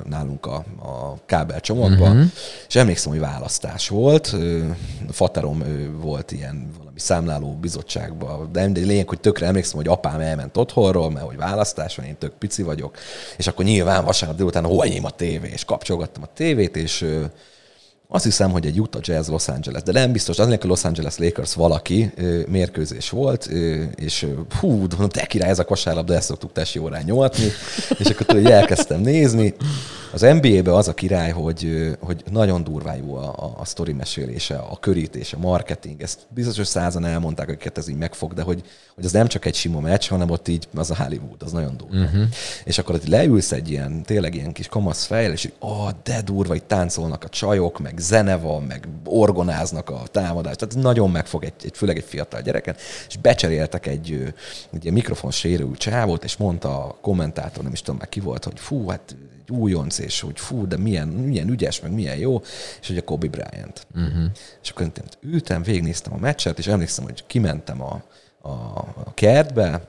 nálunk 0.08 0.46
a, 0.46 0.64
a 0.78 1.14
kábelcsomagba, 1.26 2.08
uh-huh. 2.08 2.24
és 2.68 2.76
emlékszem, 2.76 3.12
hogy 3.12 3.20
választás 3.20 3.88
volt. 3.88 4.36
Faterom 5.10 5.62
volt 6.00 6.32
ilyen 6.32 6.70
valami 6.78 6.98
számláló 7.00 7.52
bizottságba, 7.60 8.48
de 8.52 8.64
lényeg, 8.64 9.08
hogy 9.08 9.20
tökre 9.20 9.46
emlékszem, 9.46 9.76
hogy 9.76 9.88
apám 9.88 10.20
elment 10.20 10.56
otthonról, 10.56 11.10
mert 11.10 11.26
hogy 11.26 11.36
választás 11.36 11.96
van, 11.96 12.06
én 12.06 12.18
tök 12.18 12.32
pici 12.32 12.62
vagyok, 12.62 12.96
és 13.36 13.46
akkor 13.46 13.64
nyilván 13.64 14.04
vasárnap 14.04 14.36
délután 14.38 14.64
hol 14.64 14.86
a 15.02 15.10
tévé, 15.10 15.48
és 15.48 15.64
kapcsolgattam 15.64 16.22
a 16.22 16.32
tévét, 16.34 16.76
és 16.76 17.06
azt 18.08 18.24
hiszem, 18.24 18.50
hogy 18.50 18.66
egy 18.66 18.80
Utah 18.80 19.02
Jazz 19.04 19.28
Los 19.28 19.48
Angeles, 19.48 19.82
de 19.82 19.92
nem 19.92 20.12
biztos, 20.12 20.38
az 20.38 20.48
a 20.48 20.58
Los 20.62 20.84
Angeles 20.84 21.16
Lakers 21.18 21.54
valaki 21.54 22.12
mérkőzés 22.48 23.10
volt, 23.10 23.46
és 23.94 24.26
hú, 24.60 24.70
mondom, 24.70 25.08
te 25.08 25.26
király, 25.26 25.50
ez 25.50 25.58
a 25.58 25.64
kosárlabda, 25.64 26.14
ezt 26.14 26.26
szoktuk 26.26 26.52
tesi 26.52 26.78
órán 26.78 27.02
nyomatni, 27.04 27.48
és 27.98 28.06
akkor 28.06 28.26
tudod, 28.26 28.46
elkezdtem 28.46 29.00
nézni. 29.00 29.54
Az 30.14 30.20
NBA-be 30.20 30.74
az 30.74 30.88
a 30.88 30.94
király, 30.94 31.30
hogy, 31.30 31.90
hogy 32.00 32.24
nagyon 32.30 32.64
durvá 32.64 32.94
jó 32.94 33.14
a, 33.14 33.34
a, 33.36 33.54
a 33.56 33.64
sztori 33.64 33.92
mesélése, 33.92 34.56
a 34.56 34.78
körítése, 34.80 35.36
a 35.36 35.40
marketing. 35.40 36.02
Ezt 36.02 36.26
biztos, 36.28 36.56
hogy 36.56 36.66
százan 36.66 37.04
elmondták, 37.04 37.48
akiket 37.48 37.78
ez 37.78 37.88
így 37.88 37.96
megfog, 37.96 38.32
de 38.32 38.42
hogy, 38.42 38.62
hogy 38.94 39.04
az 39.04 39.12
nem 39.12 39.26
csak 39.26 39.44
egy 39.44 39.54
sima 39.54 39.80
meccs, 39.80 40.08
hanem 40.08 40.30
ott 40.30 40.48
így 40.48 40.68
az 40.74 40.90
a 40.90 40.96
Hollywood, 40.96 41.42
az 41.42 41.52
nagyon 41.52 41.76
durva. 41.76 41.96
Uh-huh. 41.96 42.22
És 42.64 42.78
akkor 42.78 42.94
ott 42.94 43.06
leülsz 43.06 43.52
egy 43.52 43.70
ilyen, 43.70 44.02
tényleg 44.02 44.34
ilyen 44.34 44.52
kis 44.52 44.68
kamasz 44.68 45.04
fejl, 45.04 45.32
és 45.32 45.44
így, 45.44 45.54
oh, 45.58 45.90
de 46.02 46.22
durva, 46.22 46.54
itt 46.54 46.68
táncolnak 46.68 47.24
a 47.24 47.28
csajok, 47.28 47.78
meg 47.78 47.93
zene 47.98 48.36
van, 48.36 48.62
meg 48.62 48.88
orgonáznak 49.04 49.90
a 49.90 50.02
támadást. 50.10 50.58
Tehát 50.58 50.74
nagyon 50.74 51.10
megfog 51.10 51.44
egy, 51.44 51.52
egy 51.62 51.76
főleg 51.76 51.96
egy 51.96 52.04
fiatal 52.04 52.40
gyereken, 52.40 52.74
és 53.08 53.16
becseréltek 53.16 53.86
egy, 53.86 54.34
egy 54.72 54.92
mikrofon 54.92 55.30
sérült 55.30 55.78
csávót, 55.78 56.24
és 56.24 56.36
mondta 56.36 56.84
a 56.84 56.98
kommentátor, 57.00 57.62
nem 57.62 57.72
is 57.72 57.80
tudom 57.80 57.96
meg 57.98 58.08
ki 58.08 58.20
volt, 58.20 58.44
hogy 58.44 58.60
fú, 58.60 58.88
hát 58.88 59.16
egy 59.46 59.56
újonc, 59.56 59.98
és 59.98 60.20
hogy 60.20 60.40
fú, 60.40 60.66
de 60.66 60.76
milyen, 60.76 61.08
milyen 61.08 61.48
ügyes, 61.48 61.80
meg 61.80 61.92
milyen 61.92 62.16
jó, 62.16 62.40
és 62.80 62.86
hogy 62.86 62.96
a 62.96 63.02
Kobe 63.02 63.28
Bryant. 63.28 63.86
Uh-huh. 63.94 64.24
És 64.62 64.70
akkor 64.70 64.90
ültem, 65.20 65.62
végignéztem 65.62 66.12
a 66.12 66.18
meccset, 66.18 66.58
és 66.58 66.66
emlékszem, 66.66 67.04
hogy 67.04 67.24
kimentem 67.26 67.82
a, 67.82 68.02
a, 68.42 68.50
a 69.04 69.14
kertbe, 69.14 69.88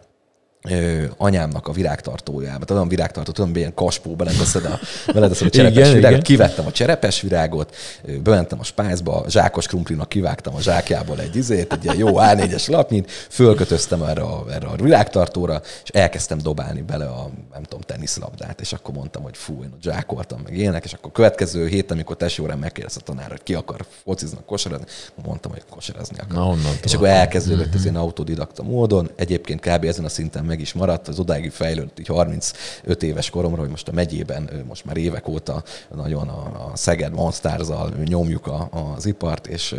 ö, 0.69 1.03
anyámnak 1.17 1.67
a 1.67 1.71
virágtartójába. 1.71 2.65
Tudom, 2.65 2.87
virágtartó, 2.87 3.31
tudom, 3.31 3.55
ilyen 3.55 3.73
kaspó, 3.73 4.15
beleteszed 4.15 4.65
a, 4.65 4.79
beleteszed 5.13 5.47
a 5.47 5.49
cserepes 5.49 5.75
igen, 5.77 5.93
virágot. 5.93 6.09
Igen. 6.09 6.23
Kivettem 6.23 6.65
a 6.65 6.71
cserepes 6.71 7.21
virágot, 7.21 7.75
bementem 8.23 8.59
a 8.59 8.63
spájzba, 8.63 9.25
zsákos 9.29 9.67
krumplinak 9.67 10.09
kivágtam 10.09 10.55
a 10.55 10.61
zsákjából 10.61 11.19
egy 11.19 11.35
izét, 11.35 11.73
egy 11.73 11.83
ilyen 11.83 11.97
jó 11.97 12.07
A4-es 12.11 12.69
lapnyit, 12.69 13.11
fölkötöztem 13.11 14.03
erre 14.03 14.21
a, 14.21 14.45
erre 14.51 14.67
a 14.67 14.75
virágtartóra, 14.75 15.61
és 15.83 15.89
elkezdtem 15.89 16.37
dobálni 16.37 16.81
bele 16.81 17.05
a, 17.05 17.29
nem 17.53 17.63
tudom, 17.63 17.81
teniszlabdát, 17.81 18.61
és 18.61 18.73
akkor 18.73 18.93
mondtam, 18.93 19.23
hogy 19.23 19.37
fú, 19.37 19.63
én 19.63 19.69
ott 19.73 19.81
zsákoltam, 19.81 20.41
meg 20.43 20.57
ilyenek, 20.57 20.83
és 20.83 20.93
akkor 20.93 21.11
következő 21.11 21.67
héten, 21.67 21.95
amikor 21.95 22.17
tesi 22.17 22.41
órán 22.41 22.57
megkérdezte 22.57 22.99
a 23.01 23.03
tanár, 23.03 23.29
hogy 23.29 23.43
ki 23.43 23.53
akar 23.53 23.85
focizni, 24.03 24.37
kosarazni, 24.45 24.85
mondtam, 25.25 25.51
hogy 25.51 25.63
kosarazni 25.69 26.17
akar. 26.17 26.37
Na, 26.37 26.55
és 26.83 26.93
akkor 26.93 27.07
elkezdődött 27.07 27.73
ez 27.73 27.83
ilyen 27.83 27.95
autodidakta 27.95 28.63
módon. 28.63 29.09
Egyébként 29.15 29.59
kb. 29.59 29.83
ezen 29.83 30.05
a 30.05 30.09
szinten 30.09 30.45
meg 30.55 30.63
is 30.63 30.73
maradt, 30.73 31.07
az 31.07 31.19
odáig 31.19 31.51
fejlődött, 31.51 31.99
így 31.99 32.07
35 32.07 33.03
éves 33.03 33.29
koromra, 33.29 33.61
hogy 33.61 33.69
most 33.69 33.87
a 33.87 33.91
megyében 33.91 34.49
most 34.67 34.85
már 34.85 34.97
évek 34.97 35.27
óta 35.27 35.63
nagyon 35.95 36.27
a, 36.27 36.71
a 36.71 36.71
Szeged 36.73 37.13
Monstárzzal 37.13 37.93
nyomjuk 38.05 38.47
a, 38.47 38.69
az 38.95 39.05
ipart, 39.05 39.47
és 39.47 39.75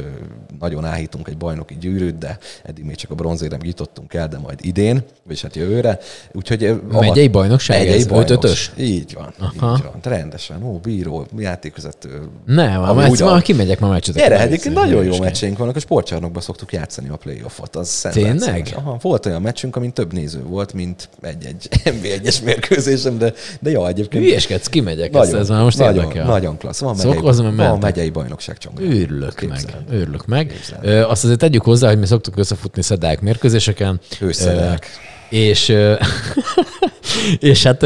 nagyon 0.58 0.84
áhítunk 0.84 1.28
egy 1.28 1.36
bajnoki 1.36 1.76
gyűrűt, 1.80 2.18
de 2.18 2.38
eddig 2.62 2.84
még 2.84 2.96
csak 2.96 3.10
a 3.10 3.14
bronzérem 3.14 3.58
jutottunk 3.62 4.14
el, 4.14 4.28
de 4.28 4.38
majd 4.38 4.58
idén, 4.62 5.02
vagy 5.26 5.40
hát 5.40 5.56
jövőre. 5.56 5.98
Úgyhogy 6.32 6.80
megyei 6.90 7.28
bajnokság 7.28 7.78
megyei 7.78 7.98
ez? 7.98 8.06
Bajnoks, 8.06 8.72
Így 8.78 9.14
van, 9.14 9.32
Aha. 9.38 9.74
így 9.76 9.82
van. 9.82 10.00
Rendesen, 10.02 10.62
ó, 10.62 10.78
bíró, 10.78 11.26
játékvezető. 11.38 12.28
Nem, 12.46 12.82
a 12.82 12.94
meccs, 12.94 13.20
ma 13.20 13.38
kimegyek 13.38 13.80
ma 13.80 13.88
meccset. 13.88 14.14
Gyere, 14.14 14.40
egyébként 14.40 14.74
nagyon 14.74 15.04
jó 15.04 15.18
meccseink 15.18 15.58
vannak, 15.58 15.76
a 15.76 15.80
sportcsarnokban 15.80 16.42
szoktuk 16.42 16.72
játszani 16.72 17.08
a 17.08 17.16
playoffot. 17.16 17.76
Az 17.76 18.08
Tényleg? 18.12 18.72
Aha, 18.76 18.98
volt 19.00 19.26
olyan 19.26 19.42
meccsünk, 19.42 19.76
amin 19.76 19.92
több 19.92 20.12
néző 20.12 20.42
volt, 20.42 20.65
mint 20.72 21.08
egy-egy 21.20 21.68
NB1-es 22.02 22.44
mérkőzésem, 22.44 23.18
de, 23.18 23.32
de 23.60 23.70
jó, 23.70 23.86
egyébként. 23.86 24.24
Hülyeskedsz, 24.24 24.66
kimegyek, 24.66 25.10
nagyon, 25.10 25.28
ezt, 25.28 25.40
ez 25.40 25.48
már 25.48 25.62
most 25.62 25.78
nagyon, 25.78 25.94
érdekel. 25.94 26.26
Nagyon 26.26 26.56
klassz. 26.58 26.80
Van 26.80 26.96
megyei, 26.96 27.32
Szóval 27.32 27.54
van 27.54 27.78
megyei 27.78 28.10
bajnokság 28.10 28.58
csomag. 28.58 28.80
Őrülök 28.80 29.40
meg, 29.48 29.60
őrülök 29.90 30.26
meg. 30.26 30.60
Ö, 30.82 31.02
azt 31.02 31.24
azért 31.24 31.38
tegyük 31.38 31.62
hozzá, 31.62 31.88
hogy 31.88 31.98
mi 31.98 32.06
szoktuk 32.06 32.36
összefutni 32.36 32.82
szedák 32.82 33.20
mérkőzéseken. 33.20 34.00
Őszedák. 34.20 34.86
És, 35.30 35.68
és 37.38 37.62
hát 37.62 37.78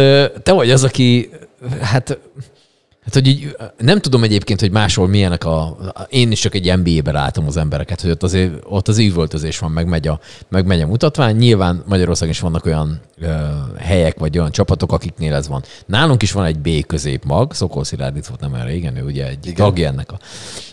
te 0.42 0.52
vagy 0.52 0.70
az, 0.70 0.84
aki 0.84 1.30
hát 1.80 2.18
Hát, 3.12 3.22
hogy 3.22 3.32
így, 3.32 3.56
nem 3.78 4.00
tudom 4.00 4.22
egyébként, 4.22 4.60
hogy 4.60 4.70
máshol 4.70 5.08
milyenek 5.08 5.44
a... 5.44 5.76
Én 6.08 6.30
is 6.30 6.40
csak 6.40 6.54
egy 6.54 6.78
NBA-be 6.82 7.12
látom 7.12 7.46
az 7.46 7.56
embereket, 7.56 8.00
hogy 8.00 8.10
ott 8.10 8.22
azért, 8.22 8.52
ott 8.64 8.88
az 8.88 8.98
üvöltözés 8.98 9.58
van, 9.58 9.70
meg 9.70 9.86
megy, 9.86 10.08
a, 10.08 10.20
meg 10.48 10.66
megy 10.66 10.80
a 10.80 10.86
mutatvány. 10.86 11.36
Nyilván 11.36 11.82
Magyarországon 11.86 12.34
is 12.34 12.40
vannak 12.40 12.66
olyan 12.66 13.00
ö, 13.20 13.26
helyek, 13.78 14.18
vagy 14.18 14.38
olyan 14.38 14.50
csapatok, 14.50 14.92
akiknél 14.92 15.34
ez 15.34 15.48
van. 15.48 15.62
Nálunk 15.86 16.22
is 16.22 16.32
van 16.32 16.44
egy 16.44 16.58
B 16.58 16.86
középmag, 16.86 17.54
Szokol 17.54 17.84
Szilárd 17.84 18.16
itt 18.16 18.26
volt 18.26 18.40
nem 18.40 18.54
erre, 18.54 18.74
igen, 18.74 18.96
ő 18.96 19.04
ugye 19.04 19.28
egy 19.28 19.46
igen. 19.46 19.54
tagja 19.54 19.88
ennek 19.88 20.12
a, 20.12 20.18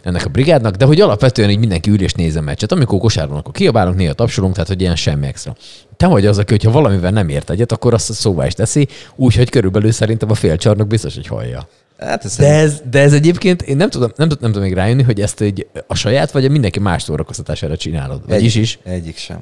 ennek 0.04 0.26
a 0.26 0.30
brigádnak, 0.30 0.76
de 0.76 0.86
hogy 0.86 1.02
alapvetően 1.02 1.50
így 1.50 1.60
mindenki 1.60 1.90
ül 1.90 2.02
és 2.02 2.14
nézze 2.14 2.42
meccset. 2.42 2.72
Amikor 2.72 3.00
kosárban, 3.00 3.38
akkor 3.38 3.54
kiabálunk, 3.54 3.98
néha 3.98 4.14
tapsolunk, 4.14 4.54
tehát 4.54 4.70
hogy 4.70 4.82
ilyen 4.82 4.96
semmi 4.96 5.28
extra 5.28 5.56
te 5.98 6.08
vagy 6.08 6.26
az, 6.26 6.38
aki, 6.38 6.52
hogyha 6.52 6.72
valamivel 6.72 7.12
nem 7.12 7.30
ért 7.30 7.50
egyet, 7.50 7.72
akkor 7.72 7.94
azt 7.94 8.14
szóvá 8.14 8.46
is 8.46 8.54
teszi, 8.54 8.88
úgyhogy 9.16 9.50
körülbelül 9.50 9.92
szerintem 9.92 10.32
a 10.32 10.34
félcsarnok 10.34 10.88
biztos, 10.88 11.16
hogy 11.16 11.28
hallja. 11.28 11.68
Hát 11.98 12.26
ez 12.26 12.36
de, 12.36 12.54
ez, 12.54 12.82
de 12.90 13.00
ez 13.00 13.14
egyébként, 13.14 13.62
én 13.62 13.78
nem 13.78 13.90
tudom, 13.90 14.12
nem, 14.16 14.28
nem 14.28 14.52
tudom 14.52 14.62
még 14.62 14.74
rájönni, 14.74 15.04
hogy 15.04 15.22
ezt 15.22 15.42
egy, 15.42 15.68
a 15.88 15.96
saját, 15.96 16.32
vagy 16.32 16.46
a 16.46 16.50
mindenki 16.50 16.80
más 16.80 17.04
szórakoztatására 17.04 17.78
csinálod. 17.78 18.22
Vagy 18.28 18.36
egy, 18.36 18.44
is 18.44 18.56
is? 18.56 18.80
Egyik 18.84 19.18
sem. 19.18 19.40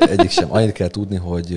egyik 0.00 0.30
sem. 0.30 0.52
Annyit 0.52 0.72
kell 0.72 0.88
tudni, 0.88 1.16
hogy, 1.16 1.54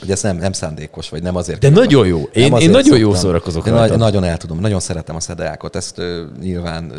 hogy 0.00 0.10
ez 0.10 0.22
nem, 0.22 0.36
nem 0.36 0.52
szándékos, 0.52 1.08
vagy 1.08 1.22
nem 1.22 1.36
azért. 1.36 1.60
De 1.60 1.68
nagyon 1.68 2.06
jó. 2.06 2.22
Én, 2.32 2.56
én 2.56 2.70
nagyon 2.70 2.98
jó 2.98 3.14
szórakozok. 3.14 3.64
Nagy, 3.64 3.96
nagyon 3.96 4.24
el 4.24 4.36
tudom, 4.36 4.60
nagyon 4.60 4.80
szeretem 4.80 5.16
a 5.16 5.20
szedeákot. 5.20 5.76
Ezt 5.76 5.98
uh, 5.98 6.04
nyilván 6.40 6.84
uh, 6.84 6.98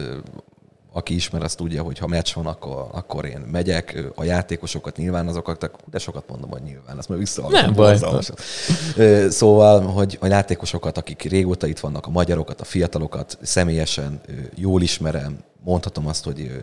aki 0.97 1.15
ismer, 1.15 1.43
azt 1.43 1.57
tudja, 1.57 1.83
hogy 1.83 1.97
ha 1.97 2.07
meccs 2.07 2.33
van, 2.33 2.45
akkor, 2.45 2.87
akkor 2.91 3.25
én 3.25 3.39
megyek. 3.51 4.03
A 4.15 4.23
játékosokat 4.23 4.97
nyilván 4.97 5.27
azokat, 5.27 5.71
de 5.89 5.99
sokat 5.99 6.23
mondom, 6.27 6.49
hogy 6.49 6.61
nyilván, 6.61 6.97
azt 6.97 7.07
majd 7.07 7.19
vissza. 7.19 7.49
Nem 7.49 7.73
baj. 7.73 7.97
Szóval, 9.29 9.81
hogy 9.81 10.17
a 10.21 10.27
játékosokat, 10.27 10.97
akik 10.97 11.21
régóta 11.21 11.67
itt 11.67 11.79
vannak, 11.79 12.05
a 12.05 12.09
magyarokat, 12.09 12.61
a 12.61 12.63
fiatalokat 12.63 13.37
személyesen 13.41 14.21
jól 14.55 14.81
ismerem, 14.81 15.37
mondhatom 15.67 16.07
azt, 16.07 16.23
hogy 16.23 16.61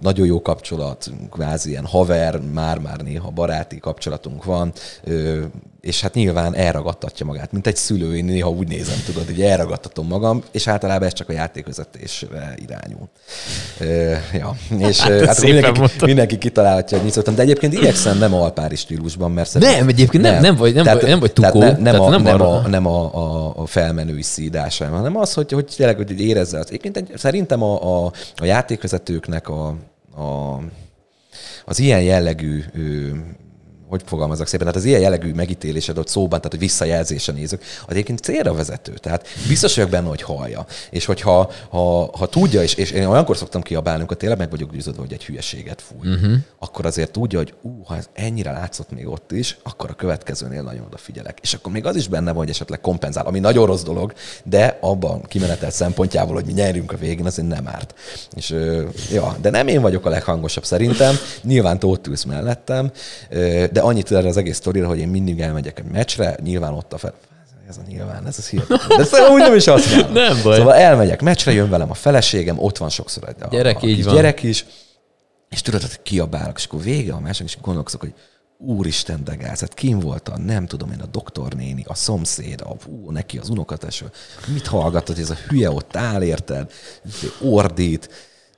nagyon 0.00 0.26
jó 0.26 0.42
kapcsolat, 0.42 1.10
kvázi 1.30 1.70
ilyen 1.70 1.86
haver, 1.86 2.40
már-már 2.40 3.00
néha 3.00 3.30
baráti 3.30 3.78
kapcsolatunk 3.78 4.44
van, 4.44 4.72
és 5.84 6.00
hát 6.00 6.14
nyilván 6.14 6.54
elragadtatja 6.54 7.26
magát, 7.26 7.52
mint 7.52 7.66
egy 7.66 7.76
szülő, 7.76 8.16
én 8.16 8.24
néha 8.24 8.50
úgy 8.50 8.68
nézem, 8.68 8.96
tudod, 9.06 9.26
hogy 9.26 9.40
elragadtatom 9.42 10.06
magam, 10.06 10.42
és 10.50 10.68
általában 10.68 11.06
ez 11.06 11.12
csak 11.12 11.28
a 11.28 11.32
játékvezetésre 11.32 12.54
irányul. 12.56 13.08
ja, 14.32 14.56
és 14.78 15.00
hát, 15.00 15.24
hát 15.24 15.42
mindenki, 15.42 15.80
mindenki 16.04 16.38
kitalálhatja, 16.38 16.98
hogy 16.98 17.12
mit 17.14 17.34
de 17.34 17.42
egyébként 17.42 17.72
igyekszem 17.72 18.18
nem 18.18 18.34
alpári 18.34 18.76
stílusban, 18.76 19.30
mert. 19.30 19.58
Nem, 19.58 19.88
egyébként 19.88 20.22
nem, 20.22 20.32
nem, 20.32 20.42
nem 20.42 20.56
vagy, 20.56 20.74
nem, 20.74 20.84
tehát, 20.84 21.00
vagy, 21.00 21.10
nem 21.10 21.20
vagy 21.20 21.32
tukó. 21.32 21.58
Tehát 21.58 21.78
ne, 21.78 21.90
nem, 21.90 22.00
tehát 22.00 22.06
a, 22.06 22.10
nem, 22.10 22.22
nem, 22.22 22.40
a, 22.40 22.68
nem 22.68 22.86
a, 22.86 23.14
a, 23.14 23.52
a 23.56 23.66
felmenői 23.66 24.22
szídása, 24.22 24.88
hanem 24.88 25.16
az, 25.16 25.32
hogy, 25.32 25.52
hogy 25.52 25.66
tényleg 25.76 25.96
hogy 25.96 26.20
érezze. 26.20 26.58
Egyébként 26.58 26.96
egy, 26.96 27.12
szerintem 27.16 27.62
a, 27.62 28.04
a, 28.04 28.12
a 28.36 28.43
játékvezetőknek 28.44 29.48
a, 29.48 29.66
a 30.16 30.58
az 31.64 31.78
ilyen 31.78 32.02
jellegű 32.02 32.64
hogy 33.94 34.02
fogalmazok 34.06 34.46
szépen, 34.46 34.66
tehát 34.66 34.80
az 34.80 34.88
ilyen 34.88 35.00
jellegű 35.00 35.32
megítélésed 35.32 35.98
ott 35.98 36.08
szóban, 36.08 36.28
tehát 36.28 36.50
hogy 36.50 36.58
visszajelzése 36.58 37.32
nézők, 37.32 37.62
az 37.86 37.90
egyébként 37.92 38.18
célra 38.18 38.54
vezető. 38.54 38.92
Tehát 38.92 39.26
biztos 39.48 39.74
vagyok 39.74 39.90
benne, 39.90 40.08
hogy 40.08 40.22
hallja. 40.22 40.66
És 40.90 41.04
hogyha 41.04 41.50
ha, 41.68 42.10
ha 42.18 42.26
tudja, 42.26 42.62
és, 42.62 42.74
és 42.74 42.90
én 42.90 43.06
olyankor 43.06 43.36
szoktam 43.36 43.62
kiabálni, 43.62 43.98
amikor 43.98 44.16
tényleg 44.16 44.38
meg 44.38 44.50
vagyok 44.50 44.72
győződve, 44.72 45.00
hogy 45.00 45.12
egy 45.12 45.24
hülyeséget 45.24 45.82
fúj, 45.82 46.12
uh-huh. 46.12 46.32
akkor 46.58 46.86
azért 46.86 47.10
tudja, 47.10 47.38
hogy 47.38 47.54
ú, 47.62 47.82
ha 47.84 47.96
ez 47.96 48.08
ennyire 48.12 48.52
látszott 48.52 48.90
még 48.90 49.08
ott 49.08 49.32
is, 49.32 49.58
akkor 49.62 49.90
a 49.90 49.94
következőnél 49.94 50.62
nagyon 50.62 50.84
odafigyelek. 50.84 51.38
És 51.42 51.54
akkor 51.54 51.72
még 51.72 51.86
az 51.86 51.96
is 51.96 52.08
benne 52.08 52.30
van, 52.30 52.36
hogy 52.36 52.50
esetleg 52.50 52.80
kompenzál, 52.80 53.26
ami 53.26 53.38
nagyon 53.38 53.66
rossz 53.66 53.82
dolog, 53.82 54.12
de 54.44 54.78
abban 54.80 55.22
kimenetel 55.22 55.70
szempontjából, 55.70 56.34
hogy 56.34 56.44
mi 56.44 56.52
nyerjünk 56.52 56.92
a 56.92 56.96
végén, 56.96 57.26
azért 57.26 57.48
nem 57.48 57.68
árt. 57.68 57.94
És, 58.36 58.54
ja, 59.12 59.36
de 59.40 59.50
nem 59.50 59.68
én 59.68 59.80
vagyok 59.80 60.06
a 60.06 60.08
leghangosabb 60.08 60.64
szerintem, 60.64 61.14
nyilván 61.42 61.78
ott 61.82 62.06
ülsz 62.06 62.24
mellettem, 62.24 62.90
de 63.72 63.80
annyit 63.84 64.12
erre 64.12 64.28
az 64.28 64.36
egész 64.36 64.56
sztorira, 64.56 64.86
hogy 64.86 64.98
én 64.98 65.08
mindig 65.08 65.40
elmegyek 65.40 65.78
egy 65.78 65.84
meccsre, 65.84 66.36
nyilván 66.42 66.72
ott 66.72 66.92
a 66.92 66.98
fel, 66.98 67.14
ez 67.68 67.76
a 67.76 67.80
nyilván, 67.88 68.26
ez 68.26 68.38
az 68.38 68.48
hihetetlen. 68.48 68.98
De 68.98 69.04
szóval 69.04 69.30
úgy 69.30 69.40
nem 69.40 69.54
is 69.54 69.66
azt 69.66 69.94
mondom. 69.94 70.12
Nem 70.12 70.42
baj. 70.42 70.56
Szóval 70.56 70.74
elmegyek 70.74 71.22
meccsre, 71.22 71.52
jön 71.52 71.70
velem 71.70 71.90
a 71.90 71.94
feleségem, 71.94 72.58
ott 72.58 72.78
van 72.78 72.88
sokszor 72.88 73.28
egy 73.28 73.42
a, 73.42 73.48
gyerek, 73.48 73.82
a, 73.82 73.86
így 73.86 74.04
van. 74.04 74.14
gyerek 74.14 74.42
is, 74.42 74.66
és 75.50 75.62
tudod, 75.62 75.80
hogy 75.80 76.02
kiabálok, 76.02 76.58
és 76.58 76.64
akkor 76.64 76.82
vége 76.82 77.12
a 77.12 77.20
mások, 77.20 77.46
és 77.46 77.58
gondolkozok, 77.60 78.00
hogy 78.00 78.14
úristen 78.58 79.24
de 79.24 79.34
gáz, 79.34 79.60
hát 79.60 79.74
kim 79.74 79.98
volt 80.00 80.28
a, 80.28 80.38
nem 80.38 80.66
tudom 80.66 80.90
én, 80.90 81.00
a 81.00 81.06
doktornéni, 81.06 81.84
a 81.86 81.94
szomszéd, 81.94 82.60
a, 82.60 82.76
ú, 82.88 83.10
neki 83.10 83.38
az 83.38 83.48
unokateső. 83.48 84.10
Mit 84.52 84.66
hallgatod, 84.66 85.18
ez 85.18 85.30
a 85.30 85.36
hülye 85.48 85.70
ott 85.70 85.96
áll, 85.96 86.22
érted? 86.22 86.72
Ordít 87.42 88.08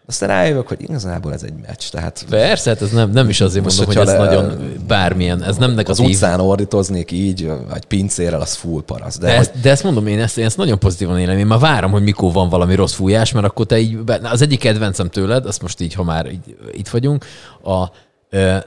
aztán 0.09 0.29
rájövök, 0.29 0.69
hogy 0.69 0.83
igazából 0.83 1.33
ez 1.33 1.43
egy 1.43 1.53
meccs. 1.67 1.83
Tehát 1.91 2.27
Persze, 2.31 2.71
hát 2.71 2.83
ez 2.83 2.91
nem, 2.91 3.11
nem 3.11 3.29
is 3.29 3.41
azért 3.41 3.65
mondom, 3.65 3.85
hogy 3.85 3.97
ez 3.97 4.07
le, 4.07 4.19
nagyon 4.19 4.75
bármilyen, 4.87 5.43
ez 5.43 5.57
nem 5.57 5.71
negatív. 5.71 6.05
Az 6.05 6.11
utcán 6.11 6.41
ordítoznék 6.41 7.11
így, 7.11 7.53
vagy 7.69 7.85
pincérrel, 7.85 8.41
az 8.41 8.55
full 8.55 8.83
parasz. 8.83 9.19
De, 9.19 9.27
de, 9.27 9.37
ezt, 9.37 9.61
de 9.61 9.71
ezt 9.71 9.83
mondom, 9.83 10.07
én 10.07 10.21
ezt, 10.21 10.39
én 10.39 10.45
ezt 10.45 10.57
nagyon 10.57 10.79
pozitívan 10.79 11.19
élem. 11.19 11.39
Én 11.39 11.47
már 11.47 11.59
várom, 11.59 11.91
hogy 11.91 12.03
mikor 12.03 12.33
van 12.33 12.49
valami 12.49 12.75
rossz 12.75 12.93
fújás, 12.93 13.33
mert 13.33 13.47
akkor 13.47 13.67
te 13.67 13.79
így, 13.79 13.99
az 14.23 14.43
egyik 14.43 14.59
kedvencem 14.59 15.09
tőled, 15.09 15.47
azt 15.47 15.63
most 15.63 15.81
így, 15.81 15.95
ha 15.95 16.03
már 16.03 16.27
így, 16.31 16.57
itt 16.73 16.89
vagyunk, 16.89 17.25
a 17.65 17.91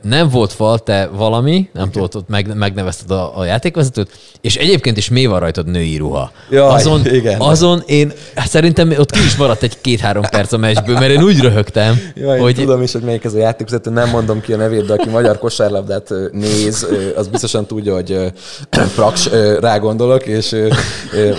nem 0.01 0.29
volt 0.29 0.53
fal, 0.53 0.79
te 0.79 1.09
valami, 1.13 1.69
nem 1.73 1.91
tudod, 1.91 2.15
ott 2.15 2.27
meg, 2.29 2.55
megnevezted 2.55 3.11
a, 3.11 3.37
a 3.37 3.45
játékvezetőt, 3.45 4.09
és 4.41 4.55
egyébként 4.55 4.97
is 4.97 5.09
mi 5.09 5.25
van 5.25 5.39
rajtad 5.39 5.67
női 5.67 5.97
ruha. 5.97 6.31
Jaj, 6.49 6.73
azon, 6.73 7.05
igen. 7.05 7.39
azon 7.39 7.83
én 7.85 8.11
hát 8.35 8.49
szerintem 8.49 8.93
ott 8.97 9.11
ki 9.11 9.19
is 9.19 9.35
maradt 9.35 9.63
egy 9.63 9.81
két-három 9.81 10.23
perc 10.31 10.51
a 10.51 10.57
meccsből, 10.57 10.99
mert 10.99 11.11
én 11.11 11.23
úgy 11.23 11.39
röhögtem, 11.39 11.99
Jaj, 12.15 12.39
hogy... 12.39 12.55
tudom 12.55 12.81
is, 12.81 12.91
hogy 12.91 13.01
melyik 13.01 13.23
ez 13.23 13.33
a 13.33 13.37
játékvezető, 13.37 13.89
nem 13.89 14.09
mondom 14.09 14.41
ki 14.41 14.53
a 14.53 14.57
nevét, 14.57 14.85
de 14.85 14.93
aki 14.93 15.09
magyar 15.09 15.37
kosárlabdát 15.37 16.13
néz, 16.31 16.87
az 17.15 17.27
biztosan 17.27 17.65
tudja, 17.65 17.93
hogy 17.93 18.31
Praks 18.95 19.29
rá 19.59 19.77
gondolok, 19.77 20.25
és 20.25 20.55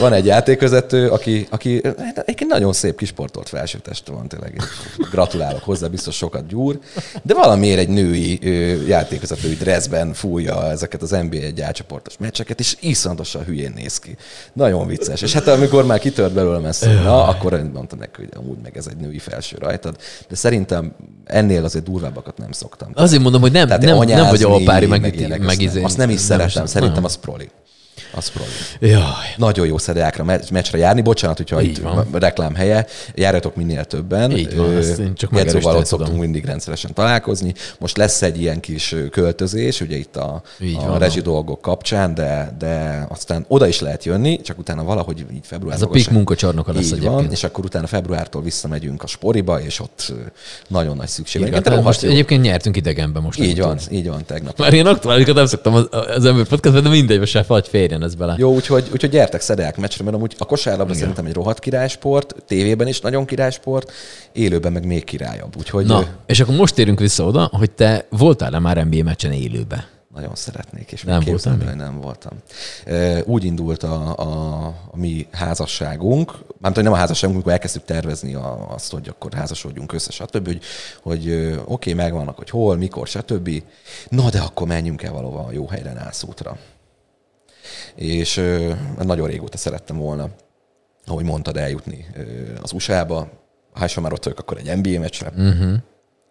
van 0.00 0.12
egy 0.12 0.26
játékvezető, 0.26 1.08
aki, 1.08 1.46
aki 1.50 1.80
hát 1.84 2.18
egyébként 2.18 2.50
nagyon 2.50 2.72
szép 2.72 2.96
kis 2.96 3.08
sportolt 3.08 3.48
felsőtestre 3.48 4.14
van 4.14 4.28
tényleg. 4.28 4.62
Gratulálok 5.10 5.62
hozzá, 5.62 5.86
biztos 5.86 6.16
sokat 6.16 6.46
gyúr, 6.46 6.78
de 7.22 7.34
valamiért 7.34 7.78
egy 7.78 7.88
női 7.88 8.19
női 8.20 8.86
játékvezetői 8.88 9.54
dressben 9.54 10.12
fújja 10.12 10.70
ezeket 10.70 11.02
az 11.02 11.10
NBA 11.10 11.36
egy 11.36 11.60
átcsoportos 11.60 12.16
meccseket, 12.18 12.60
és 12.60 12.76
iszonyatosan 12.80 13.44
hülyén 13.44 13.72
néz 13.74 13.98
ki. 13.98 14.16
Nagyon 14.52 14.86
vicces. 14.86 15.22
És 15.22 15.32
hát 15.32 15.48
amikor 15.48 15.86
már 15.86 15.98
kitört 15.98 16.32
belőlem 16.32 16.64
ezt, 16.64 16.84
na, 16.84 17.24
akkor 17.28 17.62
mondtam 17.72 17.98
neki, 17.98 18.12
hogy 18.16 18.28
amúgy 18.36 18.58
meg 18.62 18.76
ez 18.76 18.86
egy 18.86 18.96
női 18.96 19.18
felső 19.18 19.56
rajtad. 19.60 19.96
De 20.28 20.34
szerintem 20.34 20.92
ennél 21.24 21.64
azért 21.64 21.84
durvábbakat 21.84 22.38
nem 22.38 22.52
szoktam. 22.52 22.90
Azért 22.94 23.22
mondom, 23.22 23.40
hogy 23.40 23.52
nem, 23.52 23.68
nem, 23.68 23.78
nem 23.80 23.96
vagy 24.28 24.42
alpári, 24.42 24.86
meg, 24.86 25.00
meg, 25.00 25.28
meg, 25.28 25.40
meg, 25.40 25.60
izé- 25.60 25.84
azt 25.84 25.96
nem 25.96 26.10
is 26.10 26.20
szeretem, 26.20 26.66
szerintem 26.66 27.04
az 27.04 27.16
proli. 27.16 27.50
Az 28.14 28.30
probléma. 28.30 29.00
Jaj. 29.00 29.24
Nagyon 29.36 29.66
jó 29.66 29.78
szereákra 29.78 30.24
meccsre 30.50 30.78
járni. 30.78 31.00
Bocsánat, 31.00 31.36
hogyha 31.36 31.62
Így 31.62 31.68
itt 31.68 31.78
van. 31.78 32.06
reklám 32.12 32.54
helye. 32.54 32.86
Járjatok 33.14 33.56
minél 33.56 33.84
többen. 33.84 34.30
Így 34.30 34.56
van, 34.56 34.76
ezt 34.76 34.98
én 34.98 35.14
csak 35.14 35.30
Gedzóval 35.30 35.76
ott 35.76 35.86
szoktunk 35.86 36.18
mindig 36.18 36.44
rendszeresen 36.44 36.94
találkozni. 36.94 37.54
Most 37.78 37.96
lesz 37.96 38.22
egy 38.22 38.40
ilyen 38.40 38.60
kis 38.60 38.94
költözés, 39.10 39.80
ugye 39.80 39.96
itt 39.96 40.16
a, 40.16 40.42
a 40.88 40.98
rezsi 40.98 41.20
dolgok 41.20 41.60
kapcsán, 41.60 42.14
de, 42.14 42.54
de 42.58 43.06
aztán 43.08 43.44
oda 43.48 43.66
is 43.66 43.80
lehet 43.80 44.04
jönni, 44.04 44.40
csak 44.40 44.58
utána 44.58 44.84
valahogy 44.84 45.24
így 45.32 45.46
február. 45.46 45.74
Ez 45.74 45.82
a 45.82 45.86
PIK 45.86 46.10
munkacsarnoka 46.10 46.72
lesz 46.72 46.92
így 46.92 47.02
van, 47.02 47.30
és 47.30 47.44
akkor 47.44 47.64
utána 47.64 47.86
februártól 47.86 48.42
visszamegyünk 48.42 49.02
a 49.02 49.06
sporiba, 49.06 49.60
és 49.60 49.80
ott 49.80 50.12
nagyon 50.68 50.96
nagy 50.96 51.08
szükség 51.08 51.50
van. 51.50 51.52
Hát 51.52 51.82
most 51.82 52.02
egyébként 52.02 52.42
nyertünk 52.42 52.76
idegenbe 52.76 53.20
most. 53.20 53.38
Így 53.40 53.60
van, 53.60 53.78
így 53.90 54.08
van 54.08 54.24
tegnap. 54.26 54.58
Már 54.58 54.72
ilyen 54.72 54.86
aktuálikat 54.86 55.34
nem 55.34 55.46
szoktam 55.46 55.74
az, 55.74 55.88
az 56.16 56.24
ember 56.24 56.46
podcastban, 56.46 56.82
de 56.82 56.88
mindegy, 56.88 57.26
se 57.26 57.42
fagy 57.42 57.68
férjen 57.68 57.99
legyen 58.00 58.08
ez 58.08 58.14
bele. 58.14 58.34
Jó, 58.38 58.54
úgyhogy, 58.54 58.88
úgyhogy 58.92 59.10
gyertek 59.10 59.40
szedek 59.40 59.76
meccsre, 59.76 60.04
mert 60.04 60.16
amúgy 60.16 60.34
a 60.38 60.44
kosárlabda 60.44 60.94
szerintem 60.94 61.26
egy 61.26 61.32
rohadt 61.32 61.58
királysport, 61.58 62.34
tévében 62.46 62.86
is 62.86 63.00
nagyon 63.00 63.24
királysport, 63.24 63.92
élőben 64.32 64.72
meg 64.72 64.86
még 64.86 65.04
királyabb. 65.04 65.56
Úgyhogy, 65.58 65.86
Na, 65.86 66.04
és 66.26 66.40
akkor 66.40 66.54
most 66.54 66.74
térünk 66.74 66.98
vissza 66.98 67.24
oda, 67.24 67.50
hogy 67.52 67.70
te 67.70 68.06
voltál-e 68.10 68.58
már 68.58 68.86
NBA 68.86 69.02
meccsen 69.02 69.32
élőbe? 69.32 69.88
Nagyon 70.14 70.34
szeretnék, 70.34 70.92
és 70.92 71.02
nem 71.02 71.20
voltam, 71.24 71.60
hogy 71.60 71.76
nem 71.76 72.00
voltam. 72.00 72.32
Úgy 73.24 73.44
indult 73.44 73.82
a, 73.82 74.18
a, 74.18 74.64
a 74.90 74.96
mi 74.96 75.26
házasságunk, 75.30 76.32
nem 76.60 76.72
hogy 76.74 76.82
nem 76.82 76.92
a 76.92 76.96
házasságunk, 76.96 77.36
amikor 77.36 77.52
elkezdtük 77.52 77.84
tervezni 77.84 78.34
a, 78.34 78.72
azt, 78.74 78.92
hogy 78.92 79.08
akkor 79.08 79.32
házasodjunk 79.32 79.92
össze, 79.92 80.10
stb., 80.10 80.46
hogy, 80.46 80.60
hogy 81.02 81.32
oké, 81.32 81.62
okay, 81.66 81.92
megvannak, 81.92 82.36
hogy 82.36 82.50
hol, 82.50 82.76
mikor, 82.76 83.06
stb. 83.06 83.62
Na, 84.08 84.30
de 84.30 84.40
akkor 84.40 84.66
menjünk 84.66 85.02
el 85.02 85.12
valóban 85.12 85.44
a 85.44 85.52
jó 85.52 85.66
helyre 85.66 85.92
nászútra 85.92 86.56
és 87.94 88.42
nagyon 89.02 89.28
régóta 89.28 89.56
szerettem 89.56 89.96
volna, 89.96 90.28
ahogy 91.06 91.24
mondtad, 91.24 91.56
eljutni 91.56 92.06
az 92.62 92.72
USA-ba. 92.72 93.30
Ha 93.72 94.00
már 94.00 94.12
ott 94.12 94.24
vagyok, 94.24 94.38
akkor 94.38 94.58
egy 94.58 94.76
NBA 94.76 95.00
meccsre. 95.00 95.32
Uh-huh. 95.36 95.72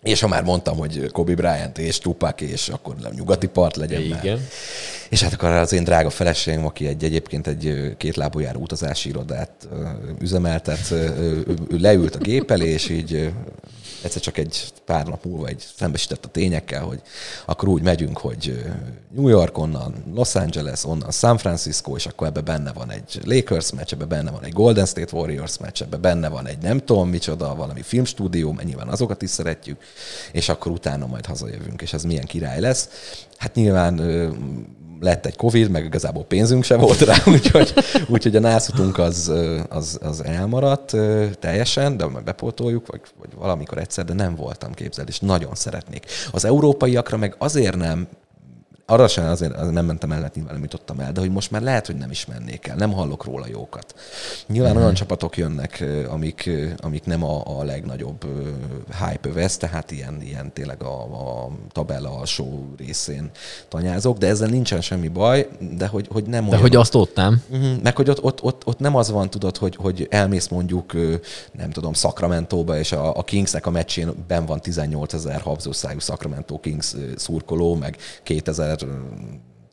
És 0.01 0.21
ha 0.21 0.27
már 0.27 0.43
mondtam, 0.43 0.77
hogy 0.77 1.11
Kobe 1.11 1.35
Bryant 1.35 1.77
és 1.77 1.97
Tupac, 1.97 2.41
és 2.41 2.69
akkor 2.69 2.95
nem 2.95 3.11
nyugati 3.15 3.47
part 3.47 3.75
legyen 3.75 4.01
Igen. 4.01 4.19
Már. 4.23 4.39
És 5.09 5.23
hát 5.23 5.33
akkor 5.33 5.49
az 5.49 5.73
én 5.73 5.83
drága 5.83 6.09
feleségem, 6.09 6.65
aki 6.65 6.87
egy 6.87 7.03
egyébként 7.03 7.47
egy 7.47 7.93
két 7.97 8.15
lábújáró 8.15 8.59
utazási 8.59 9.09
irodát 9.09 9.67
üzemeltet, 10.19 10.91
ő 10.91 11.77
leült 11.79 12.15
a 12.15 12.19
gép 12.19 12.51
elé, 12.51 12.69
és 12.69 12.89
így 12.89 13.31
egyszer 14.01 14.21
csak 14.21 14.37
egy 14.37 14.73
pár 14.85 15.07
nap 15.07 15.25
múlva 15.25 15.47
egy 15.47 15.65
szembesített 15.75 16.25
a 16.25 16.27
tényekkel, 16.27 16.83
hogy 16.83 17.01
akkor 17.45 17.67
úgy 17.67 17.81
megyünk, 17.81 18.17
hogy 18.17 18.65
New 19.15 19.27
York, 19.27 19.57
onnan 19.57 19.93
Los 20.13 20.35
Angeles, 20.35 20.83
onnan 20.83 21.11
San 21.11 21.37
Francisco, 21.37 21.95
és 21.95 22.05
akkor 22.05 22.27
ebbe 22.27 22.41
benne 22.41 22.73
van 22.73 22.91
egy 22.91 23.19
Lakers 23.23 23.71
meccs, 23.71 23.93
ebbe 23.93 24.05
benne 24.05 24.31
van 24.31 24.43
egy 24.43 24.53
Golden 24.53 24.85
State 24.85 25.15
Warriors 25.15 25.57
meccs, 25.57 25.81
ebbe 25.81 25.97
benne 25.97 26.29
van 26.29 26.47
egy 26.47 26.57
nem 26.57 26.79
tudom 26.79 27.09
micsoda, 27.09 27.55
valami 27.55 27.81
filmstúdió, 27.81 28.59
nyilván 28.63 28.87
azokat 28.87 29.21
is 29.21 29.29
szeretjük, 29.29 29.81
és 30.31 30.49
akkor 30.49 30.71
utána 30.71 31.07
majd 31.07 31.25
hazajövünk, 31.25 31.81
és 31.81 31.93
ez 31.93 32.03
milyen 32.03 32.25
király 32.25 32.59
lesz. 32.59 32.89
Hát 33.37 33.55
nyilván 33.55 33.95
lett 34.99 35.25
egy 35.25 35.35
Covid, 35.35 35.69
meg 35.69 35.85
igazából 35.85 36.23
pénzünk 36.23 36.63
sem 36.63 36.79
volt 36.79 37.01
rá, 37.01 37.15
úgyhogy, 37.33 37.73
úgyhogy 38.07 38.35
a 38.35 38.39
nászutunk 38.39 38.97
az, 38.97 39.31
az, 39.69 39.99
az 40.01 40.23
elmaradt 40.23 40.95
teljesen, 41.39 41.97
de 41.97 42.05
majd 42.05 42.23
bepótoljuk, 42.23 42.87
vagy, 42.87 43.01
vagy 43.19 43.29
valamikor 43.35 43.77
egyszer, 43.77 44.05
de 44.05 44.13
nem 44.13 44.35
voltam 44.35 44.73
képzel, 44.73 45.07
és 45.07 45.19
nagyon 45.19 45.55
szeretnék. 45.55 46.05
Az 46.31 46.45
európaiakra 46.45 47.17
meg 47.17 47.35
azért 47.37 47.75
nem, 47.75 48.07
arra 48.89 49.07
sem 49.07 49.25
azért, 49.25 49.53
azért 49.55 49.73
nem 49.73 49.85
mentem 49.85 50.11
el, 50.11 50.31
nyilván 50.33 50.53
nem 50.53 50.63
jutottam 50.63 50.99
el, 50.99 51.11
de 51.11 51.19
hogy 51.19 51.31
most 51.31 51.51
már 51.51 51.61
lehet, 51.61 51.85
hogy 51.85 51.95
nem 51.95 52.11
is 52.11 52.25
mennék 52.25 52.67
el, 52.67 52.75
nem 52.75 52.91
hallok 52.91 53.23
róla 53.23 53.45
jókat. 53.47 53.95
Nyilván 54.47 54.71
mm-hmm. 54.71 54.81
olyan 54.81 54.93
csapatok 54.93 55.37
jönnek, 55.37 55.83
amik, 56.07 56.49
amik 56.77 57.05
nem 57.05 57.23
a, 57.23 57.59
a 57.59 57.63
legnagyobb 57.63 58.25
hype 58.99 59.31
vesz, 59.31 59.57
tehát 59.57 59.91
ilyen, 59.91 60.21
ilyen 60.21 60.53
tényleg 60.53 60.83
a, 60.83 61.01
a 61.01 61.49
tabella 61.71 62.17
alsó 62.17 62.73
részén 62.77 63.29
tanyázok, 63.67 64.17
de 64.17 64.27
ezzel 64.27 64.49
nincsen 64.49 64.81
semmi 64.81 65.07
baj, 65.07 65.47
de 65.77 65.87
hogy, 65.87 66.07
hogy 66.11 66.23
nem 66.23 66.43
De 66.43 66.49
olyan, 66.49 66.61
hogy 66.61 66.75
azt 66.75 66.95
ott 66.95 67.15
nem? 67.15 67.43
Uh-huh, 67.49 67.81
meg 67.81 67.95
hogy 67.95 68.09
ott, 68.09 68.23
ott, 68.23 68.43
ott, 68.43 68.65
ott, 68.65 68.79
nem 68.79 68.95
az 68.95 69.11
van, 69.11 69.29
tudod, 69.29 69.57
hogy, 69.57 69.75
hogy 69.75 70.07
elmész 70.09 70.47
mondjuk, 70.47 70.93
nem 71.51 71.69
tudom, 71.71 71.93
Sacramento-ba, 71.93 72.77
és 72.77 72.91
a, 72.91 73.17
a 73.17 73.23
Kingsnek 73.23 73.65
a 73.65 73.69
meccsén 73.69 74.25
ben 74.27 74.45
van 74.45 74.61
18 74.61 75.13
ezer 75.13 75.41
habzószájú 75.41 75.99
Sacramento 75.99 76.59
Kings 76.59 76.95
szurkoló, 77.15 77.75
meg 77.75 77.97
2000 78.23 78.78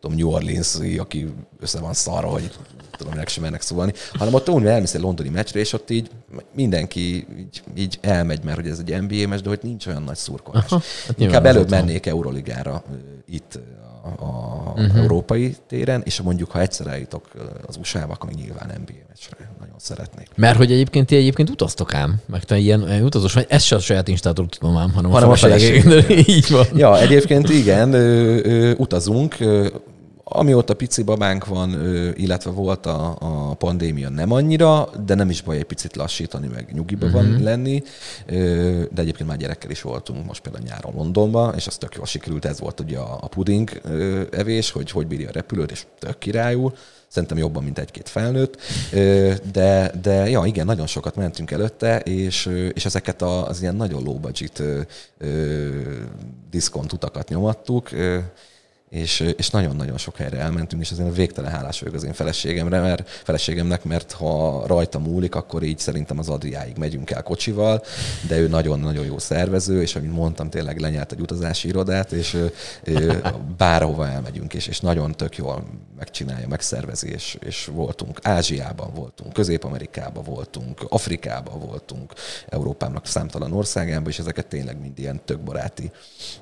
tudom, 0.01 0.17
New 0.17 0.29
orleans 0.29 0.79
aki 0.99 1.27
össze 1.61 1.81
van 1.81 1.93
szarra, 1.93 2.29
hogy 2.29 2.51
tudom, 2.97 3.13
minek 3.13 3.29
sem 3.29 3.43
mennek 3.43 3.61
szólni, 3.61 3.93
hanem 4.13 4.35
ott 4.35 4.49
úgy 4.49 4.67
elmész 4.67 4.95
egy 4.95 5.01
londoni 5.01 5.29
meccsre, 5.29 5.61
és 5.61 5.73
ott 5.73 5.91
így 5.91 6.11
mindenki 6.55 7.27
így, 7.39 7.63
így 7.77 7.99
elmegy, 8.01 8.45
mert 8.45 8.57
hogy 8.57 8.69
ez 8.69 8.83
egy 8.87 9.03
NBA 9.03 9.29
meccs, 9.29 9.41
de 9.41 9.49
hogy 9.49 9.61
nincs 9.63 9.87
olyan 9.87 10.03
nagy 10.03 10.17
szurkolás. 10.17 10.71
Aha, 10.71 10.83
hát 11.07 11.21
Inkább 11.21 11.47
előbb 11.47 11.71
mennék 11.71 12.07
Euroligára 12.07 12.83
itt 13.27 13.59
a, 14.19 14.73
uh-huh. 14.77 14.97
európai 14.97 15.57
téren, 15.69 16.03
és 16.05 16.21
mondjuk, 16.21 16.51
ha 16.51 16.61
egyszer 16.61 16.87
eljutok 16.87 17.25
az 17.67 17.77
USA-ba, 17.77 18.13
akkor 18.13 18.31
nyilván 18.31 18.67
NBA 18.67 18.93
meccsre 19.09 19.51
nagyon 19.61 19.75
szeretnék. 19.79 20.29
Mert 20.35 20.57
hogy 20.57 20.73
egyébként 20.73 21.07
ti 21.07 21.17
egyébként 21.17 21.51
utaztok 21.51 21.95
ám, 21.95 22.21
meg 22.27 22.45
te 22.45 22.57
ilyen, 22.57 22.89
ilyen 22.89 23.03
utazós 23.03 23.33
vagy, 23.33 23.47
ez 23.49 23.63
se 23.63 23.77
a 23.77 23.79
saját 23.79 24.09
Instától 24.09 24.47
tudom 24.47 24.77
ám, 24.77 24.93
hanem, 24.93 25.11
hanem 25.11 25.29
a, 25.29 25.33
a 25.33 25.37
feleség. 25.37 25.85
Így 26.37 26.51
van. 26.51 26.67
Ja, 26.75 27.01
egyébként 27.01 27.49
igen, 27.49 27.93
ö, 27.93 28.39
ö, 28.43 28.75
utazunk, 28.77 29.41
ö, 29.41 29.69
Amióta 30.29 30.75
pici 30.75 31.03
babánk 31.03 31.47
van, 31.47 31.71
illetve 32.15 32.51
volt 32.51 32.87
a, 32.87 33.17
a 33.21 33.55
pandémia 33.55 34.09
nem 34.09 34.33
annyira, 34.33 34.89
de 35.05 35.15
nem 35.15 35.31
is 35.31 35.43
baj 35.43 35.57
egy 35.57 35.65
picit 35.65 35.97
lassítani, 35.97 36.47
meg 36.47 36.73
nyugiba 36.73 37.07
uh-huh. 37.07 37.23
van 37.23 37.31
mhm. 37.31 37.43
lenni. 37.43 37.83
De 38.91 39.01
egyébként 39.01 39.29
már 39.29 39.39
gyerekkel 39.39 39.71
is 39.71 39.83
voltunk, 39.83 40.27
most 40.27 40.43
például 40.43 40.65
nyáron 40.65 40.93
Londonba, 40.95 41.53
és 41.57 41.67
az 41.67 41.77
tök 41.77 41.95
jól 41.95 42.07
sikerült, 42.07 42.45
ez 42.45 42.61
volt 42.61 42.81
ugye 42.81 42.99
a, 42.99 43.19
a 43.21 43.29
puding 43.29 43.81
evés, 44.31 44.71
hogy 44.71 44.91
hogy 44.91 45.07
bírja 45.07 45.29
a 45.29 45.33
repülőt, 45.33 45.71
és 45.71 45.87
tök 45.99 46.19
királyul. 46.19 46.75
Szerintem 47.09 47.39
jobban, 47.39 47.65
mint 47.65 47.79
egy-két 47.79 48.09
felnőtt. 48.09 48.61
De, 49.53 49.93
de 50.03 50.29
ja, 50.29 50.45
igen, 50.45 50.67
nagyon 50.67 50.87
sokat 50.87 51.17
mentünk 51.17 51.51
előtte, 51.51 51.99
és, 51.99 52.51
és 52.73 52.85
ezeket 52.85 53.23
az 53.23 53.61
ilyen 53.61 53.77
nagyon 53.77 54.03
low 54.03 54.19
budget 54.19 54.63
diszkont 56.51 56.93
utakat 56.93 57.29
nyomattuk 57.29 57.91
és, 58.97 59.21
és 59.37 59.51
nagyon-nagyon 59.51 59.99
sok 59.99 60.17
helyre 60.17 60.39
elmentünk, 60.39 60.83
és 60.83 60.91
azért 60.91 61.17
végtelen 61.17 61.51
hálás 61.51 61.81
vagyok 61.81 61.95
az 61.95 62.05
én 62.05 62.13
feleségemre, 62.13 62.81
mert 62.81 63.09
feleségemnek, 63.09 63.85
mert 63.85 64.13
ha 64.13 64.67
rajta 64.67 64.99
múlik, 64.99 65.35
akkor 65.35 65.63
így 65.63 65.79
szerintem 65.79 66.19
az 66.19 66.29
Adriáig 66.29 66.77
megyünk 66.77 67.11
el 67.11 67.23
kocsival, 67.23 67.83
de 68.29 68.39
ő 68.39 68.49
nagyon-nagyon 68.49 69.05
jó 69.05 69.19
szervező, 69.19 69.83
és 69.83 69.97
amint 69.97 70.13
mondtam, 70.13 70.51
tényleg 70.51 70.81
lenyelt 70.81 71.13
egy 71.13 71.21
utazási 71.21 71.69
irodát, 71.69 72.13
és 72.13 72.37
bárhova 73.57 74.09
elmegyünk, 74.09 74.55
és, 74.55 74.67
és 74.67 74.81
nagyon 74.81 75.13
tök 75.13 75.37
jól 75.37 75.65
megcsinálja, 75.97 76.49
megszervezi, 76.49 77.09
és, 77.09 77.39
és 77.41 77.71
voltunk 77.73 78.19
Ázsiában 78.23 78.91
voltunk, 78.95 79.33
Közép-Amerikában 79.33 80.25
voltunk, 80.25 80.87
Afrikában 80.89 81.61
voltunk, 81.61 82.13
Európának 82.49 83.07
számtalan 83.07 83.53
országában, 83.53 84.09
és 84.09 84.19
ezeket 84.19 84.47
tényleg 84.47 84.81
mind 84.81 84.99
ilyen 84.99 85.21
tök 85.25 85.41
baráti 85.41 85.91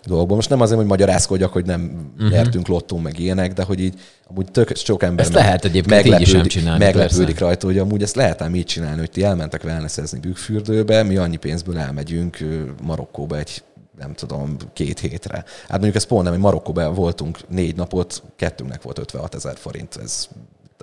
dolgokban. 0.04 0.36
Most 0.36 0.48
nem 0.48 0.60
azért, 0.60 0.78
hogy 0.78 0.88
magyarázkodjak, 0.88 1.52
hogy 1.52 1.64
nem 1.64 2.12
uh-huh. 2.18 2.43
Nyertünk 2.44 2.66
lottó, 2.66 2.98
meg 2.98 3.18
ilyenek, 3.18 3.52
de 3.52 3.62
hogy 3.62 3.80
így 3.80 3.94
amúgy 4.28 4.50
tök 4.50 4.76
sok 4.76 5.02
ember 5.02 5.24
ezt 5.24 5.34
meg, 5.34 5.44
lehet 5.44 5.64
egyébként 5.64 6.02
meglepődik, 6.02 6.34
így 6.34 6.46
is 6.46 6.52
csinálni, 6.52 6.84
meglepődik 6.84 7.26
persze. 7.26 7.44
rajta, 7.44 7.66
hogy 7.66 7.78
amúgy 7.78 8.02
ezt 8.02 8.16
lehet 8.16 8.42
ám 8.42 8.54
így 8.54 8.66
csinálni, 8.66 8.98
hogy 8.98 9.10
ti 9.10 9.22
elmentek 9.24 9.64
wellnessezni 9.64 10.18
Bükkfürdőbe, 10.18 11.02
mi 11.02 11.16
annyi 11.16 11.36
pénzből 11.36 11.78
elmegyünk 11.78 12.38
Marokkóba 12.82 13.38
egy 13.38 13.62
nem 13.98 14.14
tudom, 14.14 14.56
két 14.72 14.98
hétre. 14.98 15.44
Hát 15.62 15.70
mondjuk 15.70 15.94
ez 15.94 16.04
pont 16.04 16.22
nem, 16.22 16.32
hogy 16.32 16.42
Marokkóban 16.42 16.94
voltunk 16.94 17.38
négy 17.48 17.76
napot, 17.76 18.22
kettőnknek 18.36 18.82
volt 18.82 18.98
56 18.98 19.34
ezer 19.34 19.56
forint, 19.56 19.96
ez 20.02 20.28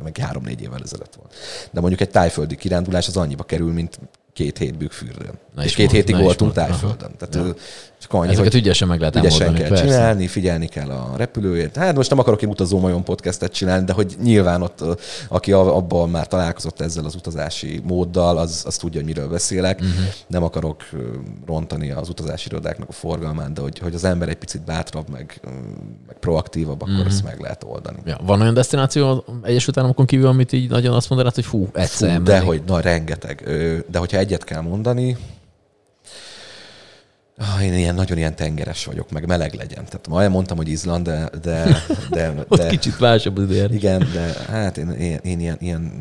meg 0.04 0.18
három-négy 0.18 0.62
évvel 0.62 0.82
ezelőtt 0.84 1.16
volt. 1.16 1.34
De 1.72 1.80
mondjuk 1.80 2.02
egy 2.02 2.10
tájföldi 2.10 2.56
kirándulás 2.56 3.08
az 3.08 3.18
annyiba 3.18 3.44
kerül, 3.44 3.72
mint 3.74 4.00
két 4.34 4.58
hét 4.58 4.78
bükkfürdőn. 4.78 5.34
És 5.64 5.74
két 5.74 5.92
hétig 5.92 6.18
voltunk 6.18 6.54
tájföldön. 6.54 7.12
Tehát 7.18 7.36
ja. 7.36 7.56
Csak 8.02 8.14
annyi, 8.14 8.32
Ezeket 8.32 8.54
ügyesen 8.54 8.88
meg 8.88 9.00
lehet 9.00 9.16
ügyesen 9.16 9.48
oldani, 9.48 9.60
kell 9.60 9.68
persze. 9.68 9.84
csinálni, 9.84 10.28
figyelni 10.28 10.68
kell 10.68 10.90
a 10.90 11.14
repülőért. 11.18 11.76
Hát 11.76 11.96
most 11.96 12.10
nem 12.10 12.20
akarok 12.20 12.42
egy 12.42 12.50
utazó 12.50 12.80
majom 12.80 13.04
podcastet 13.04 13.52
csinálni, 13.52 13.86
de 13.86 13.94
hogy 13.94 14.16
nyilván 14.24 14.62
ott, 14.62 14.84
aki 15.28 15.52
abban 15.52 16.10
már 16.10 16.28
találkozott 16.28 16.82
ezzel 16.82 17.06
az 17.06 17.16
utazási 17.16 17.82
móddal, 17.84 18.38
az, 18.38 18.64
az 18.66 18.78
tudja, 18.78 19.00
hogy 19.00 19.10
miről 19.10 19.30
beszélek. 19.30 19.80
Uh-huh. 19.80 20.06
Nem 20.28 20.44
akarok 20.44 20.84
rontani 21.46 21.92
az 21.92 22.10
utazási 22.10 22.48
irodáknak 22.50 22.90
a 22.90 22.92
forgalmán, 22.92 23.54
de 23.54 23.62
hogy, 23.62 23.80
hogy 23.80 23.94
az 23.94 24.04
ember 24.04 24.30
egy 24.30 24.36
picit 24.36 24.62
bátrabb, 24.62 25.10
meg, 25.10 25.40
meg 26.08 26.18
proaktívabb, 26.20 26.82
akkor 26.82 26.94
uh-huh. 26.94 27.08
ezt 27.08 27.24
meg 27.24 27.40
lehet 27.40 27.64
oldani. 27.64 27.98
Ja, 28.06 28.18
van 28.26 28.42
olyan 28.42 28.54
destináció 28.54 29.26
Egyesült 29.44 29.78
Államokon 29.78 30.06
kívül, 30.06 30.28
amit 30.28 30.52
így 30.52 30.70
nagyon 30.70 30.94
azt 30.94 31.10
mondanád, 31.10 31.36
hogy 31.36 31.46
fú, 31.46 31.68
egyszer 31.74 32.16
fú, 32.16 32.24
De 32.24 32.40
hogy, 32.40 32.62
na, 32.66 32.80
rengeteg. 32.80 33.44
De 33.90 33.98
hogyha 33.98 34.18
egyet 34.18 34.44
kell 34.44 34.62
mondani, 34.62 35.18
Ah, 37.42 37.66
én 37.66 37.74
ilyen, 37.74 37.96
nagyon 37.96 38.18
ilyen 38.18 38.36
tengeres 38.36 38.86
vagyok, 38.86 39.12
meg 39.12 39.28
meleg 39.28 39.54
legyen. 39.54 39.86
Tehát 39.86 40.08
ma 40.08 40.30
mondtam, 40.30 40.58
hogy 40.58 40.68
Izland, 40.68 41.06
de... 41.06 41.30
de, 41.42 41.84
de, 42.10 42.34
de 42.50 42.68
kicsit 42.68 43.00
másabb 43.00 43.38
az 43.38 43.50
ilyen. 43.50 43.74
Igen, 43.74 44.08
de 44.14 44.34
hát 44.50 44.78
én, 44.78 44.90
én, 44.90 45.20
én 45.24 45.40
ilyen, 45.40 45.58
ilyen 45.60 45.92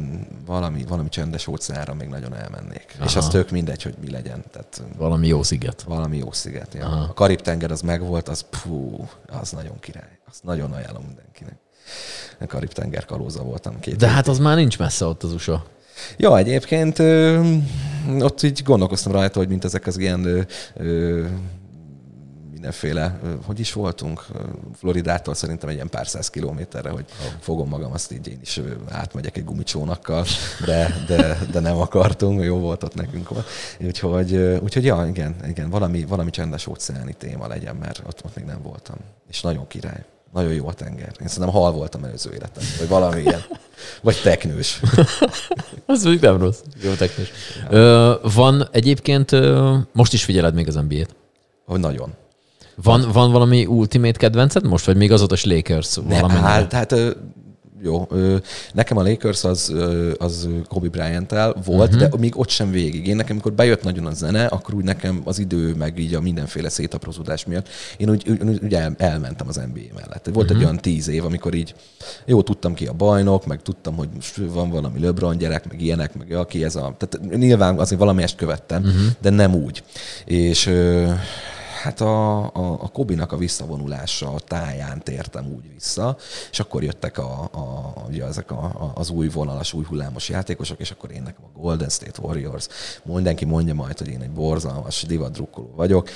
valami, 0.47 0.84
valami 0.88 1.09
csendes 1.09 1.47
óceánra 1.47 1.95
még 1.95 2.09
nagyon 2.09 2.34
elmennék. 2.34 2.95
Aha. 2.97 3.05
És 3.05 3.16
az 3.16 3.28
tök 3.28 3.51
mindegy, 3.51 3.82
hogy 3.82 3.95
mi 4.01 4.11
legyen. 4.11 4.45
Tehát, 4.51 4.82
valami 4.97 5.26
jó 5.26 5.43
sziget. 5.43 5.82
Valami 5.82 6.16
jó 6.16 6.32
sziget, 6.32 6.74
ja. 6.74 6.86
A 6.86 7.12
Karib-tenger 7.14 7.70
az 7.70 7.80
megvolt, 7.80 8.28
az 8.28 8.45
pú, 8.62 9.09
az 9.26 9.51
nagyon 9.51 9.78
király. 9.80 10.18
Azt 10.28 10.45
nagyon 10.45 10.72
ajánlom 10.72 11.03
mindenkinek. 11.07 11.57
A 12.41 12.47
Karib-tenger 12.47 13.05
kalóza 13.05 13.43
voltam 13.43 13.80
két 13.80 13.97
De 13.97 14.09
hát 14.09 14.28
az 14.28 14.38
már 14.38 14.57
nincs 14.57 14.78
messze 14.78 15.05
ott 15.05 15.22
az 15.22 15.32
USA. 15.32 15.64
Ja, 16.17 16.39
egyébként 16.39 16.99
ö, 16.99 17.41
ott 18.21 18.43
így 18.43 18.63
gondolkoztam 18.65 19.13
rajta, 19.13 19.39
hogy 19.39 19.49
mint 19.49 19.65
ezek 19.65 19.87
az 19.87 19.99
ilyen 19.99 20.25
ö, 20.25 20.41
ö, 20.77 21.25
mindenféle, 22.61 23.21
hogy 23.47 23.61
is 23.61 23.73
voltunk, 23.73 24.27
Floridától 24.75 25.35
szerintem 25.35 25.69
egy 25.69 25.75
ilyen 25.75 25.89
pár 25.89 26.07
száz 26.07 26.31
kilométerre, 26.31 26.91
hogy 26.91 27.05
fogom 27.39 27.69
magam, 27.69 27.93
azt 27.93 28.13
így 28.13 28.29
én 28.29 28.39
is 28.43 28.61
átmegyek 28.89 29.37
egy 29.37 29.45
gumicsónakkal, 29.45 30.25
de, 30.65 31.05
de, 31.07 31.39
de 31.53 31.61
nem 31.61 31.77
akartunk, 31.77 32.45
jó 32.45 32.59
volt 32.59 32.83
ott 32.83 32.95
nekünk. 32.95 33.29
Úgyhogy, 33.81 34.37
úgyhogy 34.63 34.85
ja, 34.85 35.07
igen, 35.09 35.37
igen 35.49 35.71
valami, 35.71 36.05
valami 36.05 36.31
csendes 36.31 36.67
óceáni 36.67 37.13
téma 37.13 37.47
legyen, 37.47 37.77
mert 37.77 38.03
ott, 38.07 38.25
ott 38.25 38.37
még 38.37 38.45
nem 38.45 38.63
voltam. 38.63 38.97
És 39.29 39.41
nagyon 39.41 39.67
király. 39.67 40.05
Nagyon 40.33 40.53
jó 40.53 40.68
a 40.68 40.72
tenger. 40.72 41.12
Én 41.20 41.26
szerintem 41.26 41.55
hal 41.55 41.72
voltam 41.72 42.05
előző 42.05 42.31
életem, 42.31 42.62
vagy 42.78 42.89
valami 42.89 43.20
ilyen. 43.20 43.45
Vagy 44.03 44.20
teknős. 44.22 44.81
Az 45.87 46.03
mondjuk 46.03 46.22
nem 46.22 46.39
rossz. 46.39 46.59
Jó 46.83 46.93
teknős. 46.93 47.31
Ö, 47.70 48.14
van 48.35 48.68
egyébként, 48.72 49.31
most 49.93 50.12
is 50.12 50.24
figyeled 50.24 50.55
még 50.55 50.68
az 50.68 50.74
NBA-t? 50.74 51.14
Hogy 51.66 51.81
nagyon. 51.81 52.14
Van, 52.83 53.11
van 53.12 53.33
valami 53.33 53.66
ultimate 53.66 54.18
kedvenced 54.18 54.66
most, 54.66 54.85
vagy 54.85 54.97
még 54.97 55.12
azóta 55.12 55.37
Lakers? 55.43 55.97
Ne, 56.09 56.28
hát, 56.28 56.72
hát 56.72 56.95
jó. 57.83 58.09
Nekem 58.72 58.97
a 58.97 59.03
Lakers 59.03 59.45
az, 59.45 59.74
az 60.18 60.49
Kobe 60.68 60.89
bryant 60.89 61.31
volt, 61.64 61.95
uh-huh. 61.95 62.09
de 62.09 62.18
még 62.18 62.39
ott 62.39 62.49
sem 62.49 62.70
végig. 62.70 63.07
Én 63.07 63.16
nekem, 63.16 63.33
amikor 63.33 63.53
bejött 63.53 63.83
nagyon 63.83 64.07
a 64.07 64.12
zene, 64.12 64.47
akkor 64.47 64.74
úgy 64.74 64.85
nekem 64.85 65.20
az 65.24 65.39
idő, 65.39 65.74
meg 65.74 65.99
így 65.99 66.14
a 66.14 66.20
mindenféle 66.20 66.68
szétaprozódás 66.68 67.45
miatt, 67.45 67.68
én 67.97 68.11
úgy, 68.11 68.28
úgy, 68.28 68.61
úgy 68.62 68.74
el, 68.74 68.95
elmentem 68.99 69.49
az 69.49 69.57
NBA 69.57 69.95
mellett. 69.95 70.28
Volt 70.33 70.37
uh-huh. 70.37 70.57
egy 70.57 70.64
olyan 70.64 70.76
tíz 70.76 71.09
év, 71.09 71.24
amikor 71.24 71.55
így 71.55 71.74
jó, 72.24 72.43
tudtam 72.43 72.74
ki 72.74 72.87
a 72.87 72.93
bajnok, 72.93 73.47
meg 73.47 73.62
tudtam, 73.62 73.97
hogy 73.97 74.09
van 74.37 74.70
valami 74.70 75.01
LeBron 75.01 75.39
gyerek, 75.39 75.68
meg 75.68 75.81
ilyenek, 75.81 76.14
meg 76.14 76.33
aki 76.33 76.64
ez 76.64 76.76
a... 76.76 76.95
Tehát 76.99 77.37
nyilván 77.37 77.78
azért 77.78 78.01
valamelyest 78.01 78.37
követtem, 78.37 78.83
uh-huh. 78.83 79.03
de 79.20 79.31
nem 79.31 79.55
úgy. 79.55 79.83
És 80.24 80.70
hát 81.83 82.01
a, 82.01 82.39
a, 82.45 82.83
a 82.83 82.89
Kobinak 82.89 83.33
a 83.33 83.37
visszavonulása 83.37 84.33
a 84.33 84.41
táján 84.41 85.03
tértem 85.03 85.47
úgy 85.47 85.72
vissza, 85.72 86.16
és 86.51 86.61
akkor 86.61 86.83
jöttek 86.83 87.18
a, 87.18 87.43
a, 87.43 87.95
ugye 88.09 88.24
ezek 88.24 88.51
a, 88.51 88.64
a, 88.64 88.93
az 88.95 89.11
új 89.11 89.28
vonalas, 89.28 89.72
új 89.72 89.85
hullámos 89.85 90.28
játékosok, 90.28 90.81
és 90.81 90.91
akkor 90.91 91.11
én 91.11 91.22
nekem 91.22 91.45
a 91.55 91.59
Golden 91.59 91.89
State 91.89 92.20
Warriors, 92.22 92.68
mindenki 93.03 93.45
mondja 93.45 93.74
majd, 93.74 93.99
hogy 93.99 94.09
én 94.09 94.20
egy 94.22 94.31
borzalmas 94.31 95.03
divadrukkoló 95.03 95.72
vagyok, 95.76 96.09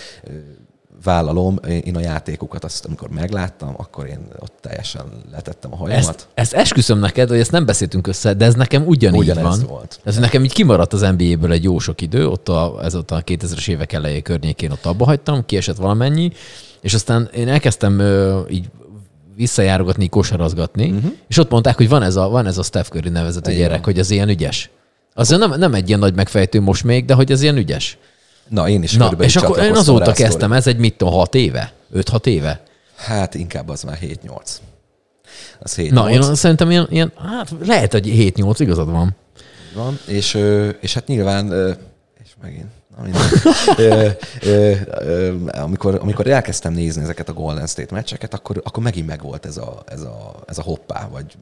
vállalom, 1.03 1.59
én 1.85 1.97
a 1.97 2.01
játékokat 2.01 2.65
azt, 2.65 2.85
amikor 2.85 3.09
megláttam, 3.09 3.75
akkor 3.77 4.07
én 4.07 4.19
ott 4.39 4.55
teljesen 4.61 5.03
letettem 5.33 5.73
a 5.73 5.77
hajamat. 5.77 6.09
Ezt, 6.09 6.29
ezt 6.35 6.53
esküszöm 6.53 6.99
neked, 6.99 7.29
hogy 7.29 7.39
ezt 7.39 7.51
nem 7.51 7.65
beszéltünk 7.67 8.07
össze, 8.07 8.35
de 8.35 8.45
ez 8.45 8.55
nekem 8.55 8.87
ugyanígy 8.87 9.21
Ugyanez 9.21 9.43
van. 9.43 9.69
volt. 9.69 10.01
Ez 10.05 10.17
nekem 10.17 10.45
így 10.45 10.53
kimaradt 10.53 10.93
az 10.93 11.01
NBA-ből 11.01 11.53
egy 11.53 11.63
jó 11.63 11.79
sok 11.79 12.01
idő, 12.01 12.29
ott 12.29 12.49
a, 12.49 12.79
ez 12.83 12.95
ott 12.95 13.11
a 13.11 13.23
2000-es 13.23 13.69
évek 13.69 13.93
elejé 13.93 14.23
környékén 14.23 14.71
ott 14.71 14.85
abba 14.85 15.05
hagytam, 15.05 15.47
kiesett 15.47 15.77
valamennyi, 15.77 16.31
és 16.81 16.95
aztán 16.95 17.29
én 17.35 17.49
elkezdtem 17.49 17.99
ö, 17.99 18.41
így 18.49 18.71
visszajárogatni, 19.37 20.09
kosarazgatni, 20.09 20.91
uh-huh. 20.91 21.13
és 21.29 21.39
ott 21.39 21.51
mondták, 21.51 21.77
hogy 21.77 21.89
van 21.89 22.03
ez 22.03 22.17
a, 22.17 22.29
van 22.29 22.47
ez 22.47 22.59
a 22.59 22.63
Steph 22.63 22.89
Curry 22.89 23.09
nevezető 23.09 23.53
gyerek, 23.53 23.85
hogy 23.85 23.99
az 23.99 24.11
ilyen 24.11 24.29
ügyes. 24.29 24.71
Az 25.15 25.29
nem, 25.29 25.55
nem 25.59 25.75
egy 25.75 25.89
ilyen 25.89 26.01
nagy 26.01 26.15
megfejtő 26.15 26.61
most 26.61 26.85
még, 26.85 27.05
de 27.05 27.15
hogy 27.15 27.33
ez 27.33 27.43
ilyen 27.43 27.57
ügyes. 27.57 27.99
Na, 28.49 28.69
én 28.69 28.83
is 28.83 28.93
Na, 28.93 29.11
és 29.11 29.37
akkor 29.37 29.59
én 29.59 29.77
azóta 29.77 30.13
kezdtem, 30.13 30.53
ez 30.53 30.67
egy 30.67 30.77
mit 30.77 30.97
tudom, 30.97 31.15
6 31.15 31.35
éve? 31.35 31.73
5-6 31.95 32.27
éve? 32.27 32.63
Hát 32.97 33.35
inkább 33.35 33.69
az 33.69 33.83
már 33.83 33.99
7-8. 34.03 34.41
Az 35.59 35.75
7 35.75 35.91
Na, 35.91 36.11
én 36.11 36.35
szerintem 36.35 36.71
ilyen, 36.71 36.87
ilyen, 36.91 37.13
hát 37.19 37.51
lehet, 37.67 37.93
hogy 37.93 38.33
7-8 38.37 38.55
igazad 38.59 38.91
van. 38.91 39.17
Van, 39.75 39.99
és, 40.07 40.39
és 40.81 40.95
hát 40.95 41.07
nyilván, 41.07 41.53
és 42.25 42.31
megint, 42.43 42.71
ö, 43.77 44.09
ö, 44.41 44.73
ö, 45.01 45.35
amikor, 45.51 45.99
amikor 46.01 46.27
elkezdtem 46.27 46.73
nézni 46.73 47.03
ezeket 47.03 47.29
a 47.29 47.33
Golden 47.33 47.67
State 47.67 47.95
meccseket, 47.95 48.35
akkor, 48.35 48.61
akkor 48.65 48.83
megint 48.83 49.07
megvolt 49.07 49.47
ez 49.47 49.57
a, 49.57 49.83
ez, 49.87 50.01
a, 50.01 50.43
ez 50.47 50.59
a 50.59 50.63
hoppá, 50.63 51.09
vagy 51.13 51.37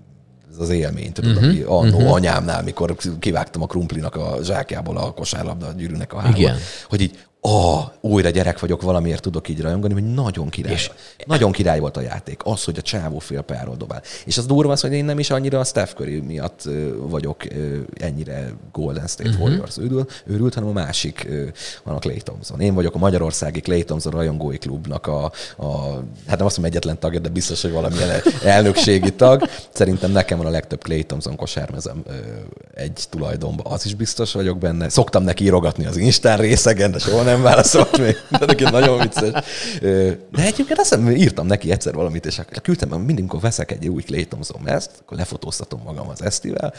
ez 0.52 0.58
az 0.58 0.70
élmény, 0.70 1.12
tudod, 1.12 1.36
uh-huh. 1.36 1.48
ami 1.48 1.60
annó 1.60 1.96
uh-huh. 1.96 2.12
anyámnál, 2.12 2.62
mikor 2.62 2.96
kivágtam 3.18 3.62
a 3.62 3.66
krumplinak 3.66 4.16
a 4.16 4.38
zsákjából 4.42 4.96
a 4.96 5.12
kosárlabda 5.12 5.72
gyűrűnek 5.72 6.12
a 6.12 6.18
hálót, 6.18 6.52
hogy 6.88 7.00
így 7.00 7.18
oh, 7.44 7.84
újra 8.00 8.30
gyerek 8.30 8.58
vagyok, 8.58 8.82
valamiért 8.82 9.22
tudok 9.22 9.48
így 9.48 9.60
rajongani, 9.60 9.92
hogy 9.92 10.14
nagyon 10.14 10.48
király. 10.48 10.72
És 10.72 10.90
nagyon 11.26 11.52
király 11.52 11.78
volt 11.78 11.96
a 11.96 12.00
játék. 12.00 12.40
Az, 12.44 12.64
hogy 12.64 12.78
a 12.78 12.82
csávó 12.82 13.18
fél 13.18 13.40
pályáról 13.40 13.76
dobál. 13.76 14.02
És 14.24 14.38
az 14.38 14.46
durva 14.46 14.72
az, 14.72 14.80
hogy 14.80 14.92
én 14.92 15.04
nem 15.04 15.18
is 15.18 15.30
annyira 15.30 15.60
a 15.60 15.64
Steph 15.64 15.92
Curry 15.92 16.20
miatt 16.20 16.68
vagyok 16.98 17.44
ennyire 17.94 18.52
Golden 18.72 19.06
State 19.06 19.28
uh-huh. 19.28 19.44
Warriors 19.44 19.78
őrült, 19.78 20.22
őrült, 20.26 20.54
hanem 20.54 20.68
a 20.68 20.72
másik 20.72 21.28
van 21.82 21.94
a 21.94 21.98
Clay 21.98 22.20
Thompson. 22.20 22.60
Én 22.60 22.74
vagyok 22.74 22.94
a 22.94 22.98
Magyarországi 22.98 23.60
Clay 23.60 23.84
Thompson 23.84 24.12
rajongói 24.12 24.58
klubnak 24.58 25.06
a, 25.06 25.24
a 25.56 25.90
hát 26.26 26.38
nem 26.38 26.46
azt 26.46 26.56
mondom 26.56 26.64
egyetlen 26.64 26.98
tagja, 26.98 27.20
de 27.20 27.28
biztos, 27.28 27.62
hogy 27.62 27.72
valamilyen 27.72 28.22
elnökségi 28.44 29.12
tag. 29.12 29.48
Szerintem 29.72 30.10
nekem 30.10 30.38
van 30.38 30.46
a 30.46 30.50
legtöbb 30.50 30.82
Clay 30.82 31.04
Thompson 31.04 31.36
kosármezem 31.36 32.02
egy 32.74 33.04
tulajdonban. 33.10 33.72
Az 33.72 33.86
is 33.86 33.94
biztos 33.94 34.32
vagyok 34.32 34.58
benne. 34.58 34.88
Szoktam 34.88 35.22
neki 35.22 35.44
írogatni 35.44 35.86
az 35.86 35.96
Instán 35.96 36.38
részegen, 36.38 36.90
de 36.90 36.98
soha 36.98 37.22
nem 37.22 37.31
nem 37.32 37.42
válaszolt 37.42 37.98
még. 37.98 38.16
De 38.38 38.46
neki 38.46 38.64
nagyon 38.64 38.98
vicces. 38.98 39.44
De 40.30 40.42
egyébként 40.42 40.78
azt 40.78 40.94
hiszem, 40.94 41.10
írtam 41.10 41.46
neki 41.46 41.70
egyszer 41.70 41.94
valamit, 41.94 42.26
és 42.26 42.40
küldtem, 42.62 42.88
mindig, 42.88 43.18
amikor 43.18 43.40
veszek 43.40 43.70
egy 43.70 43.88
új 43.88 44.02
Thompson 44.02 44.68
ezt, 44.68 44.90
akkor 45.00 45.16
lefotóztatom 45.16 45.80
magam 45.84 46.08
az 46.08 46.22
esztivel, 46.22 46.74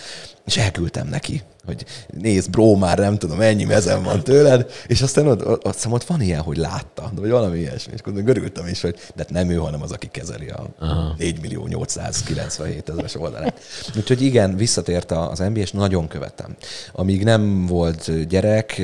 és 0.45 0.57
elküldtem 0.57 1.07
neki, 1.07 1.41
hogy 1.65 1.85
nézd, 2.21 2.49
bro, 2.49 2.75
már 2.75 2.97
nem 2.97 3.17
tudom, 3.17 3.41
ennyi 3.41 3.63
mezem 3.63 4.03
van 4.03 4.23
tőled, 4.23 4.71
és 4.87 5.01
aztán 5.01 5.27
ott, 5.27 5.45
ott, 5.47 5.65
ott, 5.65 5.87
ott 5.89 6.03
van 6.03 6.21
ilyen, 6.21 6.41
hogy 6.41 6.57
látta, 6.57 7.11
vagy 7.15 7.29
valami 7.29 7.59
ilyesmi, 7.59 7.93
és 7.93 7.99
akkor 7.99 8.13
görültem 8.13 8.67
is, 8.67 8.81
hogy 8.81 8.95
de 9.15 9.25
nem 9.29 9.49
ő, 9.49 9.55
hanem 9.55 9.81
az, 9.81 9.91
aki 9.91 10.07
kezeli 10.07 10.49
a 10.49 10.65
Aha. 10.79 11.15
4 11.17 11.41
millió 11.41 11.67
897 11.67 12.89
ezeres 12.89 13.15
oldalát. 13.15 13.59
Úgyhogy 13.97 14.21
igen, 14.21 14.55
visszatért 14.55 15.11
az 15.11 15.39
NBA, 15.39 15.59
és 15.59 15.71
nagyon 15.71 16.07
követem. 16.07 16.55
Amíg 16.91 17.23
nem 17.23 17.65
volt 17.65 18.27
gyerek, 18.27 18.77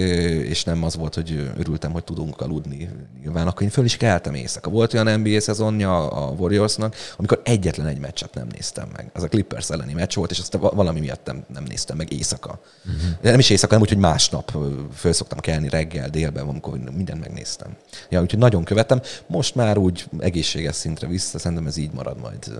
és 0.43 0.63
nem 0.63 0.84
az 0.84 0.95
volt, 0.95 1.15
hogy 1.15 1.49
örültem, 1.60 1.91
hogy 1.91 2.03
tudunk 2.03 2.41
aludni. 2.41 2.89
Nyilván 3.22 3.47
akkor 3.47 3.62
én 3.62 3.70
föl 3.70 3.86
is 3.86 3.97
keltem 3.97 4.34
éjszaka. 4.34 4.70
Volt 4.70 4.93
olyan 4.93 5.20
NBA 5.20 5.39
szezonja 5.39 6.07
a 6.07 6.32
Warriorsnak, 6.32 6.95
amikor 7.18 7.41
egyetlen 7.43 7.88
egy 7.88 7.99
meccset 7.99 8.34
nem 8.34 8.47
néztem 8.51 8.89
meg. 8.95 9.10
Az 9.14 9.24
a 9.24 9.28
Clippers 9.28 9.70
elleni 9.70 9.93
meccs 9.93 10.16
volt, 10.16 10.32
és 10.32 10.39
azt 10.39 10.57
valami 10.57 10.99
miatt 10.99 11.26
nem, 11.26 11.43
nem 11.53 11.64
néztem 11.64 11.97
meg 11.97 12.14
éjszaka. 12.14 12.60
Uh-huh. 12.86 13.12
Nem 13.22 13.39
is 13.39 13.49
éjszaka, 13.49 13.74
nem 13.74 13.82
úgy, 13.82 13.89
hogy 13.89 13.97
másnap 13.97 14.57
föl 14.93 15.14
szoktam 15.14 15.39
kelni 15.39 15.70
reggel, 15.70 16.10
délben, 16.10 16.47
amikor 16.47 16.78
mindent 16.95 17.20
megnéztem. 17.20 17.76
Ja, 18.10 18.22
úgyhogy 18.22 18.39
nagyon 18.39 18.64
követem. 18.64 19.01
Most 19.28 19.55
már 19.55 19.78
úgy 19.78 20.05
egészséges 20.20 20.76
szintre 20.76 21.07
vissza, 21.07 21.39
szerintem 21.39 21.68
ez 21.68 21.78
így 21.78 21.91
marad 21.91 22.20
majd 22.20 22.51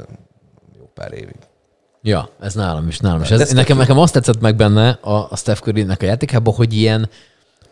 jó 0.78 0.90
pár 0.94 1.14
évig. 1.14 1.36
Ja, 2.02 2.30
ez 2.40 2.54
nálam 2.54 2.88
is, 2.88 3.00
nálam 3.00 3.22
is. 3.22 3.32
Ez, 3.32 3.52
nekem, 3.52 3.78
nekem 3.78 3.98
azt 3.98 4.14
tetszett 4.14 4.40
meg 4.40 4.56
benne 4.56 4.90
a, 4.90 5.32
a 5.32 5.36
Steph 5.36 5.62
Curry-nek 5.62 6.02
a 6.02 6.06
játékában, 6.06 6.54
hogy 6.54 6.74
ilyen, 6.74 7.10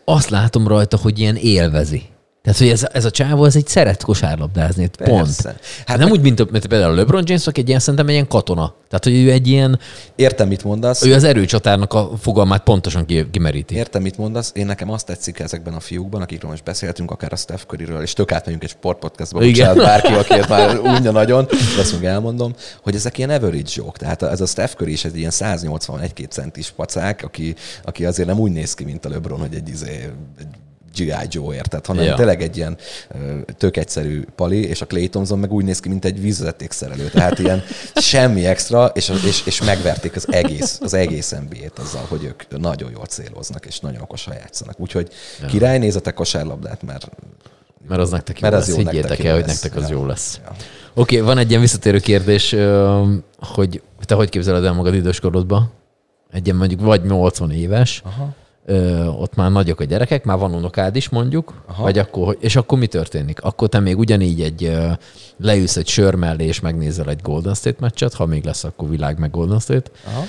azt 0.08 0.28
látom 0.28 0.68
rajta, 0.68 0.96
hogy 0.96 1.18
ilyen 1.18 1.36
élvezi. 1.36 2.02
Tehát, 2.42 2.58
hogy 2.58 2.68
ez, 2.68 2.86
ez 2.92 3.04
a 3.04 3.10
csávó, 3.10 3.44
ez 3.44 3.56
egy 3.56 3.66
szeret 3.66 4.02
kosárlabdázni, 4.02 4.86
Persze. 4.86 5.12
pont. 5.12 5.58
Hát 5.86 5.98
nem 5.98 6.08
meg... 6.08 6.12
úgy, 6.12 6.20
mint, 6.20 6.50
mint 6.50 6.66
például 6.66 6.92
a 6.92 6.94
LeBron 6.94 7.22
James, 7.26 7.46
aki 7.46 7.60
egy 7.60 7.68
ilyen, 7.68 7.80
szerintem 7.80 8.06
egy 8.06 8.12
ilyen 8.12 8.28
katona. 8.28 8.74
Tehát, 8.88 9.04
hogy 9.04 9.14
ő 9.14 9.30
egy 9.30 9.48
ilyen... 9.48 9.78
Értem, 10.16 10.48
mit 10.48 10.64
mondasz. 10.64 11.04
Ő 11.04 11.14
az 11.14 11.24
erőcsatárnak 11.24 11.92
a 11.92 12.10
fogalmát 12.20 12.62
pontosan 12.62 13.06
kimeríti. 13.30 13.74
Értem, 13.74 14.02
mit 14.02 14.18
mondasz. 14.18 14.52
Én 14.54 14.66
nekem 14.66 14.90
azt 14.90 15.06
tetszik 15.06 15.38
ezekben 15.38 15.74
a 15.74 15.80
fiúkban, 15.80 16.22
akikről 16.22 16.50
most 16.50 16.64
beszéltünk, 16.64 17.10
akár 17.10 17.32
a 17.32 17.36
Steph 17.36 17.62
Curryről, 17.62 18.02
és 18.02 18.12
tök 18.12 18.32
átmegyünk 18.32 18.62
egy 18.62 18.70
sportpodcastba, 18.70 19.38
bocsánat, 19.38 19.76
bárki, 19.76 20.12
akiért 20.22 20.48
már 20.48 20.78
unja 20.78 21.10
nagyon, 21.10 21.44
de 21.44 21.80
azt 21.80 21.92
még 21.92 22.04
elmondom, 22.04 22.54
hogy 22.82 22.94
ezek 22.94 23.18
ilyen 23.18 23.30
average 23.30 23.70
jók. 23.74 23.96
Tehát 23.96 24.22
ez 24.22 24.40
a 24.40 24.46
Steph 24.46 24.74
Curry 24.74 24.92
is 24.92 25.04
egy 25.04 25.16
ilyen 25.16 25.32
181-2 25.34 26.28
centis 26.28 26.70
pacák, 26.70 27.22
aki, 27.24 27.54
aki 27.82 28.04
azért 28.04 28.28
nem 28.28 28.38
úgy 28.38 28.52
néz 28.52 28.74
ki, 28.74 28.84
mint 28.84 29.04
a 29.04 29.08
LeBron, 29.08 29.38
hogy 29.38 29.54
egy, 29.54 29.68
izé, 29.68 30.12
egy 30.38 30.46
G.I. 30.98 31.26
Joe 31.28 31.54
érted, 31.54 31.86
hanem 31.86 32.04
ja. 32.04 32.14
tényleg 32.14 32.42
egy 32.42 32.56
ilyen 32.56 32.76
tök 33.58 33.76
egyszerű 33.76 34.24
pali, 34.36 34.68
és 34.68 34.80
a 34.80 34.86
Clay 34.86 35.08
Thompson 35.08 35.38
meg 35.38 35.52
úgy 35.52 35.64
néz 35.64 35.80
ki, 35.80 35.88
mint 35.88 36.04
egy 36.04 36.20
vízvezetékszerelő. 36.20 37.08
Tehát 37.08 37.38
ilyen 37.38 37.62
semmi 37.94 38.46
extra, 38.46 38.86
és, 38.86 39.12
és, 39.26 39.46
és 39.46 39.62
megverték 39.62 40.16
az 40.16 40.32
egész, 40.32 40.78
az 40.82 40.94
egész 40.94 41.30
NBA-t 41.30 41.78
azzal, 41.78 42.04
hogy 42.08 42.24
ők 42.24 42.58
nagyon 42.58 42.90
jól 42.90 43.06
céloznak, 43.06 43.66
és 43.66 43.80
nagyon 43.80 44.00
okosan 44.00 44.34
játszanak. 44.34 44.80
Úgyhogy 44.80 45.08
ja. 45.40 45.46
király 45.46 45.78
nézetek 45.78 46.14
kosárlabdát, 46.14 46.82
mert 46.82 47.08
mert 47.88 48.00
az 48.00 48.10
nektek 48.10 48.40
jó 48.40 48.48
mert 48.48 48.66
lesz. 48.66 48.76
Higgyétek 48.76 49.24
el, 49.24 49.34
hogy 49.34 49.46
nektek 49.46 49.76
az 49.76 49.88
ja. 49.88 49.96
jó 49.96 50.06
lesz. 50.06 50.40
Ja. 50.44 50.50
Oké, 50.94 51.14
okay, 51.14 51.26
van 51.26 51.38
egy 51.38 51.48
ilyen 51.48 51.60
visszatérő 51.60 51.98
kérdés, 51.98 52.56
hogy 53.38 53.82
te 54.04 54.14
hogy 54.14 54.28
képzeled 54.28 54.64
el 54.64 54.72
magad 54.72 54.94
időskorodba? 54.94 55.70
Egy 56.32 56.44
ilyen 56.44 56.56
mondjuk 56.56 56.80
vagy 56.80 57.04
80 57.04 57.50
éves, 57.50 58.02
Aha 58.04 58.34
ö, 58.68 59.04
ott 59.06 59.34
már 59.34 59.50
nagyok 59.50 59.80
a 59.80 59.84
gyerekek, 59.84 60.24
már 60.24 60.38
van 60.38 60.54
unokád 60.54 60.96
is 60.96 61.08
mondjuk, 61.08 61.62
Aha. 61.66 61.82
vagy 61.82 61.98
akkor, 61.98 62.36
és 62.40 62.56
akkor 62.56 62.78
mi 62.78 62.86
történik? 62.86 63.42
Akkor 63.42 63.68
te 63.68 63.80
még 63.80 63.98
ugyanígy 63.98 64.40
egy 64.40 64.64
ö, 64.64 64.90
leülsz 65.36 65.76
egy 65.76 65.88
sör 65.88 66.14
mellé, 66.14 66.44
és 66.44 66.60
megnézel 66.60 67.08
egy 67.08 67.20
Golden 67.22 67.54
State 67.54 67.76
meccset, 67.80 68.14
ha 68.14 68.26
még 68.26 68.44
lesz, 68.44 68.64
akkor 68.64 68.88
világ 68.88 69.18
meg 69.18 69.30
Golden 69.30 69.58
State. 69.58 69.90
Aha. 70.06 70.24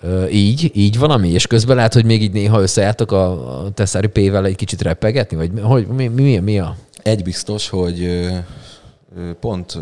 Ö, 0.00 0.26
így, 0.26 0.70
így 0.74 0.98
valami, 0.98 1.28
és 1.28 1.46
közben 1.46 1.76
lehet, 1.76 1.94
hogy 1.94 2.04
még 2.04 2.22
így 2.22 2.32
néha 2.32 2.60
összejártok 2.60 3.12
a, 3.12 3.58
a 3.64 3.70
Tesszári 3.70 4.06
P-vel 4.06 4.46
egy 4.46 4.56
kicsit 4.56 4.82
repegetni, 4.82 5.36
vagy 5.36 5.50
hogy, 5.62 5.86
mi, 5.86 6.06
mi, 6.08 6.38
mi 6.38 6.58
a? 6.58 6.76
Egy 7.02 7.22
biztos, 7.22 7.68
hogy 7.68 8.02
ö, 8.02 8.38
pont 9.40 9.78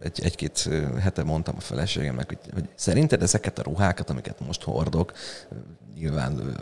egy, 0.00 0.20
egy-két 0.22 0.68
hete 1.00 1.22
mondtam 1.22 1.54
a 1.58 1.60
feleségemnek, 1.60 2.26
hogy, 2.26 2.38
hogy 2.54 2.68
szerinted 2.74 3.22
ezeket 3.22 3.58
a 3.58 3.62
ruhákat, 3.62 4.10
amiket 4.10 4.46
most 4.46 4.62
hordok, 4.62 5.12
nyilván 5.98 6.56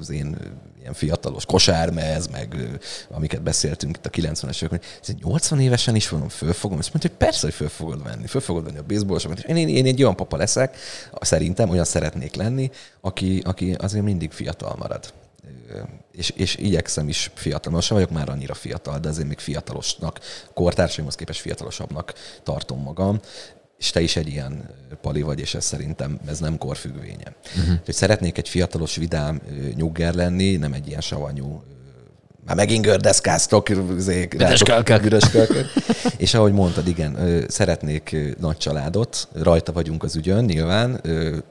az 0.00 0.10
én 0.10 0.36
ilyen 0.80 0.94
fiatalos 0.94 1.46
kosármez, 1.46 2.26
meg 2.26 2.56
amiket 3.10 3.42
beszéltünk 3.42 3.96
itt 3.96 4.06
a 4.06 4.10
90-es 4.10 4.56
években, 4.56 4.80
hogy 5.04 5.16
80 5.22 5.60
évesen 5.60 5.94
is 5.94 6.10
mondom, 6.10 6.28
fölfogom, 6.28 6.78
és 6.78 6.90
mondta, 6.90 7.08
hogy 7.08 7.18
persze, 7.18 7.46
hogy 7.46 7.54
föl 7.54 7.68
fogod 7.68 8.02
venni, 8.02 8.26
föl 8.26 8.40
fogod 8.40 8.64
venni 8.64 8.78
a 8.78 8.82
baseballosokat, 8.82 9.38
és 9.38 9.44
én, 9.44 9.56
én, 9.56 9.68
én, 9.68 9.86
egy 9.86 10.02
olyan 10.02 10.16
papa 10.16 10.36
leszek, 10.36 10.76
szerintem 11.20 11.70
olyan 11.70 11.84
szeretnék 11.84 12.34
lenni, 12.34 12.70
aki, 13.00 13.42
aki 13.44 13.72
azért 13.72 14.04
mindig 14.04 14.32
fiatal 14.32 14.76
marad 14.78 15.12
és, 16.12 16.30
és 16.30 16.56
igyekszem 16.56 17.08
is 17.08 17.30
fiatal. 17.34 17.72
Most 17.72 17.86
sem 17.86 17.96
vagyok 17.96 18.10
már 18.10 18.28
annyira 18.28 18.54
fiatal, 18.54 18.98
de 18.98 19.08
azért 19.08 19.28
még 19.28 19.38
fiatalosnak, 19.38 20.20
kortársaimhoz 20.54 21.14
képest 21.14 21.40
fiatalosabbnak 21.40 22.14
tartom 22.42 22.82
magam 22.82 23.20
és 23.82 23.90
te 23.90 24.00
is 24.00 24.16
egy 24.16 24.28
ilyen 24.28 24.68
pali 25.00 25.22
vagy, 25.22 25.40
és 25.40 25.54
ez 25.54 25.64
szerintem 25.64 26.18
ez 26.26 26.38
nem 26.38 26.58
korfüggvénye. 26.58 27.34
Uh-huh. 27.58 27.74
Hogy 27.84 27.94
szeretnék 27.94 28.38
egy 28.38 28.48
fiatalos, 28.48 28.96
vidám 28.96 29.40
nyugger 29.74 30.14
lenni, 30.14 30.56
nem 30.56 30.72
egy 30.72 30.86
ilyen 30.86 31.00
savanyú 31.00 31.62
már 32.46 32.56
megint 32.56 32.84
gördeszkáztok, 32.84 33.68
üres 33.68 34.60
És 36.16 36.34
ahogy 36.34 36.52
mondtad, 36.52 36.88
igen, 36.88 37.44
szeretnék 37.48 38.16
nagy 38.40 38.56
családot, 38.56 39.28
rajta 39.32 39.72
vagyunk 39.72 40.02
az 40.02 40.16
ügyön, 40.16 40.44
nyilván, 40.44 41.00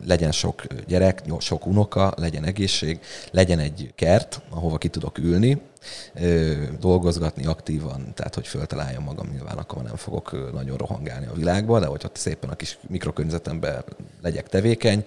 legyen 0.05 0.31
sok 0.31 0.63
gyerek, 0.87 1.21
sok 1.39 1.65
unoka, 1.65 2.13
legyen 2.17 2.43
egészség, 2.43 2.99
legyen 3.31 3.59
egy 3.59 3.91
kert, 3.95 4.41
ahova 4.49 4.77
ki 4.77 4.87
tudok 4.87 5.17
ülni, 5.17 5.61
dolgozgatni 6.79 7.45
aktívan, 7.45 8.13
tehát 8.13 8.35
hogy 8.35 8.47
föltaláljam 8.47 9.03
magam 9.03 9.27
nyilván, 9.31 9.57
akkor 9.57 9.83
nem 9.83 9.95
fogok 9.95 10.51
nagyon 10.53 10.77
rohangálni 10.77 11.25
a 11.25 11.33
világba, 11.33 11.79
de 11.79 11.85
hogy 11.85 12.01
ott 12.05 12.15
szépen 12.15 12.49
a 12.49 12.55
kis 12.55 12.77
mikrokörnyezetemben 12.87 13.83
legyek 14.21 14.49
tevékeny, 14.49 15.03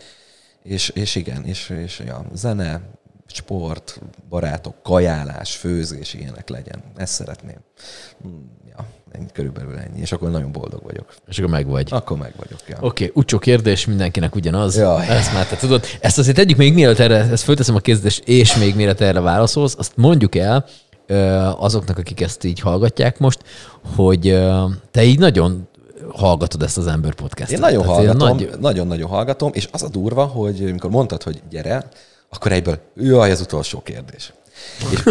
és, 0.63 0.89
és 0.89 1.15
igen, 1.15 1.45
és, 1.45 1.69
és 1.69 2.03
ja, 2.07 2.25
zene, 2.33 2.81
sport, 3.27 4.01
barátok, 4.29 4.83
kajálás, 4.83 5.57
főzés, 5.57 6.15
ilyenek 6.15 6.49
legyen. 6.49 6.83
Ezt 6.97 7.13
szeretném. 7.13 7.59
Ja, 9.15 9.21
ennyi, 9.21 9.27
körülbelül 9.33 9.79
ennyi. 9.79 10.01
És 10.01 10.13
akkor 10.13 10.31
nagyon 10.31 10.53
boldog 10.53 10.83
vagyok. 10.83 11.15
És 11.29 11.39
akkor 11.39 11.51
meg 11.51 11.67
vagy. 11.67 11.89
Akkor 11.91 12.19
meg 12.19 12.33
vagyok, 12.37 12.59
ja. 12.69 12.77
Oké, 12.81 13.05
okay, 13.05 13.23
utcsó 13.23 13.39
kérdés, 13.39 13.87
mindenkinek 13.87 14.35
ugyanaz. 14.35 14.77
Jaj. 14.77 15.09
Ezt 15.09 15.33
már 15.33 15.47
te 15.47 15.57
tudod. 15.57 15.85
Ezt 16.01 16.19
azért 16.19 16.39
egyik 16.39 16.57
még 16.57 16.75
mielőtt 16.75 16.99
erre, 16.99 17.17
ezt 17.17 17.45
fölteszem 17.45 17.75
a 17.75 17.79
kérdést, 17.79 18.29
és 18.29 18.57
még 18.57 18.75
mielőtt 18.75 19.01
erre 19.01 19.21
válaszolsz, 19.21 19.75
azt 19.79 19.93
mondjuk 19.97 20.35
el 20.35 20.67
azoknak, 21.59 21.99
akik 21.99 22.21
ezt 22.21 22.45
így 22.45 22.61
hallgatják 22.61 23.19
most, 23.19 23.43
hogy 23.97 24.43
te 24.91 25.05
így 25.05 25.19
nagyon 25.19 25.69
hallgatod 26.13 26.63
ezt 26.63 26.79
az 26.79 26.87
ember 26.87 27.15
podcastot. 27.15 27.55
Én 27.55 27.61
nagyon 27.61 27.85
hallgatom, 27.85 28.41
nagyon-nagyon 28.61 29.09
hallgatom, 29.09 29.51
és 29.55 29.69
az 29.73 29.83
a 29.83 29.89
durva, 29.89 30.25
hogy 30.25 30.65
amikor 30.69 30.91
mondtad, 30.91 31.23
hogy 31.23 31.43
gyere, 31.51 31.89
akkor 32.31 32.53
egyből, 32.53 32.79
jaj, 32.97 33.31
az 33.31 33.41
utolsó 33.41 33.83
kérdés. 33.83 34.33
és, 34.93 35.03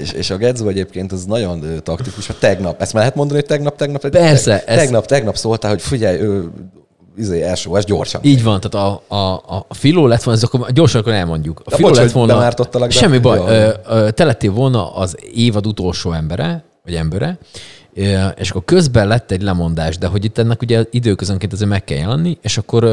és, 0.00 0.12
és 0.12 0.30
a 0.30 0.36
Gedzo 0.36 0.68
egyébként 0.68 1.12
az 1.12 1.24
nagyon 1.24 1.80
taktikus, 1.82 2.26
hogy 2.26 2.36
tegnap, 2.36 2.80
ezt 2.80 2.92
már 2.92 3.02
lehet 3.02 3.16
mondani, 3.16 3.38
hogy 3.38 3.48
tegnap, 3.48 3.76
tegnap, 3.76 4.08
Persze, 4.08 4.58
tegnap, 4.58 4.78
tegnap, 4.78 5.06
tegnap 5.06 5.36
szóltál, 5.36 5.70
hogy 5.70 5.82
figyelj, 5.82 6.18
ő, 6.18 6.50
izé, 7.16 7.42
első, 7.42 7.76
ez 7.76 7.84
gyorsan. 7.84 8.20
Így 8.24 8.42
van, 8.42 8.60
tehát 8.60 8.88
a, 9.08 9.14
a, 9.14 9.64
a 9.68 9.74
filó 9.74 10.06
lett 10.06 10.22
volna, 10.22 10.40
ez 10.40 10.46
akkor 10.46 10.72
gyorsan 10.72 11.00
akkor 11.00 11.12
elmondjuk. 11.12 11.62
A 11.64 11.70
filó 11.70 11.88
bocs, 11.88 11.98
lett 11.98 12.12
volna, 12.12 12.54
de 12.70 12.90
semmi 12.90 13.18
baj, 13.18 13.38
ö, 13.38 13.70
ö, 13.88 14.10
te 14.10 14.24
lettél 14.24 14.52
volna 14.52 14.94
az 14.94 15.16
évad 15.34 15.66
utolsó 15.66 16.12
embere, 16.12 16.64
vagy 16.84 16.94
embere, 16.94 17.38
és 18.36 18.50
akkor 18.50 18.64
közben 18.64 19.08
lett 19.08 19.30
egy 19.30 19.42
lemondás, 19.42 19.98
de 19.98 20.06
hogy 20.06 20.24
itt 20.24 20.38
ennek 20.38 20.62
ugye 20.62 20.84
időközönként 20.90 21.52
azért 21.52 21.70
meg 21.70 21.84
kell 21.84 21.98
jelenni, 21.98 22.38
és 22.42 22.58
akkor 22.58 22.84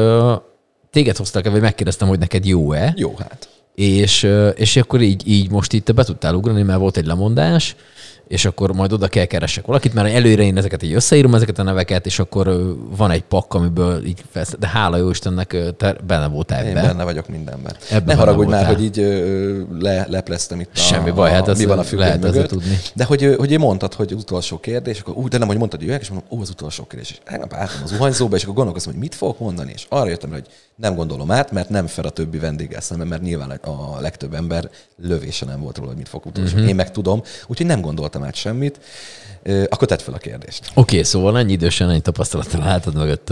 téged 0.90 1.16
hoztak 1.16 1.44
el, 1.46 1.52
vagy 1.52 1.60
megkérdeztem, 1.60 2.08
hogy 2.08 2.18
neked 2.18 2.46
jó-e. 2.46 2.92
Jó, 2.96 3.14
hát. 3.18 3.48
És, 3.74 4.28
és 4.54 4.76
akkor 4.76 5.00
így, 5.00 5.28
így 5.28 5.50
most 5.50 5.72
itt 5.72 5.94
be 5.94 6.04
tudtál 6.04 6.34
ugrani, 6.34 6.62
mert 6.62 6.78
volt 6.78 6.96
egy 6.96 7.06
lemondás, 7.06 7.76
és 8.28 8.44
akkor 8.44 8.72
majd 8.72 8.92
oda 8.92 9.08
kell 9.08 9.24
keresek 9.24 9.66
valakit, 9.66 9.94
mert 9.94 10.14
előre 10.14 10.42
én 10.42 10.56
ezeket 10.56 10.82
így 10.82 10.92
összeírom, 10.92 11.34
ezeket 11.34 11.58
a 11.58 11.62
neveket, 11.62 12.06
és 12.06 12.18
akkor 12.18 12.76
van 12.96 13.10
egy 13.10 13.22
pakk, 13.22 13.54
amiből 13.54 14.04
így 14.04 14.22
fesz, 14.30 14.54
de 14.58 14.68
hála 14.68 14.96
jó 14.96 15.10
Istennek 15.10 15.56
te 15.76 15.96
benne 16.06 16.26
voltál 16.26 16.64
ebben. 16.64 16.76
Én 16.76 16.88
benne 16.88 17.04
vagyok 17.04 17.28
mindenben. 17.28 17.76
Ebben 17.90 18.16
ne 18.16 18.22
haragudj 18.22 18.50
már, 18.50 18.66
hogy 18.66 18.82
így 18.82 18.96
le, 19.78 20.06
lepleztem 20.08 20.60
itt 20.60 20.76
Semmi 20.76 21.10
a, 21.10 21.14
baj, 21.14 21.30
hát 21.30 21.48
a, 21.48 21.54
mi 21.56 21.64
van 21.64 21.78
a 21.78 21.84
lehet 21.90 22.20
mögött. 22.20 22.48
tudni. 22.48 22.78
De 22.94 23.04
hogy, 23.04 23.34
hogy 23.38 23.50
én 23.50 23.58
mondtad, 23.58 23.94
hogy 23.94 24.12
utolsó 24.12 24.58
kérdés, 24.58 25.00
akkor 25.00 25.14
úgy, 25.14 25.28
de 25.28 25.38
nem, 25.38 25.46
hogy 25.48 25.58
mondtad, 25.58 25.78
hogy 25.78 25.88
jöjjek, 25.88 26.04
és 26.04 26.10
mondom, 26.10 26.28
ó, 26.38 26.40
az 26.40 26.50
utolsó 26.50 26.84
kérdés. 26.84 27.10
És 27.10 27.18
tegnap 27.24 27.52
álltam 27.52 27.80
az 27.82 27.90
zuhanyzóba, 27.90 28.36
és 28.36 28.42
akkor 28.42 28.54
gondolkoztam, 28.54 28.92
hogy 28.92 29.02
mit 29.02 29.14
fogok 29.14 29.38
mondani, 29.38 29.72
és 29.74 29.86
arra 29.88 30.08
jöttem, 30.08 30.30
hogy 30.30 30.46
nem 30.76 30.94
gondolom 30.94 31.30
át, 31.30 31.52
mert 31.52 31.68
nem 31.68 31.86
fel 31.86 32.04
a 32.04 32.10
többi 32.10 32.38
vendéggel 32.38 32.80
szemben, 32.80 33.06
mert 33.06 33.22
nyilván 33.22 33.50
a 33.50 34.00
legtöbb 34.00 34.34
ember 34.34 34.70
lövése 35.02 35.46
nem 35.46 35.60
volt 35.60 35.76
róla, 35.76 35.88
hogy 35.88 35.98
mit 35.98 36.08
fog 36.08 36.26
utolsó. 36.26 36.54
Uh-huh. 36.54 36.68
Én 36.68 36.74
meg 36.74 36.90
tudom, 36.90 37.22
úgyhogy 37.46 37.66
nem 37.66 37.80
gondoltam 37.80 38.13
át 38.22 38.34
semmit. 38.34 38.80
Akkor 39.68 39.88
tedd 39.88 39.98
fel 39.98 40.14
a 40.14 40.18
kérdést. 40.18 40.66
Oké, 40.68 40.80
okay, 40.80 41.02
szóval 41.02 41.38
ennyi 41.38 41.52
idősen, 41.52 41.90
ennyi 41.90 42.00
tapasztalattal 42.00 42.60
látod 42.60 42.94
mögött. 42.94 43.28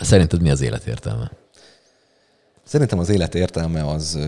Szerinted 0.00 0.42
mi 0.42 0.50
az 0.50 0.60
élet 0.60 0.86
értelme? 0.86 1.30
Szerintem 2.64 2.98
az 2.98 3.08
élet 3.08 3.34
értelme 3.34 3.86
az... 3.86 4.18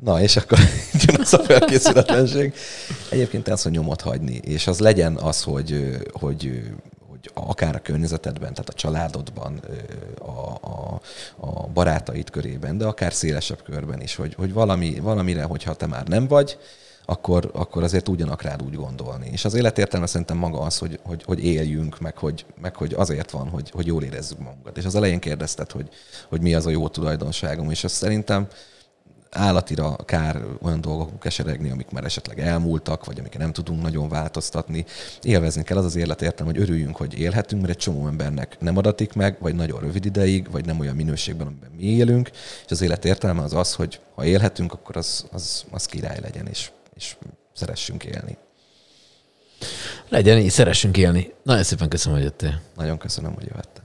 Na, 0.00 0.20
és 0.20 0.36
akkor 0.36 0.58
jön 1.06 1.20
az 1.20 1.34
a 1.34 1.38
felkészületlenség. 1.38 2.54
Egyébként 3.10 3.48
az, 3.48 3.62
hogy 3.62 3.72
nyomot 3.72 4.00
hagyni, 4.00 4.34
és 4.34 4.66
az 4.66 4.78
legyen 4.78 5.16
az, 5.16 5.42
hogy, 5.42 5.96
hogy 6.12 6.62
hogy 7.32 7.46
akár 7.48 7.74
a 7.74 7.78
környezetedben, 7.78 8.54
tehát 8.54 8.68
a 8.68 8.72
családodban, 8.72 9.60
a, 10.18 10.66
a, 10.66 11.00
a 11.36 11.66
barátaid 11.66 12.30
körében, 12.30 12.78
de 12.78 12.84
akár 12.84 13.12
szélesebb 13.12 13.62
körben 13.62 14.00
is, 14.00 14.14
hogy, 14.14 14.34
hogy 14.34 14.52
valami, 14.52 15.00
valamire, 15.00 15.42
hogyha 15.42 15.74
te 15.74 15.86
már 15.86 16.06
nem 16.06 16.26
vagy, 16.26 16.58
akkor, 17.06 17.50
akkor 17.54 17.82
azért 17.82 18.04
tudjanak 18.04 18.42
rád 18.42 18.62
úgy 18.62 18.74
gondolni. 18.74 19.28
És 19.32 19.44
az 19.44 19.54
életértelme 19.54 20.06
szerintem 20.06 20.36
maga 20.36 20.58
az, 20.58 20.78
hogy, 20.78 20.98
hogy, 21.02 21.22
hogy 21.24 21.44
éljünk, 21.44 22.00
meg 22.00 22.18
hogy, 22.18 22.46
meg 22.60 22.76
hogy 22.76 22.94
azért 22.94 23.30
van, 23.30 23.48
hogy, 23.48 23.70
hogy 23.70 23.86
jól 23.86 24.02
érezzük 24.02 24.38
magunkat. 24.38 24.76
És 24.76 24.84
az 24.84 24.94
elején 24.94 25.20
kérdezted, 25.20 25.70
hogy, 25.70 25.88
hogy 26.28 26.40
mi 26.40 26.54
az 26.54 26.66
a 26.66 26.70
jó 26.70 26.88
tulajdonságom, 26.88 27.70
és 27.70 27.84
azt 27.84 27.94
szerintem 27.94 28.48
állatira 29.30 29.96
kár 30.04 30.42
olyan 30.62 30.80
dolgok 30.80 31.20
keseregni, 31.20 31.70
amik 31.70 31.90
már 31.90 32.04
esetleg 32.04 32.40
elmúltak, 32.40 33.04
vagy 33.04 33.18
amiket 33.18 33.40
nem 33.40 33.52
tudunk 33.52 33.82
nagyon 33.82 34.08
változtatni. 34.08 34.84
Élvezni 35.22 35.62
kell 35.62 35.76
az 35.76 35.84
az 35.84 35.96
élet 35.96 36.22
értem, 36.22 36.46
hogy 36.46 36.58
örüljünk, 36.58 36.96
hogy 36.96 37.18
élhetünk, 37.18 37.60
mert 37.62 37.74
egy 37.74 37.80
csomó 37.80 38.06
embernek 38.06 38.56
nem 38.60 38.76
adatik 38.76 39.12
meg, 39.12 39.36
vagy 39.40 39.54
nagyon 39.54 39.80
rövid 39.80 40.04
ideig, 40.04 40.50
vagy 40.50 40.64
nem 40.64 40.80
olyan 40.80 40.96
minőségben, 40.96 41.46
amiben 41.46 41.70
mi 41.76 41.82
élünk. 41.82 42.30
És 42.64 42.70
az 42.70 42.80
élet 42.80 43.04
értelme 43.04 43.42
az 43.42 43.52
az, 43.52 43.74
hogy 43.74 44.00
ha 44.14 44.24
élhetünk, 44.24 44.72
akkor 44.72 44.96
az, 44.96 45.26
az, 45.32 45.64
az 45.70 45.86
király 45.86 46.20
legyen, 46.20 46.46
és, 46.46 46.70
és 46.96 47.16
szeressünk 47.52 48.04
élni. 48.04 48.36
Legyen 50.08 50.38
így, 50.38 50.50
szeressünk 50.50 50.96
élni. 50.96 51.34
Nagyon 51.42 51.62
szépen 51.62 51.88
köszönöm, 51.88 52.16
hogy 52.16 52.26
jöttél. 52.26 52.60
Nagyon 52.76 52.98
köszönöm, 52.98 53.34
hogy 53.34 53.44
jöttél. 53.44 53.75